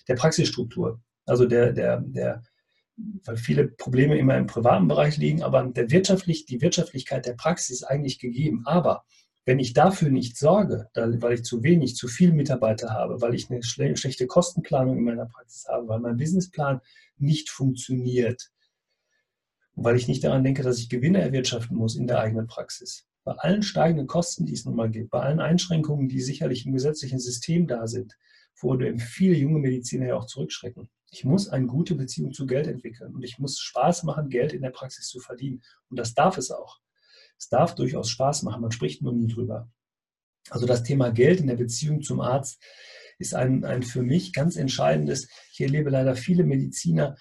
der 0.09 0.15
Praxisstruktur. 0.15 1.01
Also 1.27 1.47
der, 1.47 1.73
der, 1.73 2.01
der, 2.01 2.43
weil 2.97 3.37
viele 3.37 3.69
Probleme 3.69 4.19
immer 4.19 4.37
im 4.37 4.47
privaten 4.47 4.89
Bereich 4.89 5.17
liegen, 5.17 5.43
aber 5.43 5.65
der 5.65 5.91
wirtschaftlich, 5.91 6.47
die 6.47 6.61
Wirtschaftlichkeit 6.61 7.27
der 7.27 7.35
Praxis 7.35 7.81
ist 7.81 7.85
eigentlich 7.85 8.19
gegeben. 8.19 8.63
Aber 8.67 9.05
wenn 9.45 9.59
ich 9.59 9.75
dafür 9.75 10.11
nicht 10.11 10.39
sorge, 10.39 10.89
weil 10.95 11.35
ich 11.35 11.45
zu 11.45 11.63
wenig, 11.63 11.97
zu 11.97 12.09
viele 12.09 12.33
Mitarbeiter 12.33 12.91
habe, 12.91 13.21
weil 13.21 13.35
ich 13.35 13.51
eine 13.51 13.63
schlechte 13.63 14.27
Kostenplanung 14.27 14.97
in 14.97 15.05
meiner 15.05 15.27
Praxis 15.27 15.67
habe, 15.69 15.89
weil 15.89 16.01
mein 16.01 16.17
Businessplan 16.17 16.81
nicht 17.19 17.51
funktioniert, 17.51 18.51
weil 19.75 19.97
ich 19.97 20.09
nicht 20.09 20.25
daran 20.25 20.45
denke, 20.45 20.63
dass 20.63 20.79
ich 20.79 20.89
Gewinne 20.89 21.21
erwirtschaften 21.21 21.77
muss 21.77 21.97
in 21.97 22.07
der 22.07 22.21
eigenen 22.21 22.47
Praxis, 22.47 23.07
bei 23.25 23.33
allen 23.33 23.63
steigenden 23.63 24.07
Kosten, 24.07 24.47
die 24.47 24.53
es 24.53 24.65
nun 24.65 24.77
mal 24.77 24.91
gibt, 24.91 25.11
bei 25.11 25.21
allen 25.21 25.41
Einschränkungen, 25.41 26.09
die 26.09 26.21
sicherlich 26.21 26.65
im 26.65 26.73
gesetzlichen 26.73 27.19
System 27.19 27.67
da 27.67 27.87
sind, 27.87 28.17
vor 28.55 28.79
dem 28.79 28.99
viele 28.99 29.35
junge 29.35 29.59
Mediziner 29.59 30.07
ja 30.07 30.17
auch 30.17 30.27
zurückschrecken. 30.27 30.89
Ich 31.11 31.25
muss 31.25 31.49
eine 31.49 31.67
gute 31.67 31.95
Beziehung 31.95 32.33
zu 32.33 32.47
Geld 32.47 32.67
entwickeln 32.67 33.15
und 33.15 33.23
ich 33.23 33.39
muss 33.39 33.59
Spaß 33.59 34.05
machen, 34.05 34.31
Geld 34.31 34.53
in 34.53 34.63
der 34.63 34.71
Praxis 34.71 35.09
zu 35.09 35.21
verdienen. 35.21 35.63
Und 35.89 35.99
das 35.99 36.15
darf 36.15 36.39
es 36.39 36.51
auch. 36.51 36.81
Es 37.39 37.49
darf 37.49 37.75
durchaus 37.75 38.11
Spaß 38.11 38.43
machen, 38.43 38.63
man 38.63 38.73
spricht 38.73 39.03
nur 39.03 39.13
nie 39.13 39.29
drüber. 39.29 39.71
Also 40.51 40.67
das 40.67 40.83
Thema 40.83 41.11
Geld 41.11 41.41
in 41.41 41.47
der 41.47 41.57
Beziehung 41.57 42.03
zum 42.03 42.21
Arzt 42.21 42.63
ist 43.19 43.35
ein, 43.35 43.65
ein 43.65 43.83
für 43.83 44.03
mich 44.03 44.33
ganz 44.33 44.57
entscheidendes. 44.57 45.29
Ich 45.53 45.61
erlebe 45.61 45.91
leider 45.91 46.17
viele 46.17 46.45
Mediziner, 46.45 47.17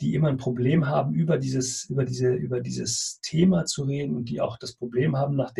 die 0.00 0.14
immer 0.14 0.28
ein 0.28 0.36
Problem 0.36 0.86
haben, 0.86 1.14
über 1.14 1.38
dieses, 1.38 1.84
über 1.84 2.04
diese, 2.04 2.34
über 2.34 2.60
dieses 2.60 3.20
Thema 3.22 3.64
zu 3.64 3.84
reden 3.84 4.14
und 4.14 4.28
die 4.28 4.40
auch 4.40 4.58
das 4.58 4.74
Problem 4.74 5.16
haben, 5.16 5.36
nach 5.36 5.54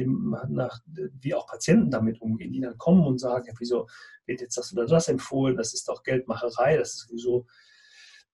nach, 0.48 0.80
wie 0.86 1.34
auch 1.34 1.46
Patienten 1.46 1.90
damit 1.90 2.20
umgehen, 2.20 2.52
die 2.52 2.60
dann 2.60 2.76
kommen 2.76 3.06
und 3.06 3.18
sagen, 3.18 3.46
ja, 3.46 3.54
wieso 3.58 3.86
wird 4.26 4.42
jetzt 4.42 4.58
das 4.58 4.72
oder 4.72 4.86
das 4.86 5.08
empfohlen, 5.08 5.56
das 5.56 5.72
ist 5.72 5.88
doch 5.88 6.02
Geldmacherei, 6.02 6.76
das 6.76 6.94
ist 6.94 7.08
sowieso 7.08 7.46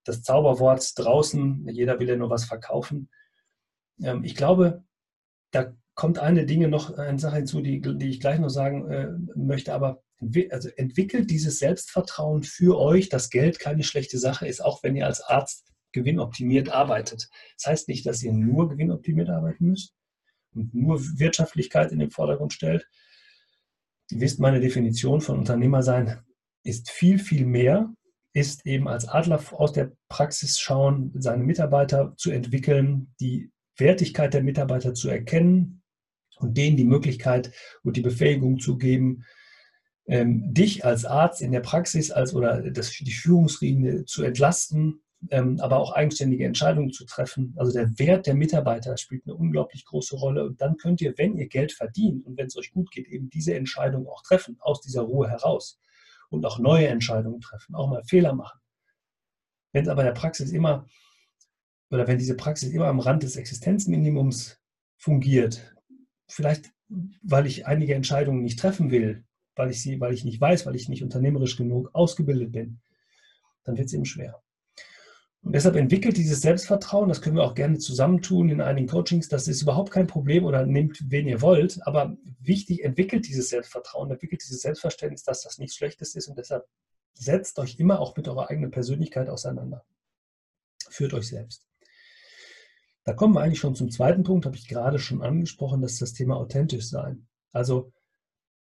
das 0.03 0.21
Zauberwort 0.21 0.91
draußen, 0.97 1.67
jeder 1.69 1.99
will 1.99 2.09
ja 2.09 2.17
nur 2.17 2.29
was 2.29 2.43
verkaufen. 2.43 3.09
Ähm, 4.01 4.23
ich 4.25 4.35
glaube, 4.35 4.83
da 5.51 5.73
kommt 5.95 6.19
eine 6.19 6.45
Dinge 6.45 6.67
noch, 6.67 6.97
eine 6.97 7.19
Sache 7.19 7.37
hinzu, 7.37 7.61
die, 7.61 7.79
die 7.79 8.09
ich 8.09 8.19
gleich 8.19 8.39
noch 8.39 8.49
sagen 8.49 8.91
äh, 8.91 9.11
möchte, 9.35 9.73
aber 9.73 10.03
also 10.49 10.69
entwickelt 10.69 11.29
dieses 11.29 11.59
Selbstvertrauen 11.59 12.43
für 12.43 12.79
euch, 12.79 13.09
dass 13.09 13.29
Geld 13.29 13.59
keine 13.59 13.83
schlechte 13.83 14.17
Sache 14.17 14.47
ist, 14.47 14.63
auch 14.63 14.83
wenn 14.83 14.95
ihr 14.95 15.05
als 15.05 15.21
Arzt 15.21 15.72
gewinnoptimiert 15.93 16.69
arbeitet. 16.69 17.29
Das 17.57 17.67
heißt 17.67 17.87
nicht, 17.87 18.05
dass 18.05 18.21
ihr 18.21 18.33
nur 18.33 18.69
gewinnoptimiert 18.69 19.29
arbeiten 19.29 19.67
müsst 19.67 19.93
und 20.53 20.73
nur 20.73 20.99
Wirtschaftlichkeit 20.99 21.91
in 21.91 21.99
den 21.99 22.11
Vordergrund 22.11 22.53
stellt. 22.53 22.87
Ihr 24.11 24.19
wisst, 24.19 24.39
meine 24.39 24.59
Definition 24.59 25.21
von 25.21 25.39
Unternehmer 25.39 25.81
sein 25.81 26.19
ist 26.63 26.91
viel, 26.91 27.19
viel 27.19 27.45
mehr, 27.45 27.93
ist 28.33 28.65
eben 28.65 28.87
als 28.87 29.07
Adler 29.07 29.41
aus 29.53 29.73
der 29.73 29.91
Praxis 30.09 30.59
schauen, 30.59 31.11
seine 31.15 31.43
Mitarbeiter 31.43 32.13
zu 32.17 32.31
entwickeln, 32.31 33.13
die 33.19 33.51
Wertigkeit 33.77 34.33
der 34.33 34.43
Mitarbeiter 34.43 34.93
zu 34.93 35.09
erkennen 35.09 35.83
und 36.37 36.57
denen 36.57 36.77
die 36.77 36.83
Möglichkeit 36.83 37.51
und 37.83 37.97
die 37.97 38.01
Befähigung 38.01 38.59
zu 38.59 38.77
geben, 38.77 39.25
ähm, 40.05 40.53
dich 40.53 40.83
als 40.83 41.05
Arzt 41.05 41.41
in 41.41 41.51
der 41.51 41.61
Praxis 41.61 42.11
als 42.11 42.33
oder 42.33 42.69
das, 42.71 42.91
die 42.91 43.11
Führungsriege 43.11 44.05
zu 44.05 44.23
entlasten, 44.23 45.01
ähm, 45.29 45.59
aber 45.59 45.79
auch 45.79 45.93
eigenständige 45.93 46.45
Entscheidungen 46.45 46.91
zu 46.91 47.05
treffen. 47.05 47.53
Also 47.57 47.71
der 47.71 47.97
Wert 47.99 48.27
der 48.27 48.35
Mitarbeiter 48.35 48.97
spielt 48.97 49.25
eine 49.25 49.35
unglaublich 49.35 49.85
große 49.85 50.15
Rolle. 50.15 50.45
Und 50.45 50.61
dann 50.61 50.77
könnt 50.77 51.01
ihr, 51.01 51.13
wenn 51.17 51.37
ihr 51.37 51.47
Geld 51.47 51.71
verdient 51.71 52.25
und 52.25 52.37
wenn 52.37 52.47
es 52.47 52.57
euch 52.57 52.71
gut 52.71 52.91
geht, 52.91 53.07
eben 53.07 53.29
diese 53.29 53.55
Entscheidung 53.55 54.07
auch 54.07 54.21
treffen, 54.23 54.57
aus 54.59 54.81
dieser 54.81 55.01
Ruhe 55.01 55.29
heraus. 55.29 55.79
Und 56.29 56.45
auch 56.45 56.57
neue 56.57 56.87
Entscheidungen 56.87 57.41
treffen, 57.41 57.75
auch 57.75 57.87
mal 57.89 58.03
Fehler 58.05 58.33
machen. 58.33 58.59
Wenn 59.71 59.83
es 59.83 59.89
aber 59.89 60.03
der 60.03 60.13
Praxis 60.13 60.51
immer 60.51 60.87
oder 61.91 62.07
wenn 62.07 62.17
diese 62.17 62.35
Praxis 62.35 62.71
immer 62.71 62.87
am 62.87 62.99
Rand 62.99 63.21
des 63.21 63.35
Existenzminimums 63.35 64.59
fungiert, 64.97 65.75
vielleicht 66.27 66.71
weil 67.21 67.45
ich 67.45 67.65
einige 67.65 67.95
Entscheidungen 67.95 68.41
nicht 68.41 68.59
treffen 68.59 68.91
will, 68.91 69.25
weil 69.55 69.69
ich 69.69 69.81
sie, 69.81 69.99
weil 69.99 70.13
ich 70.13 70.25
nicht 70.25 70.41
weiß, 70.41 70.65
weil 70.65 70.75
ich 70.75 70.89
nicht 70.89 71.03
unternehmerisch 71.03 71.57
genug 71.57 71.89
ausgebildet 71.93 72.51
bin, 72.51 72.81
dann 73.63 73.77
wird 73.77 73.87
es 73.87 73.93
eben 73.93 74.05
schwer. 74.05 74.41
Und 75.43 75.53
deshalb 75.53 75.75
entwickelt 75.75 76.15
dieses 76.15 76.39
Selbstvertrauen, 76.39 77.09
das 77.09 77.21
können 77.21 77.35
wir 77.35 77.43
auch 77.43 77.53
gerne 77.53 77.77
zusammentun 77.77 78.49
in 78.49 78.61
einigen 78.61 78.87
Coachings, 78.87 79.27
das 79.27 79.49
ist 79.49 79.61
überhaupt 79.61 79.91
kein 79.91 80.07
Problem 80.07 80.45
oder 80.45 80.65
nehmt, 80.65 80.99
wen 81.11 81.27
ihr 81.27 81.41
wollt, 81.41 81.85
aber 81.85 82.15
wichtig, 82.39 82.83
entwickelt 82.83 83.27
dieses 83.27 83.49
Selbstvertrauen, 83.49 84.09
entwickelt 84.09 84.41
dieses 84.41 84.61
Selbstverständnis, 84.61 85.23
dass 85.23 85.41
das 85.41 85.57
nichts 85.57 85.75
Schlechtes 85.75 86.15
ist 86.15 86.29
und 86.29 86.37
deshalb 86.37 86.65
setzt 87.13 87.59
euch 87.59 87.77
immer 87.77 87.99
auch 87.99 88.15
mit 88.15 88.27
eurer 88.29 88.49
eigenen 88.49 88.71
Persönlichkeit 88.71 89.29
auseinander. 89.29 89.85
Führt 90.89 91.13
euch 91.13 91.27
selbst. 91.27 91.67
Da 93.03 93.13
kommen 93.13 93.35
wir 93.35 93.41
eigentlich 93.41 93.59
schon 93.59 93.75
zum 93.75 93.91
zweiten 93.91 94.23
Punkt, 94.23 94.45
habe 94.45 94.55
ich 94.55 94.69
gerade 94.69 94.97
schon 94.97 95.21
angesprochen, 95.21 95.81
das 95.81 95.93
ist 95.93 96.01
das 96.01 96.13
Thema 96.13 96.37
authentisch 96.37 96.87
sein. 96.87 97.27
Also 97.51 97.91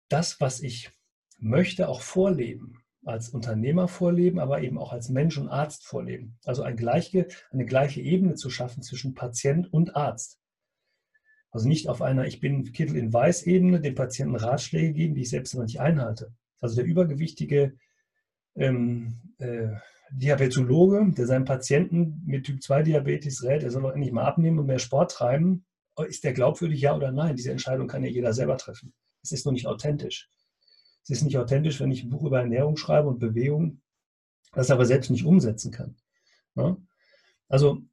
das, 0.10 0.42
was 0.42 0.60
ich 0.60 0.92
möchte, 1.38 1.88
auch 1.88 2.02
vorleben, 2.02 2.84
als 3.06 3.30
Unternehmer 3.30 3.88
vorleben, 3.88 4.40
aber 4.40 4.62
eben 4.62 4.78
auch 4.78 4.92
als 4.92 5.10
Mensch 5.10 5.38
und 5.38 5.48
Arzt 5.48 5.86
vorleben. 5.86 6.38
Also 6.44 6.64
eine 6.64 6.76
gleiche, 6.76 7.28
eine 7.52 7.66
gleiche 7.66 8.02
Ebene 8.02 8.36
zu 8.36 8.50
schaffen 8.50 8.82
zwischen 8.82 9.14
Patient 9.14 9.72
und 9.72 9.96
Arzt. 9.96 10.40
Also 11.52 11.70
nicht 11.70 11.88
auf 11.88 12.02
einer 12.02 12.26
Ich 12.26 12.40
bin 12.40 12.72
Kittel 12.74 12.98
in 12.98 13.14
Weiß-Ebene 13.14 13.80
dem 13.80 13.96
Patienten 13.96 14.36
Ratschläge 14.36 14.94
geben, 14.94 15.16
die 15.16 15.22
ich 15.22 15.30
selbst 15.30 15.54
immer 15.54 15.64
nicht 15.64 15.80
einhalte. 15.80 16.34
Also 16.60 16.76
der 16.76 16.86
übergewichtige 16.86 17.78
ähm, 18.56 19.22
äh, 19.38 19.70
Diabetologe, 20.12 21.12
der 21.16 21.28
seinem 21.28 21.46
Patienten 21.46 22.22
mit 22.26 22.46
Typ 22.46 22.62
2 22.62 22.84
Diabetes 22.84 23.44
rät, 23.44 23.64
er 23.64 23.72
soll 23.72 23.84
doch 23.84 23.94
endlich 23.94 24.12
mal 24.12 24.26
abnehmen 24.26 24.60
und 24.60 24.66
mehr 24.66 24.80
Sport 24.80 25.12
treiben, 25.12 25.66
ist 26.04 26.24
der 26.24 26.34
glaubwürdig, 26.34 26.82
ja 26.82 26.96
oder 26.96 27.12
nein? 27.12 27.36
Diese 27.36 27.52
Entscheidung 27.52 27.88
kann 27.88 28.04
ja 28.04 28.10
jeder 28.10 28.34
selber 28.34 28.58
treffen. 28.58 28.94
Es 29.24 29.32
ist 29.32 29.46
nur 29.46 29.54
nicht 29.54 29.68
authentisch. 29.68 30.30
Es 31.06 31.12
ist 31.12 31.24
nicht 31.24 31.38
authentisch, 31.38 31.80
wenn 31.80 31.92
ich 31.92 32.04
ein 32.04 32.10
Buch 32.10 32.24
über 32.24 32.40
Ernährung 32.40 32.78
schreibe 32.78 33.08
und 33.08 33.20
Bewegung, 33.20 33.82
das 34.54 34.72
aber 34.72 34.86
selbst 34.86 35.12
nicht 35.12 35.24
umsetzen 35.24 35.72
kann. 35.72 35.96
Ja? 36.56 36.78
Also, 37.48 37.84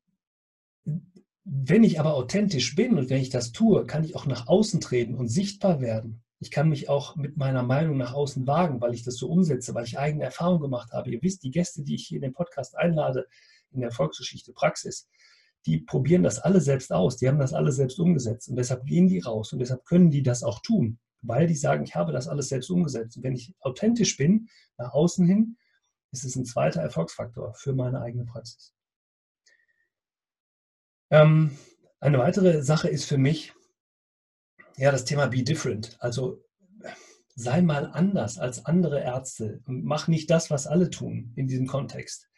wenn 1.45 1.85
ich 1.85 2.01
aber 2.01 2.15
authentisch 2.15 2.75
bin 2.75 2.97
und 2.97 3.11
wenn 3.11 3.21
ich 3.21 3.29
das 3.29 3.53
tue, 3.53 3.85
kann 3.85 4.05
ich 4.05 4.17
auch 4.17 4.25
nach 4.27 4.47
außen 4.47 4.81
treten 4.81 5.15
und 5.15 5.29
sichtbar 5.29 5.81
werden. 5.81 6.23
Ich 6.39 6.51
kann 6.51 6.71
mich 6.71 6.89
auch 6.89 7.15
mit 7.15 7.37
meiner 7.37 7.63
Meinung 7.63 7.99
nach 7.99 8.15
außen 8.15 8.47
wagen, 8.47 8.81
weil 8.81 8.95
ich 8.95 9.05
das 9.05 9.17
so 9.17 9.29
umsetze, 9.29 9.75
weil 9.75 9.85
ich 9.85 9.99
eigene 9.99 10.25
Erfahrungen 10.25 10.63
gemacht 10.63 10.93
habe. 10.93 11.11
Ihr 11.11 11.23
wisst, 11.23 11.45
die 11.45 11.51
Gäste, 11.51 11.83
die 11.83 11.97
ich 11.97 12.07
hier 12.07 12.17
in 12.17 12.23
den 12.23 12.33
Podcast 12.33 12.77
einlade, 12.77 13.27
in 13.73 13.81
der 13.81 13.93
Volksgeschichte 13.93 14.53
Praxis, 14.53 15.09
die 15.67 15.81
probieren 15.81 16.23
das 16.23 16.39
alle 16.39 16.61
selbst 16.61 16.93
aus. 16.93 17.17
Die 17.17 17.29
haben 17.29 17.39
das 17.39 17.53
alle 17.53 17.73
selbst 17.73 17.99
umgesetzt. 17.99 18.49
Und 18.49 18.57
deshalb 18.57 18.87
gehen 18.87 19.07
die 19.07 19.21
raus 19.21 19.53
und 19.53 19.59
deshalb 19.59 19.85
können 19.85 20.11
die 20.11 20.23
das 20.23 20.43
auch 20.43 20.61
tun, 20.63 20.99
weil 21.23 21.47
die 21.47 21.55
sagen, 21.55 21.85
ich 21.85 21.95
habe 21.95 22.13
das 22.13 22.29
alles 22.29 22.49
selbst 22.49 22.71
umgesetzt. 22.71 23.17
Und 23.17 23.23
wenn 23.23 23.35
ich 23.35 23.55
authentisch 23.61 24.17
bin, 24.17 24.49
nach 24.77 24.93
außen 24.93 25.27
hin, 25.27 25.57
ist 26.11 26.25
es 26.25 26.37
ein 26.37 26.45
zweiter 26.45 26.83
Erfolgsfaktor 26.83 27.55
für 27.55 27.73
meine 27.73 28.03
eigene 28.03 28.25
Praxis. 28.25 28.75
Ähm, 31.11 31.57
eine 32.01 32.19
weitere 32.19 32.63
Sache 32.63 32.89
ist 32.89 33.05
für 33.05 33.19
mich, 33.19 33.55
ja, 34.77 34.91
das 34.91 35.05
Thema 35.05 35.27
Be 35.27 35.43
Different. 35.43 35.97
Also 36.01 36.43
sei 37.35 37.63
mal 37.63 37.87
anders 37.87 38.39
als 38.39 38.67
andere 38.67 39.01
Ärzte 39.01 39.63
und 39.67 39.85
mach 39.85 40.09
nicht 40.09 40.31
das, 40.31 40.51
was 40.51 40.67
alle 40.67 40.91
tun 40.91 41.33
in 41.37 41.47
diesem 41.47 41.67
Kontext. 41.67 42.29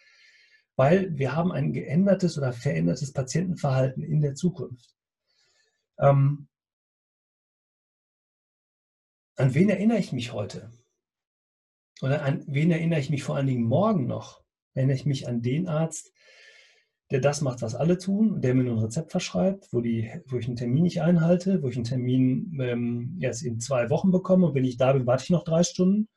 Weil 0.76 1.16
wir 1.16 1.34
haben 1.34 1.52
ein 1.52 1.72
geändertes 1.72 2.36
oder 2.36 2.52
verändertes 2.52 3.12
Patientenverhalten 3.12 4.02
in 4.02 4.20
der 4.20 4.34
Zukunft. 4.34 4.94
Ähm, 5.98 6.48
an 9.36 9.54
wen 9.54 9.68
erinnere 9.68 9.98
ich 9.98 10.12
mich 10.12 10.32
heute? 10.32 10.70
Oder 12.02 12.22
an 12.22 12.44
wen 12.46 12.70
erinnere 12.70 13.00
ich 13.00 13.10
mich 13.10 13.22
vor 13.22 13.36
allen 13.36 13.46
Dingen 13.46 13.64
morgen 13.64 14.06
noch? 14.06 14.42
Erinnere 14.74 14.96
ich 14.96 15.06
mich 15.06 15.28
an 15.28 15.42
den 15.42 15.68
Arzt, 15.68 16.12
der 17.10 17.20
das 17.20 17.40
macht, 17.40 17.62
was 17.62 17.74
alle 17.74 17.98
tun, 17.98 18.40
der 18.40 18.54
mir 18.54 18.64
nur 18.64 18.76
ein 18.76 18.84
Rezept 18.84 19.12
verschreibt, 19.12 19.68
wo, 19.72 19.80
die, 19.80 20.10
wo 20.26 20.38
ich 20.38 20.46
einen 20.46 20.56
Termin 20.56 20.82
nicht 20.82 21.02
einhalte, 21.02 21.62
wo 21.62 21.68
ich 21.68 21.76
einen 21.76 21.84
Termin 21.84 22.58
ähm, 22.60 23.18
erst 23.20 23.44
in 23.44 23.60
zwei 23.60 23.90
Wochen 23.90 24.10
bekomme 24.10 24.46
und 24.46 24.54
wenn 24.54 24.64
ich 24.64 24.78
da 24.78 24.92
bin, 24.92 25.06
warte 25.06 25.24
ich 25.24 25.30
noch 25.30 25.44
drei 25.44 25.62
Stunden, 25.62 26.08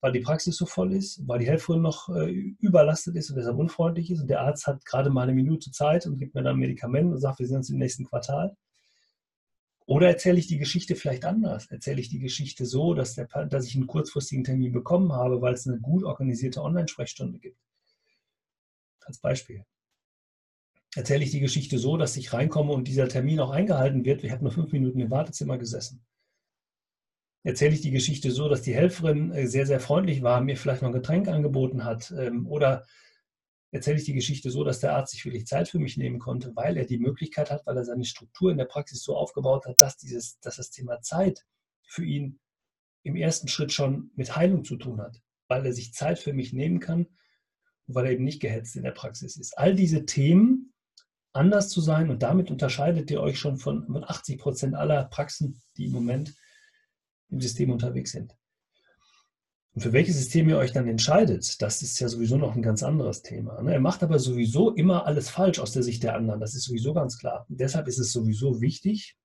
weil 0.00 0.12
die 0.12 0.20
Praxis 0.20 0.56
so 0.56 0.66
voll 0.66 0.92
ist, 0.92 1.26
weil 1.26 1.40
die 1.40 1.46
Helferin 1.46 1.82
noch 1.82 2.08
äh, 2.10 2.30
überlastet 2.60 3.16
ist 3.16 3.30
und 3.30 3.36
deshalb 3.36 3.58
unfreundlich 3.58 4.10
ist 4.10 4.20
und 4.20 4.28
der 4.28 4.42
Arzt 4.42 4.66
hat 4.66 4.84
gerade 4.84 5.10
mal 5.10 5.22
eine 5.22 5.34
Minute 5.34 5.70
Zeit 5.72 6.06
und 6.06 6.18
gibt 6.18 6.34
mir 6.34 6.42
dann 6.42 6.56
ein 6.56 6.60
Medikament 6.60 7.12
und 7.12 7.18
sagt, 7.18 7.38
wir 7.38 7.46
sehen 7.46 7.58
uns 7.58 7.70
im 7.70 7.78
nächsten 7.78 8.04
Quartal. 8.04 8.56
Oder 9.86 10.08
erzähle 10.08 10.38
ich 10.38 10.46
die 10.46 10.58
Geschichte 10.58 10.94
vielleicht 10.94 11.24
anders? 11.24 11.66
Erzähle 11.66 12.00
ich 12.00 12.08
die 12.08 12.20
Geschichte 12.20 12.64
so, 12.64 12.94
dass, 12.94 13.14
der, 13.14 13.26
dass 13.46 13.66
ich 13.66 13.74
einen 13.74 13.86
kurzfristigen 13.86 14.44
Termin 14.44 14.72
bekommen 14.72 15.12
habe, 15.12 15.40
weil 15.40 15.54
es 15.54 15.66
eine 15.66 15.80
gut 15.80 16.04
organisierte 16.04 16.62
Online-Sprechstunde 16.62 17.38
gibt? 17.38 17.58
Als 19.00 19.18
Beispiel 19.18 19.64
erzähle 20.96 21.24
ich 21.24 21.30
die 21.30 21.40
Geschichte 21.40 21.78
so, 21.78 21.96
dass 21.96 22.16
ich 22.16 22.32
reinkomme 22.32 22.72
und 22.72 22.88
dieser 22.88 23.08
Termin 23.08 23.40
auch 23.40 23.50
eingehalten 23.50 24.04
wird. 24.04 24.24
Ich 24.24 24.32
habe 24.32 24.42
nur 24.42 24.52
fünf 24.52 24.72
Minuten 24.72 25.00
im 25.00 25.10
Wartezimmer 25.10 25.58
gesessen. 25.58 26.04
Erzähle 27.42 27.74
ich 27.74 27.80
die 27.80 27.90
Geschichte 27.90 28.30
so, 28.30 28.48
dass 28.48 28.62
die 28.62 28.74
Helferin 28.74 29.32
äh, 29.32 29.46
sehr, 29.46 29.66
sehr 29.66 29.80
freundlich 29.80 30.22
war, 30.22 30.40
mir 30.40 30.56
vielleicht 30.56 30.82
noch 30.82 30.90
ein 30.90 30.94
Getränk 30.94 31.28
angeboten 31.28 31.84
hat. 31.84 32.12
Ähm, 32.18 32.46
oder 32.46 32.84
erzähle 33.72 33.98
ich 33.98 34.04
die 34.04 34.14
Geschichte 34.14 34.50
so, 34.50 34.64
dass 34.64 34.80
der 34.80 34.94
Arzt 34.94 35.12
sich 35.12 35.24
wirklich 35.24 35.46
Zeit 35.46 35.68
für 35.68 35.78
mich 35.78 35.96
nehmen 35.96 36.18
konnte, 36.18 36.54
weil 36.56 36.76
er 36.76 36.84
die 36.84 36.98
Möglichkeit 36.98 37.50
hat, 37.50 37.64
weil 37.66 37.76
er 37.76 37.84
seine 37.84 38.04
Struktur 38.04 38.50
in 38.50 38.58
der 38.58 38.64
Praxis 38.64 39.02
so 39.02 39.16
aufgebaut 39.16 39.66
hat, 39.66 39.80
dass, 39.80 39.96
dieses, 39.96 40.40
dass 40.40 40.56
das 40.56 40.70
Thema 40.70 41.00
Zeit 41.00 41.46
für 41.86 42.04
ihn 42.04 42.40
im 43.02 43.16
ersten 43.16 43.48
Schritt 43.48 43.72
schon 43.72 44.10
mit 44.14 44.36
Heilung 44.36 44.64
zu 44.64 44.76
tun 44.76 45.00
hat, 45.00 45.22
weil 45.48 45.64
er 45.64 45.72
sich 45.72 45.94
Zeit 45.94 46.18
für 46.18 46.32
mich 46.32 46.52
nehmen 46.52 46.80
kann 46.80 47.06
und 47.86 47.94
weil 47.94 48.06
er 48.06 48.12
eben 48.12 48.24
nicht 48.24 48.40
gehetzt 48.40 48.76
in 48.76 48.82
der 48.82 48.90
Praxis 48.90 49.36
ist. 49.36 49.56
All 49.56 49.74
diese 49.74 50.04
Themen 50.04 50.72
anders 51.32 51.68
zu 51.68 51.80
sein 51.80 52.10
und 52.10 52.22
damit 52.22 52.50
unterscheidet 52.50 53.10
ihr 53.10 53.20
euch 53.20 53.38
schon 53.38 53.56
von 53.56 54.04
80 54.04 54.38
Prozent 54.38 54.74
aller 54.74 55.04
Praxen, 55.04 55.62
die 55.76 55.86
im 55.86 55.92
Moment 55.92 56.34
im 57.28 57.40
System 57.40 57.70
unterwegs 57.70 58.10
sind. 58.12 58.34
Und 59.72 59.82
für 59.82 59.92
welches 59.92 60.16
System 60.16 60.48
ihr 60.48 60.58
euch 60.58 60.72
dann 60.72 60.88
entscheidet, 60.88 61.62
das 61.62 61.82
ist 61.82 62.00
ja 62.00 62.08
sowieso 62.08 62.36
noch 62.36 62.56
ein 62.56 62.62
ganz 62.62 62.82
anderes 62.82 63.22
Thema. 63.22 63.62
Ne? 63.62 63.74
Er 63.74 63.80
macht 63.80 64.02
aber 64.02 64.18
sowieso 64.18 64.74
immer 64.74 65.06
alles 65.06 65.30
falsch 65.30 65.60
aus 65.60 65.72
der 65.72 65.84
Sicht 65.84 66.02
der 66.02 66.16
anderen. 66.16 66.40
Das 66.40 66.54
ist 66.54 66.64
sowieso 66.64 66.92
ganz 66.92 67.18
klar. 67.18 67.46
Und 67.48 67.60
deshalb 67.60 67.86
ist 67.86 67.98
es 67.98 68.12
sowieso 68.12 68.60
wichtig, 68.60 69.16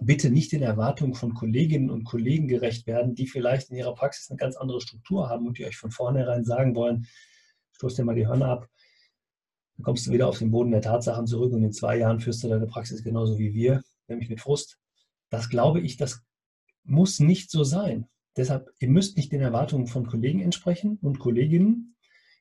bitte 0.00 0.30
nicht 0.30 0.52
den 0.52 0.62
Erwartungen 0.62 1.14
von 1.14 1.34
Kolleginnen 1.34 1.88
und 1.88 2.04
Kollegen 2.04 2.46
gerecht 2.46 2.86
werden, 2.86 3.14
die 3.14 3.26
vielleicht 3.26 3.70
in 3.70 3.76
ihrer 3.76 3.94
Praxis 3.94 4.30
eine 4.30 4.36
ganz 4.36 4.56
andere 4.56 4.80
Struktur 4.80 5.28
haben 5.30 5.46
und 5.46 5.58
die 5.58 5.64
euch 5.64 5.76
von 5.76 5.90
vornherein 5.90 6.44
sagen 6.44 6.74
wollen, 6.74 7.06
stoßt 7.72 7.98
dir 7.98 8.04
mal 8.04 8.14
die 8.14 8.26
Hörner 8.26 8.48
ab, 8.48 8.68
dann 9.76 9.84
kommst 9.84 10.06
du 10.06 10.12
wieder 10.12 10.28
auf 10.28 10.38
den 10.38 10.50
Boden 10.50 10.72
der 10.72 10.82
Tatsachen 10.82 11.26
zurück 11.26 11.52
und 11.52 11.62
in 11.62 11.72
zwei 11.72 11.96
Jahren 11.96 12.20
führst 12.20 12.42
du 12.44 12.48
deine 12.48 12.66
Praxis 12.66 13.02
genauso 13.02 13.38
wie 13.38 13.54
wir, 13.54 13.82
nämlich 14.08 14.28
mit 14.28 14.40
Frust. 14.40 14.78
Das 15.30 15.48
glaube 15.48 15.80
ich, 15.80 15.96
das 15.96 16.22
muss 16.84 17.18
nicht 17.18 17.50
so 17.50 17.64
sein. 17.64 18.08
Deshalb, 18.36 18.70
ihr 18.80 18.88
müsst 18.88 19.16
nicht 19.16 19.32
den 19.32 19.40
Erwartungen 19.40 19.86
von 19.86 20.06
Kollegen 20.06 20.40
entsprechen 20.40 20.98
und 21.02 21.18
Kolleginnen. 21.18 21.96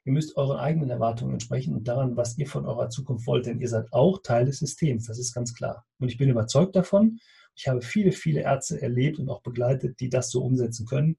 Ihr 0.06 0.14
müsst 0.14 0.36
euren 0.36 0.58
eigenen 0.58 0.90
Erwartungen 0.90 1.34
entsprechen 1.34 1.76
und 1.76 1.88
daran, 1.88 2.18
was 2.18 2.38
ihr 2.38 2.48
von 2.48 2.66
eurer 2.66 2.90
Zukunft 2.90 3.26
wollt, 3.28 3.46
denn 3.46 3.60
ihr 3.60 3.70
seid 3.70 3.94
auch 3.94 4.22
Teil 4.22 4.46
des 4.46 4.60
Systems, 4.60 5.06
das 5.06 5.18
ist 5.18 5.34
ganz 5.34 5.54
klar. 5.54 5.86
Und 6.00 6.10
ich 6.10 6.18
bin 6.18 6.30
überzeugt 6.30 6.76
davon. 6.76 7.20
Ich 7.56 7.68
habe 7.68 7.82
viele, 7.82 8.12
viele 8.12 8.42
Ärzte 8.42 8.82
erlebt 8.82 9.20
und 9.20 9.30
auch 9.30 9.42
begleitet, 9.44 10.00
die 10.00 10.10
das 10.10 10.30
so 10.30 10.44
umsetzen 10.44 10.86
können. 10.86 11.18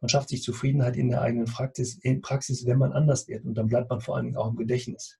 Man 0.00 0.08
schafft 0.08 0.28
sich 0.28 0.42
Zufriedenheit 0.42 0.96
in 0.96 1.08
der 1.08 1.22
eigenen 1.22 1.46
Praxis, 1.46 1.98
Praxis, 2.22 2.66
wenn 2.66 2.78
man 2.78 2.92
anders 2.92 3.26
wird. 3.26 3.44
Und 3.44 3.54
dann 3.54 3.66
bleibt 3.66 3.90
man 3.90 4.00
vor 4.00 4.16
allen 4.16 4.26
Dingen 4.26 4.36
auch 4.36 4.50
im 4.50 4.56
Gedächtnis. 4.56 5.18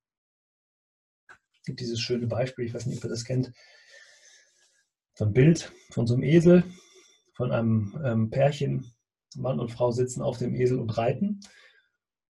Es 1.29 1.63
gibt 1.65 1.81
dieses 1.81 2.01
schöne 2.01 2.27
Beispiel, 2.27 2.67
ich 2.67 2.75
weiß 2.75 2.87
nicht, 2.87 2.99
ob 2.99 3.05
ihr 3.05 3.11
das 3.11 3.25
kennt, 3.25 3.53
so 5.15 5.25
ein 5.25 5.33
Bild 5.33 5.73
von 5.91 6.07
so 6.07 6.15
einem 6.15 6.23
Esel, 6.23 6.63
von 7.39 7.53
einem 7.53 7.99
ähm, 8.05 8.31
Pärchen. 8.31 8.93
Mann 9.37 9.61
und 9.61 9.71
Frau 9.71 9.91
sitzen 9.91 10.21
auf 10.21 10.37
dem 10.37 10.55
Esel 10.55 10.79
und 10.79 10.99
reiten. 10.99 11.41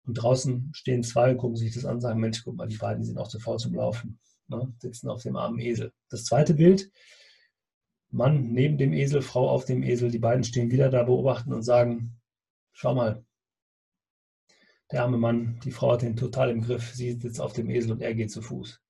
Und 0.06 0.14
draußen 0.14 0.72
stehen 0.74 1.04
zwei 1.04 1.32
und 1.32 1.38
gucken 1.38 1.56
sich 1.56 1.74
das 1.74 1.86
an 1.86 1.96
und 1.96 2.02
sagen, 2.02 2.20
Mensch, 2.20 2.44
guck 2.44 2.56
mal, 2.56 2.68
die 2.68 2.78
beiden 2.78 3.04
sind 3.04 3.18
auch 3.18 3.28
zu 3.28 3.40
faul 3.40 3.58
zum 3.58 3.74
Laufen. 3.74 4.20
Ne? 4.48 4.72
Sitzen 4.80 5.10
auf 5.10 5.24
dem 5.24 5.36
armen 5.36 5.60
Esel. 5.60 5.94
Das 6.10 6.26
zweite 6.26 6.54
Bild, 6.54 6.92
Mann 8.12 8.52
neben 8.52 8.78
dem 8.78 8.94
Esel, 8.94 9.22
Frau 9.22 9.50
auf 9.50 9.66
dem 9.66 9.84
Esel. 9.84 10.12
Die 10.12 10.20
beiden 10.20 10.44
stehen 10.44 10.72
wieder 10.72 10.90
da, 10.90 11.04
beobachten 11.04 11.54
und 11.54 11.64
sagen, 11.64 12.20
Schau 12.82 12.96
mal, 12.96 13.26
der 14.90 15.04
arme 15.04 15.18
Mann, 15.18 15.60
die 15.66 15.72
Frau 15.72 15.92
hat 15.92 16.04
ihn 16.04 16.16
total 16.16 16.50
im 16.50 16.62
Griff. 16.62 16.94
Sie 16.94 17.12
sitzt 17.12 17.42
auf 17.42 17.52
dem 17.52 17.70
Esel 17.70 17.92
und 17.92 18.02
er 18.02 18.16
geht 18.16 18.32
zu 18.32 18.42
Fuß. 18.42 18.82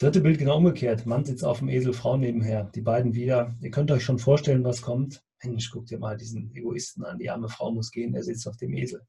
Dritte 0.00 0.22
Bild 0.22 0.38
genau 0.38 0.56
umgekehrt. 0.56 1.04
Mann 1.04 1.26
sitzt 1.26 1.44
auf 1.44 1.58
dem 1.58 1.68
Esel, 1.68 1.92
Frau 1.92 2.16
nebenher. 2.16 2.64
Die 2.74 2.80
beiden 2.80 3.14
wieder. 3.14 3.54
Ihr 3.60 3.70
könnt 3.70 3.90
euch 3.90 4.02
schon 4.02 4.18
vorstellen, 4.18 4.64
was 4.64 4.80
kommt. 4.80 5.22
Mensch, 5.44 5.70
guckt 5.70 5.90
ihr 5.90 5.98
mal 5.98 6.16
diesen 6.16 6.56
Egoisten 6.56 7.04
an. 7.04 7.18
Die 7.18 7.28
arme 7.28 7.50
Frau 7.50 7.70
muss 7.70 7.90
gehen, 7.90 8.14
er 8.14 8.22
sitzt 8.22 8.48
auf 8.48 8.56
dem 8.56 8.72
Esel. 8.72 9.06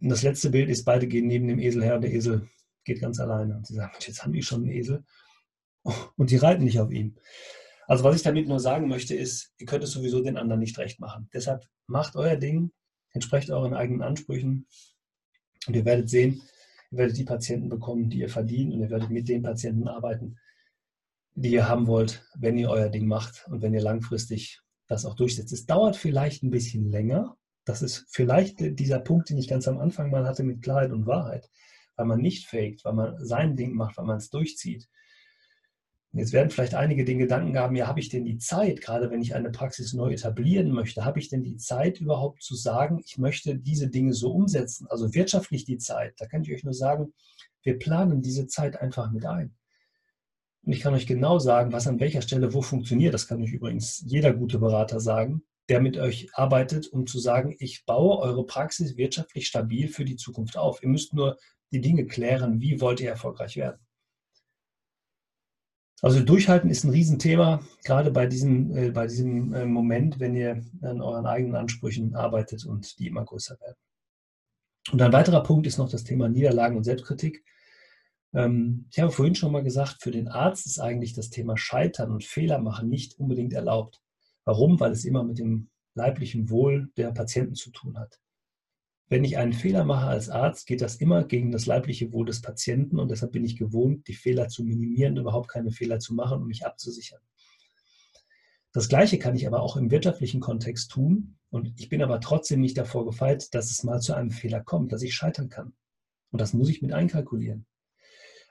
Und 0.00 0.08
das 0.08 0.22
letzte 0.22 0.50
Bild 0.50 0.70
ist, 0.70 0.84
beide 0.84 1.08
gehen 1.08 1.26
neben 1.26 1.48
dem 1.48 1.58
Esel 1.58 1.82
her 1.82 1.96
und 1.96 2.02
der 2.02 2.12
Esel 2.12 2.48
geht 2.84 3.00
ganz 3.00 3.18
alleine. 3.18 3.56
Und 3.56 3.66
sie 3.66 3.74
sagen, 3.74 3.92
jetzt 3.98 4.22
haben 4.22 4.32
die 4.32 4.42
schon 4.42 4.62
einen 4.62 4.70
Esel. 4.70 5.04
Und 6.16 6.30
die 6.30 6.36
reiten 6.36 6.62
nicht 6.62 6.78
auf 6.78 6.92
ihm. 6.92 7.16
Also 7.88 8.04
was 8.04 8.14
ich 8.14 8.22
damit 8.22 8.46
nur 8.46 8.60
sagen 8.60 8.86
möchte, 8.86 9.16
ist, 9.16 9.52
ihr 9.58 9.66
könnt 9.66 9.82
es 9.82 9.90
sowieso 9.90 10.22
den 10.22 10.36
anderen 10.36 10.60
nicht 10.60 10.78
recht 10.78 11.00
machen. 11.00 11.28
Deshalb 11.34 11.66
macht 11.88 12.14
euer 12.14 12.36
Ding, 12.36 12.70
entsprecht 13.10 13.50
euren 13.50 13.74
eigenen 13.74 14.02
Ansprüchen 14.02 14.68
und 15.66 15.74
ihr 15.74 15.84
werdet 15.84 16.08
sehen, 16.08 16.40
ihr 16.92 16.98
werdet 16.98 17.16
die 17.16 17.24
Patienten 17.24 17.68
bekommen, 17.68 18.10
die 18.10 18.20
ihr 18.20 18.28
verdient 18.28 18.72
und 18.74 18.80
ihr 18.80 18.90
werdet 18.90 19.10
mit 19.10 19.28
den 19.28 19.42
Patienten 19.42 19.88
arbeiten, 19.88 20.36
die 21.34 21.52
ihr 21.52 21.68
haben 21.68 21.86
wollt, 21.86 22.24
wenn 22.36 22.58
ihr 22.58 22.70
euer 22.70 22.90
Ding 22.90 23.06
macht 23.06 23.46
und 23.48 23.62
wenn 23.62 23.74
ihr 23.74 23.80
langfristig 23.80 24.60
das 24.88 25.06
auch 25.06 25.14
durchsetzt. 25.14 25.52
Es 25.52 25.64
dauert 25.64 25.96
vielleicht 25.96 26.42
ein 26.42 26.50
bisschen 26.50 26.90
länger. 26.90 27.36
Das 27.64 27.80
ist 27.80 28.06
vielleicht 28.10 28.58
dieser 28.60 28.98
Punkt, 28.98 29.30
den 29.30 29.38
ich 29.38 29.48
ganz 29.48 29.66
am 29.66 29.78
Anfang 29.78 30.10
mal 30.10 30.26
hatte 30.26 30.42
mit 30.42 30.62
Klarheit 30.62 30.92
und 30.92 31.06
Wahrheit, 31.06 31.48
weil 31.96 32.06
man 32.06 32.20
nicht 32.20 32.46
faked, 32.46 32.84
weil 32.84 32.92
man 32.92 33.24
sein 33.24 33.56
Ding 33.56 33.74
macht, 33.74 33.96
weil 33.96 34.04
man 34.04 34.18
es 34.18 34.28
durchzieht. 34.28 34.88
Jetzt 36.14 36.34
werden 36.34 36.50
vielleicht 36.50 36.74
einige 36.74 37.06
den 37.06 37.18
Gedanken 37.18 37.56
haben, 37.58 37.74
ja, 37.74 37.86
habe 37.86 37.98
ich 37.98 38.10
denn 38.10 38.26
die 38.26 38.36
Zeit, 38.36 38.82
gerade 38.82 39.10
wenn 39.10 39.22
ich 39.22 39.34
eine 39.34 39.50
Praxis 39.50 39.94
neu 39.94 40.12
etablieren 40.12 40.70
möchte, 40.70 41.06
habe 41.06 41.18
ich 41.18 41.30
denn 41.30 41.42
die 41.42 41.56
Zeit 41.56 42.00
überhaupt 42.00 42.42
zu 42.42 42.54
sagen, 42.54 43.00
ich 43.02 43.16
möchte 43.16 43.56
diese 43.56 43.88
Dinge 43.88 44.12
so 44.12 44.30
umsetzen? 44.30 44.86
Also 44.90 45.14
wirtschaftlich 45.14 45.64
die 45.64 45.78
Zeit. 45.78 46.12
Da 46.18 46.26
kann 46.26 46.42
ich 46.42 46.52
euch 46.52 46.64
nur 46.64 46.74
sagen, 46.74 47.14
wir 47.62 47.78
planen 47.78 48.20
diese 48.20 48.46
Zeit 48.46 48.78
einfach 48.78 49.10
mit 49.10 49.24
ein. 49.24 49.54
Und 50.64 50.72
ich 50.72 50.80
kann 50.80 50.92
euch 50.92 51.06
genau 51.06 51.38
sagen, 51.38 51.72
was 51.72 51.86
an 51.86 51.98
welcher 51.98 52.20
Stelle 52.20 52.52
wo 52.52 52.60
funktioniert. 52.60 53.14
Das 53.14 53.26
kann 53.26 53.42
euch 53.42 53.52
übrigens 53.52 54.04
jeder 54.06 54.34
gute 54.34 54.58
Berater 54.58 55.00
sagen, 55.00 55.42
der 55.70 55.80
mit 55.80 55.96
euch 55.96 56.28
arbeitet, 56.34 56.88
um 56.88 57.06
zu 57.06 57.20
sagen, 57.20 57.56
ich 57.58 57.86
baue 57.86 58.18
eure 58.18 58.44
Praxis 58.44 58.98
wirtschaftlich 58.98 59.46
stabil 59.46 59.88
für 59.88 60.04
die 60.04 60.16
Zukunft 60.16 60.58
auf. 60.58 60.82
Ihr 60.82 60.90
müsst 60.90 61.14
nur 61.14 61.38
die 61.72 61.80
Dinge 61.80 62.06
klären, 62.06 62.60
wie 62.60 62.82
wollt 62.82 63.00
ihr 63.00 63.08
erfolgreich 63.08 63.56
werden. 63.56 63.80
Also 66.02 66.20
durchhalten 66.20 66.68
ist 66.68 66.82
ein 66.82 66.90
Riesenthema, 66.90 67.62
gerade 67.84 68.10
bei 68.10 68.26
diesem, 68.26 68.76
äh, 68.76 68.90
bei 68.90 69.06
diesem 69.06 69.54
äh, 69.54 69.64
Moment, 69.64 70.18
wenn 70.18 70.34
ihr 70.34 70.60
an 70.82 71.00
euren 71.00 71.26
eigenen 71.26 71.54
Ansprüchen 71.54 72.16
arbeitet 72.16 72.66
und 72.66 72.98
die 72.98 73.06
immer 73.06 73.24
größer 73.24 73.58
werden. 73.60 73.76
Und 74.90 75.00
ein 75.00 75.12
weiterer 75.12 75.44
Punkt 75.44 75.64
ist 75.68 75.78
noch 75.78 75.88
das 75.88 76.02
Thema 76.02 76.28
Niederlagen 76.28 76.76
und 76.76 76.82
Selbstkritik. 76.82 77.44
Ähm, 78.34 78.88
ich 78.90 78.98
habe 78.98 79.12
vorhin 79.12 79.36
schon 79.36 79.52
mal 79.52 79.62
gesagt, 79.62 80.02
für 80.02 80.10
den 80.10 80.26
Arzt 80.26 80.66
ist 80.66 80.80
eigentlich 80.80 81.12
das 81.12 81.30
Thema 81.30 81.56
Scheitern 81.56 82.10
und 82.10 82.24
Fehler 82.24 82.58
machen 82.58 82.88
nicht 82.88 83.16
unbedingt 83.20 83.52
erlaubt. 83.52 84.02
Warum? 84.44 84.80
Weil 84.80 84.90
es 84.90 85.04
immer 85.04 85.22
mit 85.22 85.38
dem 85.38 85.70
leiblichen 85.94 86.50
Wohl 86.50 86.90
der 86.96 87.12
Patienten 87.12 87.54
zu 87.54 87.70
tun 87.70 87.96
hat. 87.96 88.18
Wenn 89.12 89.24
ich 89.24 89.36
einen 89.36 89.52
Fehler 89.52 89.84
mache 89.84 90.06
als 90.06 90.30
Arzt, 90.30 90.66
geht 90.66 90.80
das 90.80 90.96
immer 90.96 91.22
gegen 91.24 91.52
das 91.52 91.66
leibliche 91.66 92.14
Wohl 92.14 92.24
des 92.24 92.40
Patienten 92.40 92.98
und 92.98 93.10
deshalb 93.10 93.32
bin 93.32 93.44
ich 93.44 93.58
gewohnt, 93.58 94.08
die 94.08 94.14
Fehler 94.14 94.48
zu 94.48 94.64
minimieren, 94.64 95.18
überhaupt 95.18 95.50
keine 95.50 95.70
Fehler 95.70 95.98
zu 95.98 96.14
machen 96.14 96.40
um 96.40 96.46
mich 96.46 96.64
abzusichern. 96.64 97.20
Das 98.72 98.88
Gleiche 98.88 99.18
kann 99.18 99.36
ich 99.36 99.46
aber 99.46 99.60
auch 99.60 99.76
im 99.76 99.90
wirtschaftlichen 99.90 100.40
Kontext 100.40 100.92
tun 100.92 101.36
und 101.50 101.78
ich 101.78 101.90
bin 101.90 102.02
aber 102.02 102.22
trotzdem 102.22 102.62
nicht 102.62 102.78
davor 102.78 103.04
gefeit, 103.04 103.52
dass 103.54 103.70
es 103.70 103.84
mal 103.84 104.00
zu 104.00 104.14
einem 104.14 104.30
Fehler 104.30 104.62
kommt, 104.62 104.92
dass 104.92 105.02
ich 105.02 105.14
scheitern 105.14 105.50
kann. 105.50 105.74
Und 106.30 106.40
das 106.40 106.54
muss 106.54 106.70
ich 106.70 106.80
mit 106.80 106.94
einkalkulieren. 106.94 107.66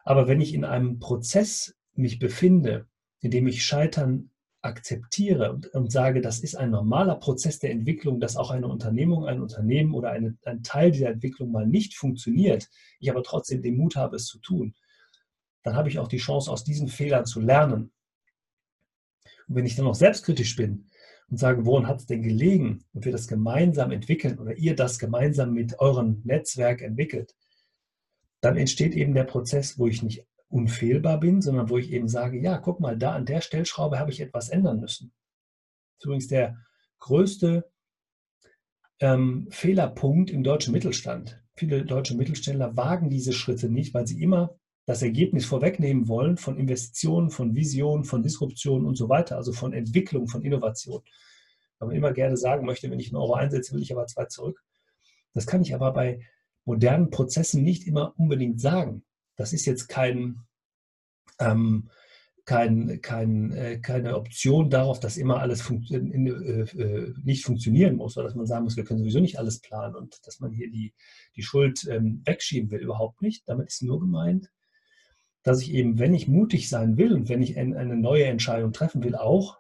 Aber 0.04 0.28
wenn 0.28 0.42
ich 0.42 0.54
in 0.54 0.64
einem 0.64 1.00
Prozess 1.00 1.76
mich 1.96 2.20
befinde, 2.20 2.86
in 3.20 3.32
dem 3.32 3.48
ich 3.48 3.66
Scheitern 3.66 4.30
akzeptiere 4.62 5.52
und, 5.52 5.68
und, 5.68 5.92
sage, 5.92 6.22
das 6.22 6.40
ist 6.40 6.56
ein 6.56 6.70
normaler 6.70 7.16
Prozess 7.16 7.60
der 7.60 7.72
Entwicklung, 7.72 8.20
dass 8.20 8.38
auch 8.38 8.52
eine 8.52 8.68
Unternehmung, 8.68 9.26
ein 9.26 9.42
Unternehmen 9.42 9.94
oder 9.94 10.12
eine, 10.12 10.38
ein 10.46 10.62
Teil 10.62 10.92
dieser 10.92 11.10
Entwicklung 11.10 11.52
mal 11.52 11.66
nicht 11.66 11.96
funktioniert, 11.96 12.70
ich 13.00 13.10
aber 13.10 13.24
trotzdem 13.24 13.62
den 13.62 13.78
Mut 13.78 13.96
habe, 13.96 14.18
es 14.18 14.26
zu 14.26 14.40
tun, 14.40 14.76
dann 15.64 15.76
habe 15.76 15.90
ich 15.90 16.00
auch 16.00 16.08
die 16.08 16.18
Chance, 16.18 16.52
aus 16.52 16.64
diesen 16.64 16.88
Fehlern 16.88 17.26
zu 17.26 17.40
lernen. 17.40 17.92
Und 19.48 19.56
wenn 19.56 19.66
ich 19.66 19.76
dann 19.76 19.86
noch 19.86 19.96
selbstkritisch 19.96 20.56
bin 20.56 20.86
und 21.30 21.38
sage, 21.38 21.66
woran 21.66 21.88
hat 21.88 22.00
es 22.00 22.06
denn 22.06 22.22
gelegen 22.22 22.84
und 22.94 23.06
wir 23.06 23.12
das 23.12 23.28
gemeinsam 23.28 23.92
entwickeln 23.92 24.38
oder 24.40 24.56
ihr 24.56 24.76
das 24.76 25.00
gemeinsam 25.00 25.54
mit 25.54 25.80
eurem 25.80 26.22
Netzwerk 26.24 26.82
entwickelt, 26.82 27.36
dann 28.42 28.58
entsteht 28.58 28.96
eben 28.96 29.14
der 29.14 29.24
Prozess, 29.24 29.78
wo 29.78 29.88
ich 29.88 30.02
nicht 30.04 30.26
unfehlbar 30.52 31.20
bin, 31.20 31.42
sondern 31.42 31.70
wo 31.70 31.78
ich 31.78 31.92
eben 31.92 32.08
sage, 32.08 32.40
ja, 32.40 32.58
guck 32.58 32.80
mal, 32.80 32.98
da 32.98 33.14
an 33.14 33.26
der 33.26 33.42
Stellschraube 33.42 34.00
habe 34.00 34.12
ich 34.12 34.22
etwas 34.22 34.50
ändern 34.50 34.80
müssen. 34.80 35.14
Das 35.98 36.00
ist 36.00 36.06
übrigens 36.06 36.28
der 36.28 36.58
größte 37.00 37.70
ähm, 39.00 39.48
Fehlerpunkt 39.50 40.30
im 40.30 40.44
deutschen 40.44 40.74
Mittelstand. 40.74 41.42
Viele 41.56 41.86
deutsche 41.86 42.16
Mittelständler 42.16 42.76
wagen 42.78 43.10
diese 43.10 43.34
Schritte 43.34 43.70
nicht, 43.70 43.94
weil 43.94 44.08
sie 44.08 44.22
immer 44.22 44.56
das 44.86 45.02
Ergebnis 45.02 45.46
vorwegnehmen 45.46 46.08
wollen 46.08 46.38
von 46.38 46.58
Investitionen, 46.58 47.30
von 47.30 47.56
Visionen, 47.56 48.04
von 48.04 48.24
Disruption 48.24 48.86
und 48.86 48.96
so 48.96 49.10
weiter, 49.10 49.38
also 49.38 49.54
von 49.54 49.74
Entwicklung, 49.74 50.28
von 50.28 50.42
Innovation. 50.42 51.02
Weil 51.80 51.88
man 51.90 51.98
immer 51.98 52.14
gerne 52.14 52.38
sagen 52.38 52.66
möchte, 52.66 52.90
wenn 52.90 53.00
ich 53.00 53.10
einen 53.10 53.22
Euro 53.22 53.34
einsetze, 53.34 53.74
will 53.74 53.82
ich 53.82 53.92
aber 53.92 54.08
zwei 54.08 54.26
zurück. 54.26 54.64
Das 55.34 55.46
kann 55.46 55.62
ich 55.62 55.74
aber 55.74 55.94
bei 55.94 56.22
modernen 56.66 57.10
Prozessen 57.10 57.64
nicht 57.64 57.88
immer 57.88 58.14
unbedingt 58.18 58.60
sagen. 58.60 59.04
Das 59.36 59.54
ist 59.54 59.66
jetzt 59.66 59.88
kein, 59.88 60.42
ähm, 61.40 61.90
kein, 62.46 63.02
kein, 63.02 63.52
äh, 63.52 63.80
keine 63.80 64.16
Option 64.16 64.70
darauf, 64.70 65.00
dass 65.00 65.18
immer 65.18 65.40
alles 65.40 65.62
funktio 65.62 66.00
in, 66.00 66.28
äh, 66.28 66.62
äh, 66.82 67.14
nicht 67.24 67.46
funktionieren 67.46 67.96
muss 67.96 68.18
oder 68.18 68.26
dass 68.26 68.36
man 68.36 68.46
sagen 68.46 68.64
muss, 68.64 68.78
wir 68.78 68.84
können 68.84 69.00
sowieso 69.00 69.20
nicht 69.20 69.40
alles 69.40 69.60
planen 69.60 69.96
und 69.96 70.26
dass 70.26 70.40
man 70.40 70.52
hier 70.52 70.70
die, 70.70 70.94
die 71.36 71.44
Schuld 71.44 71.88
ähm, 71.90 72.22
wegschieben 72.26 72.72
will. 72.72 72.82
Überhaupt 72.82 73.22
nicht. 73.22 73.48
Damit 73.48 73.68
ist 73.68 73.84
nur 73.84 74.00
gemeint, 74.00 74.52
dass 75.44 75.62
ich 75.62 75.72
eben, 75.72 76.00
wenn 76.00 76.14
ich 76.14 76.28
mutig 76.28 76.70
sein 76.70 76.98
will 76.98 77.14
und 77.14 77.30
wenn 77.30 77.42
ich 77.42 77.58
ein, 77.58 77.76
eine 77.76 77.96
neue 77.96 78.26
Entscheidung 78.26 78.74
treffen 78.74 79.04
will, 79.04 79.16
auch 79.16 79.58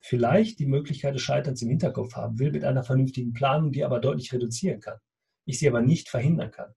vielleicht 0.00 0.58
die 0.58 0.66
Möglichkeit 0.66 1.14
des 1.14 1.22
Scheiterns 1.22 1.62
im 1.62 1.68
Hinterkopf 1.68 2.14
haben 2.14 2.38
will 2.38 2.50
mit 2.50 2.64
einer 2.64 2.82
vernünftigen 2.82 3.32
Planung, 3.32 3.72
die 3.72 3.84
aber 3.84 4.00
deutlich 4.00 4.32
reduzieren 4.32 4.80
kann. 4.80 4.98
Ich 5.44 5.58
sie 5.58 5.68
aber 5.68 5.80
nicht 5.80 6.08
verhindern 6.08 6.50
kann. 6.50 6.74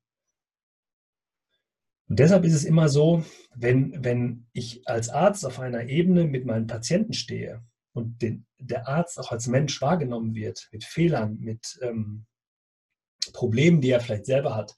Und 2.08 2.20
deshalb 2.20 2.46
ist 2.46 2.54
es 2.54 2.66
immer 2.66 2.88
so, 2.88 3.24
wenn, 3.56 4.04
wenn 4.04 4.48
ich 4.54 4.88
als 4.88 5.10
Arzt 5.10 5.46
auf 5.46 5.60
einer 5.60 5.86
Ebene 5.86 6.26
mit 6.26 6.46
meinen 6.46 6.68
Patienten 6.68 7.14
stehe 7.14 7.64
und 7.94 8.22
den, 8.22 8.46
der 8.60 8.88
Arzt 8.88 9.20
auch 9.20 9.32
als 9.32 9.48
Mensch 9.48 9.82
wahrgenommen 9.82 10.36
wird, 10.36 10.68
mit 10.72 10.84
Fehlern, 10.84 11.38
mit 11.40 11.80
ähm, 11.82 12.26
Problemen, 13.34 13.82
die 13.82 13.90
er 13.90 14.02
vielleicht 14.02 14.26
selber 14.26 14.56
hat, 14.56 14.76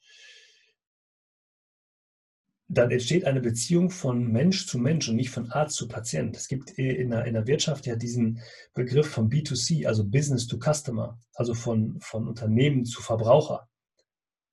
dann 2.69 2.91
entsteht 2.91 3.25
eine 3.25 3.41
Beziehung 3.41 3.89
von 3.89 4.29
Mensch 4.31 4.67
zu 4.67 4.77
Mensch 4.77 5.07
und 5.07 5.15
nicht 5.15 5.29
von 5.29 5.51
Arzt 5.51 5.75
zu 5.75 5.87
Patient. 5.87 6.35
Es 6.35 6.47
gibt 6.47 6.71
in 6.71 7.11
der, 7.11 7.25
in 7.25 7.33
der 7.33 7.47
Wirtschaft 7.47 7.85
ja 7.85 7.95
diesen 7.95 8.41
Begriff 8.73 9.07
von 9.07 9.29
B2C, 9.29 9.85
also 9.85 10.03
Business 10.05 10.47
to 10.47 10.57
Customer, 10.59 11.17
also 11.33 11.53
von, 11.53 11.97
von 12.01 12.27
Unternehmen 12.27 12.85
zu 12.85 13.01
Verbraucher 13.01 13.69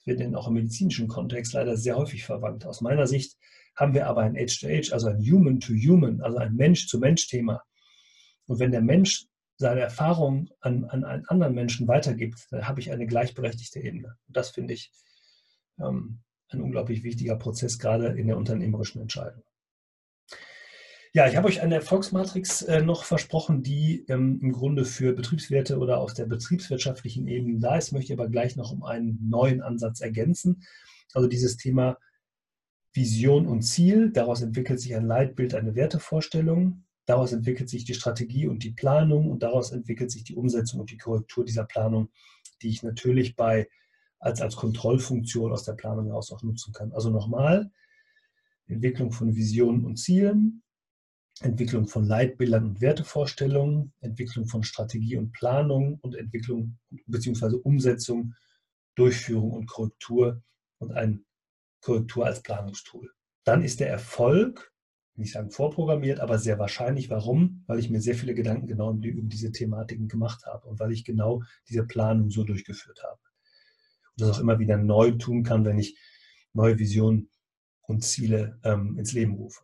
wird 0.04 0.20
denn 0.20 0.34
auch 0.34 0.48
im 0.48 0.54
medizinischen 0.54 1.08
Kontext 1.08 1.52
leider 1.52 1.76
sehr 1.76 1.96
häufig 1.96 2.24
verwandt. 2.24 2.66
Aus 2.66 2.80
meiner 2.80 3.06
Sicht 3.06 3.36
haben 3.74 3.94
wir 3.94 4.06
aber 4.06 4.22
ein 4.22 4.36
Age-to-Age, 4.36 4.92
also 4.92 5.08
ein 5.08 5.18
Human-to-Human, 5.18 6.20
also 6.20 6.38
ein 6.38 6.54
Mensch-zu-Mensch-Thema. 6.54 7.62
Und 8.46 8.58
wenn 8.58 8.70
der 8.70 8.82
Mensch 8.82 9.26
seine 9.56 9.80
Erfahrung 9.80 10.48
an, 10.60 10.84
an 10.84 11.04
einen 11.04 11.26
anderen 11.26 11.54
Menschen 11.54 11.88
weitergibt, 11.88 12.46
dann 12.50 12.68
habe 12.68 12.80
ich 12.80 12.90
eine 12.90 13.06
gleichberechtigte 13.06 13.80
Ebene. 13.80 14.16
Und 14.26 14.36
das 14.36 14.50
finde 14.50 14.74
ich 14.74 14.92
ähm, 15.78 16.20
ein 16.48 16.60
unglaublich 16.60 17.02
wichtiger 17.02 17.36
Prozess, 17.36 17.78
gerade 17.78 18.08
in 18.08 18.26
der 18.26 18.36
unternehmerischen 18.36 19.00
Entscheidung. 19.00 19.42
Ja, 21.16 21.29
ich 21.29 21.37
habe 21.37 21.46
euch 21.46 21.61
eine 21.61 21.77
Erfolgsmatrix 21.77 22.62
äh, 22.62 22.83
noch 22.83 23.05
versprochen, 23.05 23.62
die 23.62 24.05
ähm, 24.09 24.40
im 24.42 24.50
Grunde 24.50 24.85
für 24.85 25.12
Betriebswerte 25.12 25.79
oder 25.79 25.98
aus 25.98 26.14
der 26.14 26.27
betriebswirtschaftlichen 26.27 27.29
Ebene 27.29 27.61
da 27.61 27.77
ist, 27.77 27.92
möchte 27.92 28.12
aber 28.14 28.29
gleich 28.29 28.57
noch 28.57 28.72
um 28.72 28.83
einen 28.83 29.20
neuen 29.31 29.62
Ansatz 29.62 30.00
ergänzen. 30.00 30.64
Also 31.12 31.29
dieses 31.29 31.57
Thema 31.57 31.98
Vision 32.92 33.46
und 33.46 33.62
Ziel, 33.62 34.11
daraus 34.11 34.42
entwickelt 34.42 34.81
sich 34.81 34.96
ein 34.96 35.07
Leitbild, 35.07 35.55
eine 35.55 35.77
Wertevorstellung, 35.77 36.83
daraus 37.07 37.33
entwickelt 37.33 37.68
sich 37.68 37.85
die 37.85 37.94
Strategie 37.94 38.48
und 38.48 38.64
die 38.64 38.72
Planung 38.72 39.31
und 39.31 39.44
daraus 39.44 39.70
entwickelt 39.70 40.11
sich 40.11 40.24
die 40.24 40.35
Umsetzung 40.35 40.81
und 40.81 40.90
die 40.90 40.98
Korrektur 40.98 41.44
dieser 41.44 41.64
Planung, 41.64 42.09
die 42.61 42.70
ich 42.70 42.83
natürlich 42.83 43.37
bei 43.37 43.68
als, 44.18 44.40
als 44.40 44.57
Kontrollfunktion 44.57 45.53
aus 45.53 45.62
der 45.62 45.74
Planung 45.74 46.07
heraus 46.07 46.33
auch 46.33 46.42
nutzen 46.42 46.72
kann. 46.72 46.92
Also 46.92 47.11
nochmal, 47.11 47.70
Entwicklung 48.66 49.12
von 49.12 49.37
Visionen 49.37 49.85
und 49.85 49.96
Zielen, 49.96 50.63
Entwicklung 51.40 51.88
von 51.88 52.05
Leitbildern 52.05 52.64
und 52.64 52.81
Wertevorstellungen, 52.81 53.92
Entwicklung 54.01 54.47
von 54.47 54.62
Strategie 54.62 55.16
und 55.16 55.33
Planung 55.33 55.99
und 56.01 56.14
Entwicklung 56.14 56.79
bzw. 57.07 57.57
Umsetzung, 57.57 58.35
Durchführung 58.94 59.51
und 59.51 59.66
Korrektur 59.66 60.42
und 60.79 60.92
ein 60.92 61.25
Korrektur 61.81 62.27
als 62.27 62.42
Planungstool. 62.42 63.11
Dann 63.44 63.62
ist 63.62 63.81
der 63.81 63.90
Erfolg, 63.90 64.73
nicht 65.16 65.33
sagen 65.33 65.51
vorprogrammiert, 65.51 66.20
aber 66.20 66.38
sehr 66.38 66.59
wahrscheinlich. 66.59 67.11
Warum? 67.11 67.64
Weil 67.66 67.79
ich 67.79 67.90
mir 67.90 68.01
sehr 68.01 68.14
viele 68.14 68.35
Gedanken 68.35 68.66
genau 68.66 68.92
über 68.94 69.23
diese 69.23 69.53
Thematiken 69.53 70.09
gemacht 70.09 70.47
habe 70.47 70.66
und 70.66 70.79
weil 70.81 70.92
ich 70.92 71.05
genau 71.05 71.42
diese 71.68 71.85
Planung 71.85 72.31
so 72.31 72.44
durchgeführt 72.44 73.03
habe. 73.03 73.20
Und 74.16 74.20
das 74.20 74.37
auch 74.37 74.40
immer 74.40 74.59
wieder 74.59 74.77
neu 74.77 75.12
tun 75.12 75.42
kann, 75.42 75.64
wenn 75.64 75.79
ich 75.79 75.99
neue 76.53 76.79
Visionen 76.79 77.29
und 77.83 78.05
Ziele 78.05 78.59
ähm, 78.64 78.97
ins 78.99 79.12
Leben 79.12 79.35
rufe. 79.35 79.62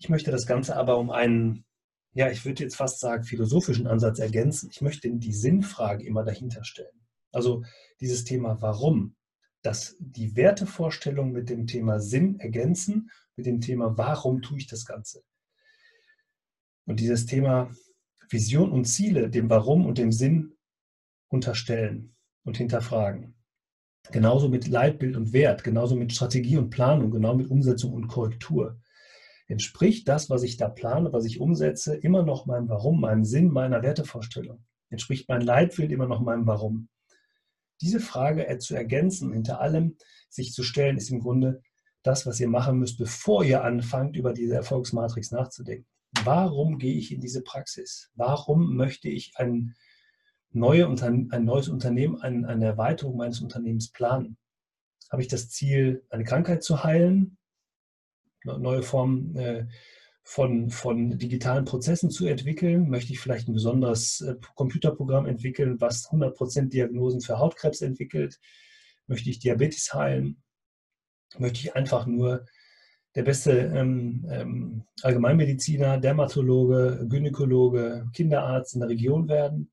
Ich 0.00 0.08
möchte 0.08 0.30
das 0.30 0.46
Ganze 0.46 0.76
aber 0.76 0.96
um 0.96 1.10
einen, 1.10 1.66
ja, 2.14 2.30
ich 2.30 2.46
würde 2.46 2.62
jetzt 2.62 2.76
fast 2.76 3.00
sagen, 3.00 3.22
philosophischen 3.22 3.86
Ansatz 3.86 4.18
ergänzen. 4.18 4.70
Ich 4.72 4.80
möchte 4.80 5.10
die 5.10 5.34
Sinnfrage 5.34 6.04
immer 6.06 6.24
dahinter 6.24 6.64
stellen. 6.64 7.06
Also 7.32 7.62
dieses 8.00 8.24
Thema 8.24 8.62
Warum, 8.62 9.14
dass 9.62 9.96
die 10.00 10.36
Wertevorstellung 10.36 11.32
mit 11.32 11.50
dem 11.50 11.66
Thema 11.66 12.00
Sinn 12.00 12.40
ergänzen, 12.40 13.10
mit 13.36 13.44
dem 13.44 13.60
Thema 13.60 13.98
Warum 13.98 14.40
tue 14.40 14.56
ich 14.56 14.66
das 14.66 14.86
Ganze. 14.86 15.22
Und 16.86 16.98
dieses 16.98 17.26
Thema 17.26 17.70
Vision 18.30 18.72
und 18.72 18.86
Ziele 18.86 19.28
dem 19.28 19.50
Warum 19.50 19.84
und 19.84 19.98
dem 19.98 20.12
Sinn 20.12 20.56
unterstellen 21.28 22.16
und 22.42 22.56
hinterfragen. 22.56 23.34
Genauso 24.10 24.48
mit 24.48 24.66
Leitbild 24.66 25.14
und 25.14 25.34
Wert, 25.34 25.62
genauso 25.62 25.94
mit 25.94 26.14
Strategie 26.14 26.56
und 26.56 26.70
Planung, 26.70 27.10
genau 27.10 27.34
mit 27.34 27.50
Umsetzung 27.50 27.92
und 27.92 28.08
Korrektur 28.08 28.80
entspricht 29.50 30.08
das, 30.08 30.30
was 30.30 30.42
ich 30.42 30.56
da 30.56 30.68
plane, 30.68 31.12
was 31.12 31.24
ich 31.24 31.40
umsetze, 31.40 31.96
immer 31.96 32.22
noch 32.22 32.46
meinem 32.46 32.68
Warum, 32.68 33.00
meinem 33.00 33.24
Sinn, 33.24 33.48
meiner 33.48 33.82
Wertevorstellung? 33.82 34.64
Entspricht 34.90 35.28
mein 35.28 35.40
Leitbild 35.40 35.90
immer 35.90 36.06
noch 36.06 36.20
meinem 36.20 36.46
Warum? 36.46 36.88
Diese 37.80 38.00
Frage 38.00 38.58
zu 38.58 38.76
ergänzen, 38.76 39.32
hinter 39.32 39.60
allem 39.60 39.96
sich 40.28 40.52
zu 40.52 40.62
stellen, 40.62 40.96
ist 40.96 41.10
im 41.10 41.20
Grunde 41.20 41.62
das, 42.02 42.26
was 42.26 42.38
ihr 42.38 42.48
machen 42.48 42.78
müsst, 42.78 42.98
bevor 42.98 43.44
ihr 43.44 43.64
anfangt, 43.64 44.16
über 44.16 44.32
diese 44.32 44.54
Erfolgsmatrix 44.54 45.32
nachzudenken. 45.32 45.86
Warum 46.24 46.78
gehe 46.78 46.94
ich 46.94 47.12
in 47.12 47.20
diese 47.20 47.42
Praxis? 47.42 48.10
Warum 48.14 48.76
möchte 48.76 49.08
ich 49.08 49.32
ein, 49.36 49.74
neue, 50.50 50.86
ein 50.86 51.44
neues 51.44 51.68
Unternehmen, 51.68 52.20
eine 52.20 52.64
Erweiterung 52.64 53.16
meines 53.16 53.40
Unternehmens 53.40 53.90
planen? 53.90 54.36
Habe 55.10 55.22
ich 55.22 55.28
das 55.28 55.50
Ziel, 55.50 56.04
eine 56.10 56.24
Krankheit 56.24 56.62
zu 56.62 56.84
heilen, 56.84 57.36
neue 58.44 58.82
Formen 58.82 59.36
äh, 59.36 59.66
von, 60.22 60.70
von 60.70 61.18
digitalen 61.18 61.64
Prozessen 61.64 62.10
zu 62.10 62.26
entwickeln? 62.26 62.88
Möchte 62.88 63.12
ich 63.12 63.20
vielleicht 63.20 63.48
ein 63.48 63.54
besonderes 63.54 64.20
äh, 64.20 64.36
Computerprogramm 64.54 65.26
entwickeln, 65.26 65.80
was 65.80 66.08
100% 66.10 66.68
Diagnosen 66.68 67.20
für 67.20 67.38
Hautkrebs 67.38 67.80
entwickelt? 67.80 68.38
Möchte 69.06 69.30
ich 69.30 69.40
Diabetes 69.40 69.92
heilen? 69.92 70.42
Möchte 71.38 71.60
ich 71.60 71.74
einfach 71.74 72.06
nur 72.06 72.44
der 73.14 73.22
beste 73.24 73.52
ähm, 73.52 74.26
ähm, 74.30 74.84
Allgemeinmediziner, 75.02 75.98
Dermatologe, 75.98 77.06
Gynäkologe, 77.08 78.08
Kinderarzt 78.12 78.74
in 78.74 78.80
der 78.80 78.88
Region 78.88 79.28
werden? 79.28 79.72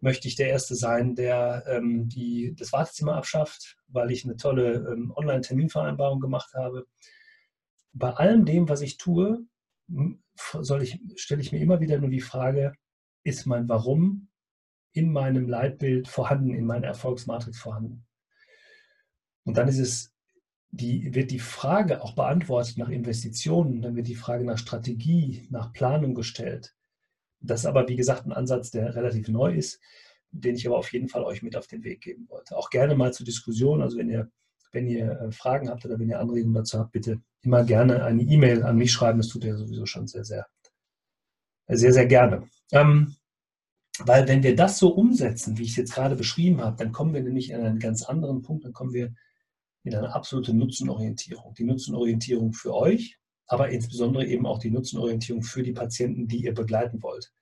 Möchte 0.00 0.28
ich 0.28 0.36
der 0.36 0.48
Erste 0.48 0.74
sein, 0.74 1.14
der 1.14 1.64
ähm, 1.68 2.08
die, 2.08 2.54
das 2.58 2.72
Wartezimmer 2.72 3.14
abschafft, 3.14 3.76
weil 3.88 4.10
ich 4.10 4.24
eine 4.24 4.36
tolle 4.36 4.86
ähm, 4.92 5.12
Online-Terminvereinbarung 5.14 6.20
gemacht 6.20 6.54
habe? 6.54 6.86
Bei 7.98 8.10
allem 8.10 8.44
dem, 8.44 8.68
was 8.68 8.82
ich 8.82 8.98
tue, 8.98 9.46
soll 10.36 10.82
ich, 10.82 11.00
stelle 11.16 11.40
ich 11.40 11.50
mir 11.50 11.60
immer 11.60 11.80
wieder 11.80 11.98
nur 11.98 12.10
die 12.10 12.20
Frage, 12.20 12.74
ist 13.24 13.46
mein 13.46 13.70
Warum 13.70 14.28
in 14.92 15.10
meinem 15.10 15.48
Leitbild 15.48 16.06
vorhanden, 16.06 16.54
in 16.54 16.66
meiner 16.66 16.88
Erfolgsmatrix 16.88 17.58
vorhanden? 17.58 18.06
Und 19.44 19.56
dann 19.56 19.68
ist 19.68 19.78
es 19.78 20.12
die, 20.70 21.14
wird 21.14 21.30
die 21.30 21.38
Frage 21.38 22.02
auch 22.02 22.14
beantwortet 22.14 22.76
nach 22.76 22.90
Investitionen, 22.90 23.80
dann 23.80 23.96
wird 23.96 24.08
die 24.08 24.14
Frage 24.14 24.44
nach 24.44 24.58
Strategie, 24.58 25.46
nach 25.50 25.72
Planung 25.72 26.14
gestellt. 26.14 26.76
Das 27.40 27.60
ist 27.60 27.66
aber, 27.66 27.88
wie 27.88 27.96
gesagt, 27.96 28.26
ein 28.26 28.32
Ansatz, 28.32 28.72
der 28.72 28.94
relativ 28.94 29.28
neu 29.28 29.54
ist, 29.54 29.80
den 30.32 30.56
ich 30.56 30.66
aber 30.66 30.76
auf 30.76 30.92
jeden 30.92 31.08
Fall 31.08 31.24
euch 31.24 31.42
mit 31.42 31.56
auf 31.56 31.66
den 31.66 31.82
Weg 31.82 32.02
geben 32.02 32.28
wollte. 32.28 32.58
Auch 32.58 32.68
gerne 32.68 32.94
mal 32.94 33.14
zur 33.14 33.24
Diskussion. 33.24 33.80
Also 33.80 33.96
wenn 33.96 34.10
ihr, 34.10 34.30
wenn 34.72 34.86
ihr 34.86 35.12
äh, 35.12 35.32
Fragen 35.32 35.70
habt 35.70 35.86
oder 35.86 35.98
wenn 35.98 36.10
ihr 36.10 36.20
Anregungen 36.20 36.54
dazu 36.54 36.78
habt, 36.78 36.92
bitte 36.92 37.22
immer 37.46 37.64
gerne 37.64 38.04
eine 38.04 38.22
E-Mail 38.22 38.64
an 38.64 38.76
mich 38.76 38.92
schreiben. 38.92 39.18
Das 39.18 39.28
tut 39.28 39.44
ihr 39.44 39.56
sowieso 39.56 39.86
schon 39.86 40.06
sehr, 40.06 40.24
sehr, 40.24 40.46
sehr, 41.68 41.92
sehr 41.92 42.06
gerne. 42.06 42.48
Ähm, 42.72 43.16
weil 44.00 44.28
wenn 44.28 44.42
wir 44.42 44.54
das 44.54 44.78
so 44.78 44.90
umsetzen, 44.90 45.56
wie 45.56 45.62
ich 45.62 45.70
es 45.70 45.76
jetzt 45.76 45.94
gerade 45.94 46.16
beschrieben 46.16 46.60
habe, 46.60 46.76
dann 46.76 46.92
kommen 46.92 47.14
wir 47.14 47.22
nämlich 47.22 47.54
an 47.54 47.62
einen 47.62 47.78
ganz 47.78 48.02
anderen 48.02 48.42
Punkt, 48.42 48.64
dann 48.64 48.74
kommen 48.74 48.92
wir 48.92 49.14
in 49.84 49.94
eine 49.94 50.14
absolute 50.14 50.52
Nutzenorientierung. 50.52 51.54
Die 51.54 51.64
Nutzenorientierung 51.64 52.52
für 52.52 52.74
euch, 52.74 53.18
aber 53.46 53.70
insbesondere 53.70 54.26
eben 54.26 54.44
auch 54.44 54.58
die 54.58 54.70
Nutzenorientierung 54.70 55.42
für 55.42 55.62
die 55.62 55.72
Patienten, 55.72 56.26
die 56.26 56.44
ihr 56.44 56.52
begleiten 56.52 57.02
wollt. 57.02 57.32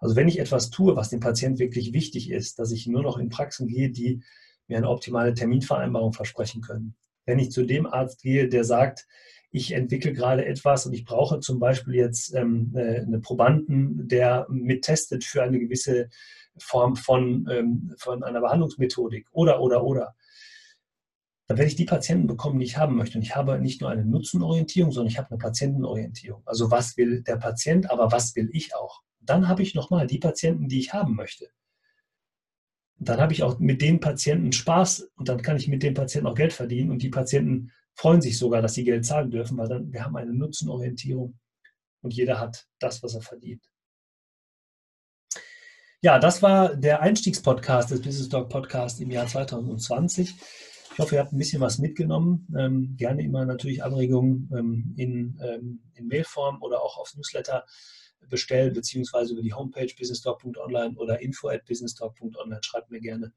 Also 0.00 0.16
wenn 0.16 0.28
ich 0.28 0.40
etwas 0.40 0.70
tue, 0.70 0.96
was 0.96 1.10
dem 1.10 1.20
Patienten 1.20 1.58
wirklich 1.58 1.92
wichtig 1.92 2.30
ist, 2.30 2.58
dass 2.58 2.72
ich 2.72 2.86
nur 2.86 3.02
noch 3.02 3.18
in 3.18 3.28
Praxen 3.28 3.68
gehe, 3.68 3.90
die 3.90 4.22
mir 4.66 4.78
eine 4.78 4.88
optimale 4.88 5.34
Terminvereinbarung 5.34 6.14
versprechen 6.14 6.62
können. 6.62 6.96
Wenn 7.30 7.38
ich 7.38 7.52
zu 7.52 7.64
dem 7.64 7.86
Arzt 7.86 8.22
gehe, 8.22 8.48
der 8.48 8.64
sagt, 8.64 9.06
ich 9.52 9.70
entwickle 9.70 10.12
gerade 10.12 10.44
etwas 10.44 10.84
und 10.84 10.94
ich 10.94 11.04
brauche 11.04 11.38
zum 11.38 11.60
Beispiel 11.60 11.94
jetzt 11.94 12.34
ähm, 12.34 12.72
äh, 12.74 13.02
einen 13.02 13.22
Probanden, 13.22 14.08
der 14.08 14.48
mittestet 14.50 15.22
für 15.22 15.44
eine 15.44 15.60
gewisse 15.60 16.08
Form 16.58 16.96
von, 16.96 17.48
ähm, 17.48 17.94
von 17.98 18.24
einer 18.24 18.40
Behandlungsmethodik 18.40 19.28
oder, 19.30 19.60
oder, 19.60 19.84
oder 19.84 20.16
dann 21.46 21.56
werde 21.56 21.68
ich 21.68 21.76
die 21.76 21.84
Patienten 21.84 22.26
bekommen, 22.26 22.58
die 22.58 22.66
ich 22.66 22.76
haben 22.76 22.96
möchte. 22.96 23.18
Und 23.18 23.22
ich 23.22 23.36
habe 23.36 23.60
nicht 23.60 23.80
nur 23.80 23.90
eine 23.90 24.04
Nutzenorientierung, 24.04 24.90
sondern 24.90 25.12
ich 25.12 25.18
habe 25.18 25.30
eine 25.30 25.38
Patientenorientierung. 25.38 26.42
Also 26.46 26.72
was 26.72 26.96
will 26.96 27.22
der 27.22 27.36
Patient, 27.36 27.92
aber 27.92 28.10
was 28.10 28.34
will 28.34 28.50
ich 28.52 28.74
auch? 28.74 29.02
Dann 29.20 29.46
habe 29.46 29.62
ich 29.62 29.76
nochmal 29.76 30.08
die 30.08 30.18
Patienten, 30.18 30.66
die 30.66 30.80
ich 30.80 30.92
haben 30.92 31.14
möchte. 31.14 31.46
Dann 33.02 33.18
habe 33.18 33.32
ich 33.32 33.42
auch 33.42 33.58
mit 33.58 33.80
den 33.80 33.98
Patienten 33.98 34.52
Spaß 34.52 35.10
und 35.16 35.28
dann 35.28 35.40
kann 35.40 35.56
ich 35.56 35.68
mit 35.68 35.82
den 35.82 35.94
Patienten 35.94 36.26
auch 36.26 36.34
Geld 36.34 36.52
verdienen 36.52 36.90
und 36.90 37.02
die 37.02 37.08
Patienten 37.08 37.72
freuen 37.94 38.20
sich 38.20 38.38
sogar, 38.38 38.60
dass 38.60 38.74
sie 38.74 38.84
Geld 38.84 39.06
zahlen 39.06 39.30
dürfen, 39.30 39.56
weil 39.56 39.68
dann 39.68 39.92
wir 39.92 40.04
haben 40.04 40.16
eine 40.16 40.34
Nutzenorientierung 40.34 41.38
und 42.02 42.14
jeder 42.14 42.38
hat 42.38 42.66
das, 42.78 43.02
was 43.02 43.14
er 43.14 43.22
verdient. 43.22 43.64
Ja, 46.02 46.18
das 46.18 46.42
war 46.42 46.76
der 46.76 47.00
Einstiegspodcast 47.00 47.90
des 47.90 48.02
Business 48.02 48.28
Dog 48.28 48.48
Podcast 48.48 49.00
im 49.00 49.10
Jahr 49.10 49.26
2020. 49.26 50.34
Ich 50.92 50.98
hoffe, 50.98 51.14
ihr 51.14 51.20
habt 51.20 51.32
ein 51.32 51.38
bisschen 51.38 51.60
was 51.60 51.78
mitgenommen. 51.78 52.48
Ähm, 52.58 52.96
gerne 52.96 53.22
immer 53.22 53.44
natürlich 53.44 53.82
Anregungen 53.82 54.50
ähm, 54.54 54.94
in, 54.96 55.38
ähm, 55.42 55.82
in 55.94 56.08
Mailform 56.08 56.62
oder 56.62 56.82
auch 56.82 56.98
aufs 56.98 57.16
Newsletter 57.16 57.64
bestellen, 58.28 58.72
beziehungsweise 58.72 59.32
über 59.32 59.42
die 59.42 59.54
Homepage 59.54 59.92
businesstalk.online 59.96 60.96
oder 60.96 61.20
info 61.20 61.48
at 61.48 61.64
businesstalk.online. 61.64 62.62
Schreibt 62.62 62.90
mir 62.90 63.00
gerne. 63.00 63.32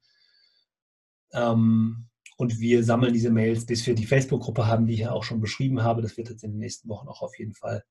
Ähm, 1.31 2.07
und 2.37 2.59
wir 2.59 2.83
sammeln 2.83 3.13
diese 3.13 3.29
Mails, 3.29 3.65
bis 3.65 3.85
wir 3.85 3.95
die 3.95 4.05
Facebook-Gruppe 4.05 4.67
haben, 4.67 4.87
die 4.87 4.93
ich 4.93 4.99
ja 5.01 5.11
auch 5.11 5.23
schon 5.23 5.39
beschrieben 5.39 5.83
habe. 5.83 6.01
Das 6.01 6.17
wird 6.17 6.29
jetzt 6.29 6.43
in 6.43 6.51
den 6.51 6.59
nächsten 6.59 6.89
Wochen 6.89 7.07
auch 7.07 7.21
auf 7.21 7.37
jeden 7.37 7.53
Fall 7.53 7.83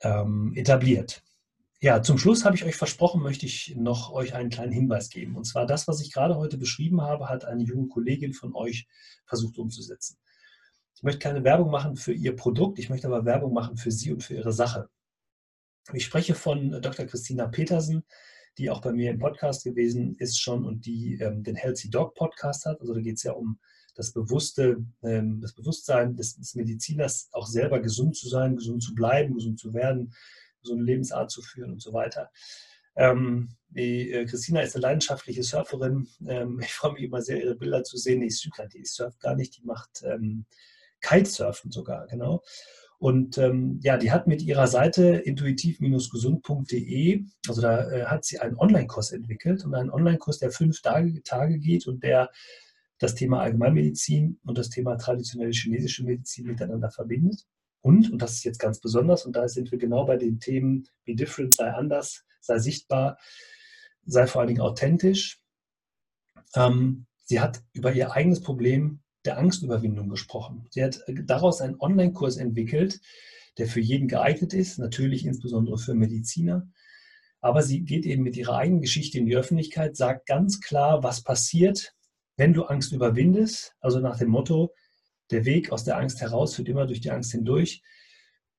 ähm, 0.00 0.52
etabliert. 0.54 1.22
Ja, 1.80 2.00
zum 2.02 2.16
Schluss 2.16 2.44
habe 2.44 2.56
ich 2.56 2.64
euch 2.64 2.74
versprochen, 2.74 3.22
möchte 3.22 3.44
ich 3.44 3.74
noch 3.76 4.10
euch 4.10 4.34
einen 4.34 4.48
kleinen 4.48 4.72
Hinweis 4.72 5.10
geben. 5.10 5.36
Und 5.36 5.44
zwar 5.44 5.66
das, 5.66 5.86
was 5.86 6.00
ich 6.00 6.12
gerade 6.12 6.36
heute 6.36 6.56
beschrieben 6.56 7.02
habe, 7.02 7.28
hat 7.28 7.44
eine 7.44 7.62
junge 7.64 7.88
Kollegin 7.88 8.32
von 8.32 8.54
euch 8.54 8.88
versucht 9.26 9.58
umzusetzen. 9.58 10.16
Ich 10.94 11.02
möchte 11.02 11.18
keine 11.18 11.44
Werbung 11.44 11.70
machen 11.70 11.96
für 11.96 12.14
ihr 12.14 12.34
Produkt, 12.34 12.78
ich 12.78 12.88
möchte 12.88 13.06
aber 13.06 13.26
Werbung 13.26 13.52
machen 13.52 13.76
für 13.76 13.90
sie 13.90 14.12
und 14.12 14.22
für 14.22 14.34
ihre 14.34 14.52
Sache. 14.52 14.88
Ich 15.92 16.04
spreche 16.04 16.34
von 16.34 16.82
Dr. 16.82 17.06
Christina 17.06 17.46
Petersen, 17.46 18.04
die 18.58 18.70
auch 18.70 18.80
bei 18.80 18.92
mir 18.92 19.10
im 19.10 19.18
Podcast 19.18 19.62
gewesen 19.62 20.16
ist 20.16 20.40
schon 20.40 20.64
und 20.64 20.84
die 20.84 21.18
ähm, 21.20 21.44
den 21.44 21.54
Healthy 21.54 21.90
Dog 21.90 22.14
Podcast 22.14 22.66
hat. 22.66 22.80
Also 22.80 22.92
da 22.92 23.00
geht 23.00 23.16
es 23.16 23.22
ja 23.22 23.32
um 23.32 23.60
das 23.94 24.12
bewusste, 24.12 24.84
ähm, 25.04 25.40
das 25.40 25.54
Bewusstsein 25.54 26.16
des, 26.16 26.36
des 26.36 26.54
Mediziners, 26.56 27.28
auch 27.32 27.46
selber 27.46 27.80
gesund 27.80 28.16
zu 28.16 28.28
sein, 28.28 28.56
gesund 28.56 28.82
zu 28.82 28.94
bleiben, 28.94 29.34
gesund 29.34 29.60
zu 29.60 29.74
werden, 29.74 30.12
so 30.62 30.74
eine 30.74 30.82
Lebensart 30.82 31.30
zu 31.30 31.40
führen 31.40 31.72
und 31.72 31.82
so 31.82 31.92
weiter. 31.92 32.30
Ähm, 32.96 33.50
die, 33.68 34.10
äh, 34.10 34.24
Christina 34.24 34.62
ist 34.62 34.74
eine 34.74 34.82
leidenschaftliche 34.82 35.44
Surferin. 35.44 36.08
Ähm, 36.26 36.58
ich 36.64 36.72
freue 36.72 36.94
mich 36.94 37.02
immer 37.02 37.22
sehr, 37.22 37.40
ihre 37.40 37.54
Bilder 37.54 37.84
zu 37.84 37.96
sehen. 37.96 38.22
Die, 38.22 38.26
ist, 38.26 38.48
die 38.74 38.84
surft 38.84 39.20
gar 39.20 39.36
nicht, 39.36 39.56
die 39.58 39.64
macht 39.64 40.02
ähm, 40.04 40.46
Kitesurfen 41.00 41.70
sogar, 41.70 42.06
genau. 42.06 42.42
Und 42.98 43.36
ähm, 43.36 43.78
ja, 43.82 43.98
die 43.98 44.10
hat 44.10 44.26
mit 44.26 44.42
ihrer 44.42 44.66
Seite 44.66 45.16
intuitiv-gesund.de, 45.16 47.24
also 47.46 47.60
da 47.60 47.90
äh, 47.90 48.04
hat 48.06 48.24
sie 48.24 48.38
einen 48.38 48.56
Online-Kurs 48.56 49.12
entwickelt 49.12 49.64
und 49.64 49.74
einen 49.74 49.90
Online-Kurs, 49.90 50.38
der 50.38 50.50
fünf 50.50 50.80
Tage, 50.80 51.22
Tage 51.22 51.58
geht 51.58 51.86
und 51.86 52.02
der 52.02 52.30
das 52.98 53.14
Thema 53.14 53.40
Allgemeinmedizin 53.40 54.40
und 54.44 54.56
das 54.56 54.70
Thema 54.70 54.96
traditionelle 54.96 55.52
chinesische 55.52 56.04
Medizin 56.04 56.46
miteinander 56.46 56.90
verbindet. 56.90 57.44
Und, 57.82 58.10
und 58.10 58.22
das 58.22 58.32
ist 58.32 58.44
jetzt 58.44 58.58
ganz 58.58 58.80
besonders, 58.80 59.26
und 59.26 59.36
da 59.36 59.46
sind 59.48 59.70
wir 59.70 59.78
genau 59.78 60.06
bei 60.06 60.16
den 60.16 60.40
Themen, 60.40 60.88
be 61.04 61.14
different, 61.14 61.54
sei 61.54 61.70
anders, 61.70 62.24
sei 62.40 62.58
sichtbar, 62.58 63.18
sei 64.06 64.26
vor 64.26 64.40
allen 64.40 64.48
Dingen 64.48 64.62
authentisch. 64.62 65.42
Ähm, 66.54 67.06
sie 67.24 67.40
hat 67.40 67.62
über 67.74 67.92
ihr 67.92 68.12
eigenes 68.12 68.40
Problem 68.40 69.00
der 69.26 69.38
Angstüberwindung 69.38 70.08
gesprochen. 70.08 70.66
Sie 70.70 70.82
hat 70.82 71.00
daraus 71.24 71.60
einen 71.60 71.80
Online-Kurs 71.80 72.36
entwickelt, 72.36 73.00
der 73.58 73.66
für 73.66 73.80
jeden 73.80 74.08
geeignet 74.08 74.52
ist, 74.54 74.78
natürlich 74.78 75.24
insbesondere 75.24 75.78
für 75.78 75.94
Mediziner. 75.94 76.68
Aber 77.40 77.62
sie 77.62 77.82
geht 77.82 78.06
eben 78.06 78.22
mit 78.22 78.36
ihrer 78.36 78.56
eigenen 78.56 78.80
Geschichte 78.80 79.18
in 79.18 79.26
die 79.26 79.36
Öffentlichkeit, 79.36 79.96
sagt 79.96 80.26
ganz 80.26 80.60
klar, 80.60 81.02
was 81.02 81.22
passiert, 81.22 81.94
wenn 82.36 82.52
du 82.52 82.64
Angst 82.64 82.92
überwindest. 82.92 83.74
Also 83.80 84.00
nach 84.00 84.18
dem 84.18 84.28
Motto, 84.28 84.74
der 85.30 85.44
Weg 85.44 85.72
aus 85.72 85.84
der 85.84 85.96
Angst 85.98 86.20
heraus 86.20 86.54
führt 86.54 86.68
immer 86.68 86.86
durch 86.86 87.00
die 87.00 87.10
Angst 87.10 87.32
hindurch, 87.32 87.82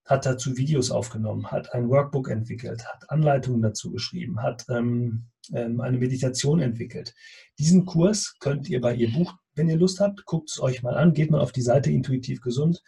hat 0.06 0.26
dazu 0.26 0.58
Videos 0.58 0.90
aufgenommen, 0.90 1.52
hat 1.52 1.74
ein 1.74 1.90
Workbook 1.90 2.30
entwickelt, 2.30 2.86
hat 2.88 3.10
Anleitungen 3.10 3.62
dazu 3.62 3.92
geschrieben, 3.92 4.42
hat 4.42 4.66
ähm, 4.70 5.28
ähm, 5.54 5.82
eine 5.82 5.98
Meditation 5.98 6.62
entwickelt. 6.62 7.14
Diesen 7.60 7.86
Kurs 7.86 8.36
könnt 8.40 8.70
ihr 8.70 8.80
bei 8.80 8.96
ihr 8.96 9.12
buchen, 9.12 9.38
wenn 9.58 9.70
ihr 9.70 9.78
Lust 9.78 10.00
habt. 10.00 10.26
Guckt 10.26 10.50
es 10.50 10.60
euch 10.60 10.84
mal 10.84 10.96
an, 10.96 11.14
geht 11.14 11.32
mal 11.32 11.42
auf 11.42 11.52
die 11.52 11.62
Seite 11.62 11.92
Intuitiv 11.92 12.42
Gesund. 12.42 12.84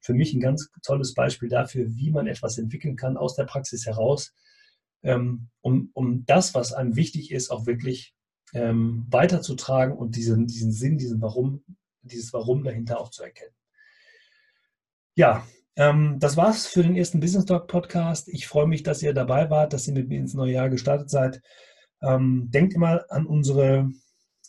Für 0.00 0.14
mich 0.14 0.32
ein 0.34 0.40
ganz 0.40 0.70
tolles 0.82 1.14
Beispiel 1.14 1.48
dafür, 1.48 1.86
wie 1.96 2.10
man 2.10 2.26
etwas 2.26 2.58
entwickeln 2.58 2.96
kann 2.96 3.16
aus 3.16 3.34
der 3.34 3.44
Praxis 3.44 3.86
heraus, 3.86 4.32
ähm, 5.02 5.48
um, 5.60 5.90
um 5.94 6.24
das, 6.26 6.54
was 6.54 6.72
einem 6.72 6.96
wichtig 6.96 7.32
ist, 7.32 7.50
auch 7.50 7.66
wirklich 7.66 8.14
ähm, 8.54 9.06
weiterzutragen 9.10 9.96
und 9.96 10.16
diesen, 10.16 10.46
diesen 10.46 10.72
Sinn, 10.72 10.98
diesen 10.98 11.20
Warum 11.20 11.64
dieses 12.02 12.32
Warum 12.32 12.62
dahinter 12.62 13.00
auch 13.00 13.10
zu 13.10 13.24
erkennen. 13.24 13.54
Ja, 15.16 15.44
ähm, 15.74 16.18
das 16.20 16.36
war's 16.36 16.66
für 16.66 16.84
den 16.84 16.94
ersten 16.94 17.18
Business 17.18 17.46
Talk 17.46 17.66
Podcast. 17.66 18.28
Ich 18.28 18.46
freue 18.46 18.68
mich, 18.68 18.84
dass 18.84 19.02
ihr 19.02 19.12
dabei 19.12 19.50
wart, 19.50 19.72
dass 19.72 19.88
ihr 19.88 19.94
mit 19.94 20.08
mir 20.08 20.20
ins 20.20 20.34
neue 20.34 20.52
Jahr 20.52 20.70
gestartet 20.70 21.10
seid. 21.10 21.42
Denkt 21.98 22.74
immer 22.74 23.10
an 23.10 23.26
unsere 23.26 23.90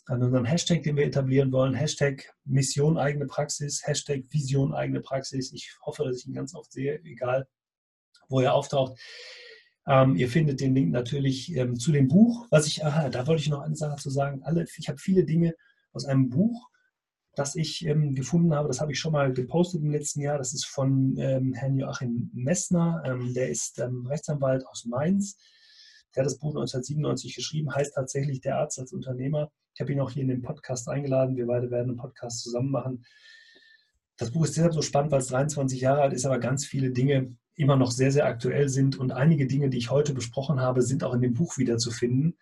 an 0.08 0.22
unserem 0.22 0.46
Hashtag, 0.46 0.82
den 0.82 0.96
wir 0.96 1.06
etablieren 1.06 1.52
wollen. 1.52 1.74
Hashtag 1.74 2.34
Mission 2.44 2.96
eigene 2.96 3.26
Praxis, 3.26 3.86
Hashtag 3.86 4.24
Vision 4.30 4.74
eigene 4.74 5.00
Praxis. 5.00 5.52
Ich 5.52 5.76
hoffe, 5.82 6.04
dass 6.04 6.18
ich 6.18 6.26
ihn 6.26 6.34
ganz 6.34 6.54
oft 6.54 6.72
sehe, 6.72 7.00
egal 7.04 7.46
wo 8.28 8.40
er 8.40 8.54
auftaucht. 8.54 8.98
Ähm, 9.86 10.16
ihr 10.16 10.28
findet 10.28 10.60
den 10.60 10.74
Link 10.74 10.90
natürlich 10.90 11.54
ähm, 11.56 11.78
zu 11.78 11.92
dem 11.92 12.08
Buch. 12.08 12.46
Was 12.50 12.66
ich, 12.66 12.84
aha, 12.84 13.10
da 13.10 13.26
wollte 13.26 13.42
ich 13.42 13.48
noch 13.48 13.60
eine 13.60 13.76
Sache 13.76 13.96
zu 13.96 14.10
sagen. 14.10 14.42
Alle, 14.42 14.66
ich 14.76 14.88
habe 14.88 14.98
viele 14.98 15.24
Dinge 15.24 15.54
aus 15.92 16.04
einem 16.04 16.28
Buch, 16.28 16.68
das 17.34 17.54
ich 17.54 17.86
ähm, 17.86 18.14
gefunden 18.14 18.54
habe. 18.54 18.68
Das 18.68 18.80
habe 18.80 18.92
ich 18.92 18.98
schon 18.98 19.12
mal 19.12 19.32
gepostet 19.32 19.82
im 19.82 19.90
letzten 19.90 20.20
Jahr. 20.20 20.38
Das 20.38 20.52
ist 20.52 20.66
von 20.66 21.16
ähm, 21.18 21.54
Herrn 21.54 21.78
Joachim 21.78 22.30
Messner. 22.34 23.02
Ähm, 23.04 23.32
der 23.34 23.50
ist 23.50 23.78
ähm, 23.78 24.06
Rechtsanwalt 24.06 24.66
aus 24.66 24.84
Mainz. 24.84 25.36
Der 26.16 26.24
das 26.24 26.38
Buch 26.38 26.50
1997 26.50 27.34
geschrieben, 27.34 27.74
heißt 27.74 27.94
tatsächlich 27.94 28.40
Der 28.40 28.58
Arzt 28.58 28.78
als 28.78 28.92
Unternehmer. 28.92 29.50
Ich 29.74 29.80
habe 29.80 29.92
ihn 29.92 30.00
auch 30.00 30.10
hier 30.10 30.22
in 30.22 30.28
den 30.28 30.42
Podcast 30.42 30.88
eingeladen. 30.88 31.36
Wir 31.36 31.46
beide 31.46 31.70
werden 31.70 31.90
einen 31.90 31.96
Podcast 31.96 32.42
zusammen 32.42 32.70
machen. 32.70 33.04
Das 34.16 34.32
Buch 34.32 34.44
ist 34.44 34.56
deshalb 34.56 34.74
so 34.74 34.82
spannend, 34.82 35.12
weil 35.12 35.20
es 35.20 35.28
23 35.28 35.80
Jahre 35.80 36.02
alt 36.02 36.12
ist, 36.12 36.26
aber 36.26 36.38
ganz 36.38 36.66
viele 36.66 36.90
Dinge 36.90 37.36
immer 37.54 37.76
noch 37.76 37.90
sehr, 37.90 38.10
sehr 38.10 38.26
aktuell 38.26 38.68
sind. 38.68 38.98
Und 38.98 39.12
einige 39.12 39.46
Dinge, 39.46 39.68
die 39.68 39.78
ich 39.78 39.90
heute 39.90 40.14
besprochen 40.14 40.60
habe, 40.60 40.82
sind 40.82 41.04
auch 41.04 41.14
in 41.14 41.20
dem 41.20 41.34
Buch 41.34 41.58
wiederzufinden. 41.58 42.36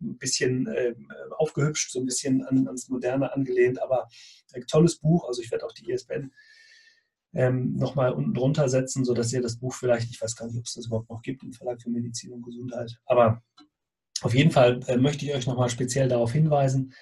Ein 0.00 0.18
bisschen 0.18 0.66
äh, 0.66 0.94
aufgehübscht, 1.38 1.92
so 1.92 2.00
ein 2.00 2.06
bisschen 2.06 2.42
an, 2.44 2.66
ans 2.66 2.88
Moderne 2.88 3.32
angelehnt, 3.32 3.80
aber 3.80 4.08
ein 4.52 4.66
tolles 4.66 4.98
Buch. 4.98 5.26
Also 5.28 5.42
ich 5.42 5.50
werde 5.50 5.64
auch 5.64 5.72
die 5.72 5.90
ISBN 5.90 6.32
ähm, 7.34 7.74
nochmal 7.76 8.12
unten 8.12 8.34
drunter 8.34 8.68
setzen, 8.68 9.04
sodass 9.04 9.32
ihr 9.32 9.42
das 9.42 9.58
Buch 9.58 9.74
vielleicht, 9.74 10.10
ich 10.10 10.20
weiß 10.20 10.36
gar 10.36 10.46
nicht, 10.46 10.58
ob 10.58 10.64
es 10.64 10.74
das 10.74 10.86
überhaupt 10.86 11.10
noch 11.10 11.22
gibt 11.22 11.42
im 11.42 11.52
Verlag 11.52 11.80
für 11.80 11.90
Medizin 11.90 12.32
und 12.32 12.42
Gesundheit, 12.42 12.98
aber 13.06 13.42
auf 14.22 14.34
jeden 14.34 14.50
Fall 14.50 14.80
äh, 14.86 14.96
möchte 14.96 15.24
ich 15.24 15.34
euch 15.34 15.46
nochmal 15.46 15.68
speziell 15.68 16.08
darauf 16.08 16.32
hinweisen. 16.32 16.94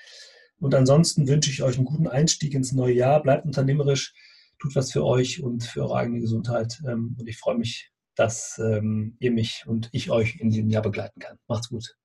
Und 0.59 0.75
ansonsten 0.75 1.29
wünsche 1.29 1.51
ich 1.51 1.63
euch 1.63 1.77
einen 1.77 1.87
guten 1.87 2.07
Einstieg 2.07 2.55
ins 2.55 2.73
neue 2.73 2.95
Jahr. 2.95 3.23
Bleibt 3.23 3.47
unternehmerisch, 3.47 4.15
tut 4.59 4.75
was 4.75 4.93
für 4.93 5.05
euch 5.05 5.43
und 5.43 5.65
für 5.65 5.83
eure 5.83 5.97
eigene 5.97 6.21
Gesundheit. 6.21 6.81
Ähm, 6.87 7.17
und 7.19 7.27
ich 7.27 7.39
freue 7.39 7.59
mich, 7.59 7.91
dass 8.15 8.59
ähm, 8.59 9.17
ihr 9.21 9.33
mich 9.33 9.65
und 9.67 9.89
ich 9.93 10.11
euch 10.11 10.37
in 10.41 10.51
diesem 10.51 10.71
Jahr 10.71 10.83
begleiten 10.83 11.21
kann. 11.21 11.39
Macht's 11.47 11.69
gut. 11.69 11.97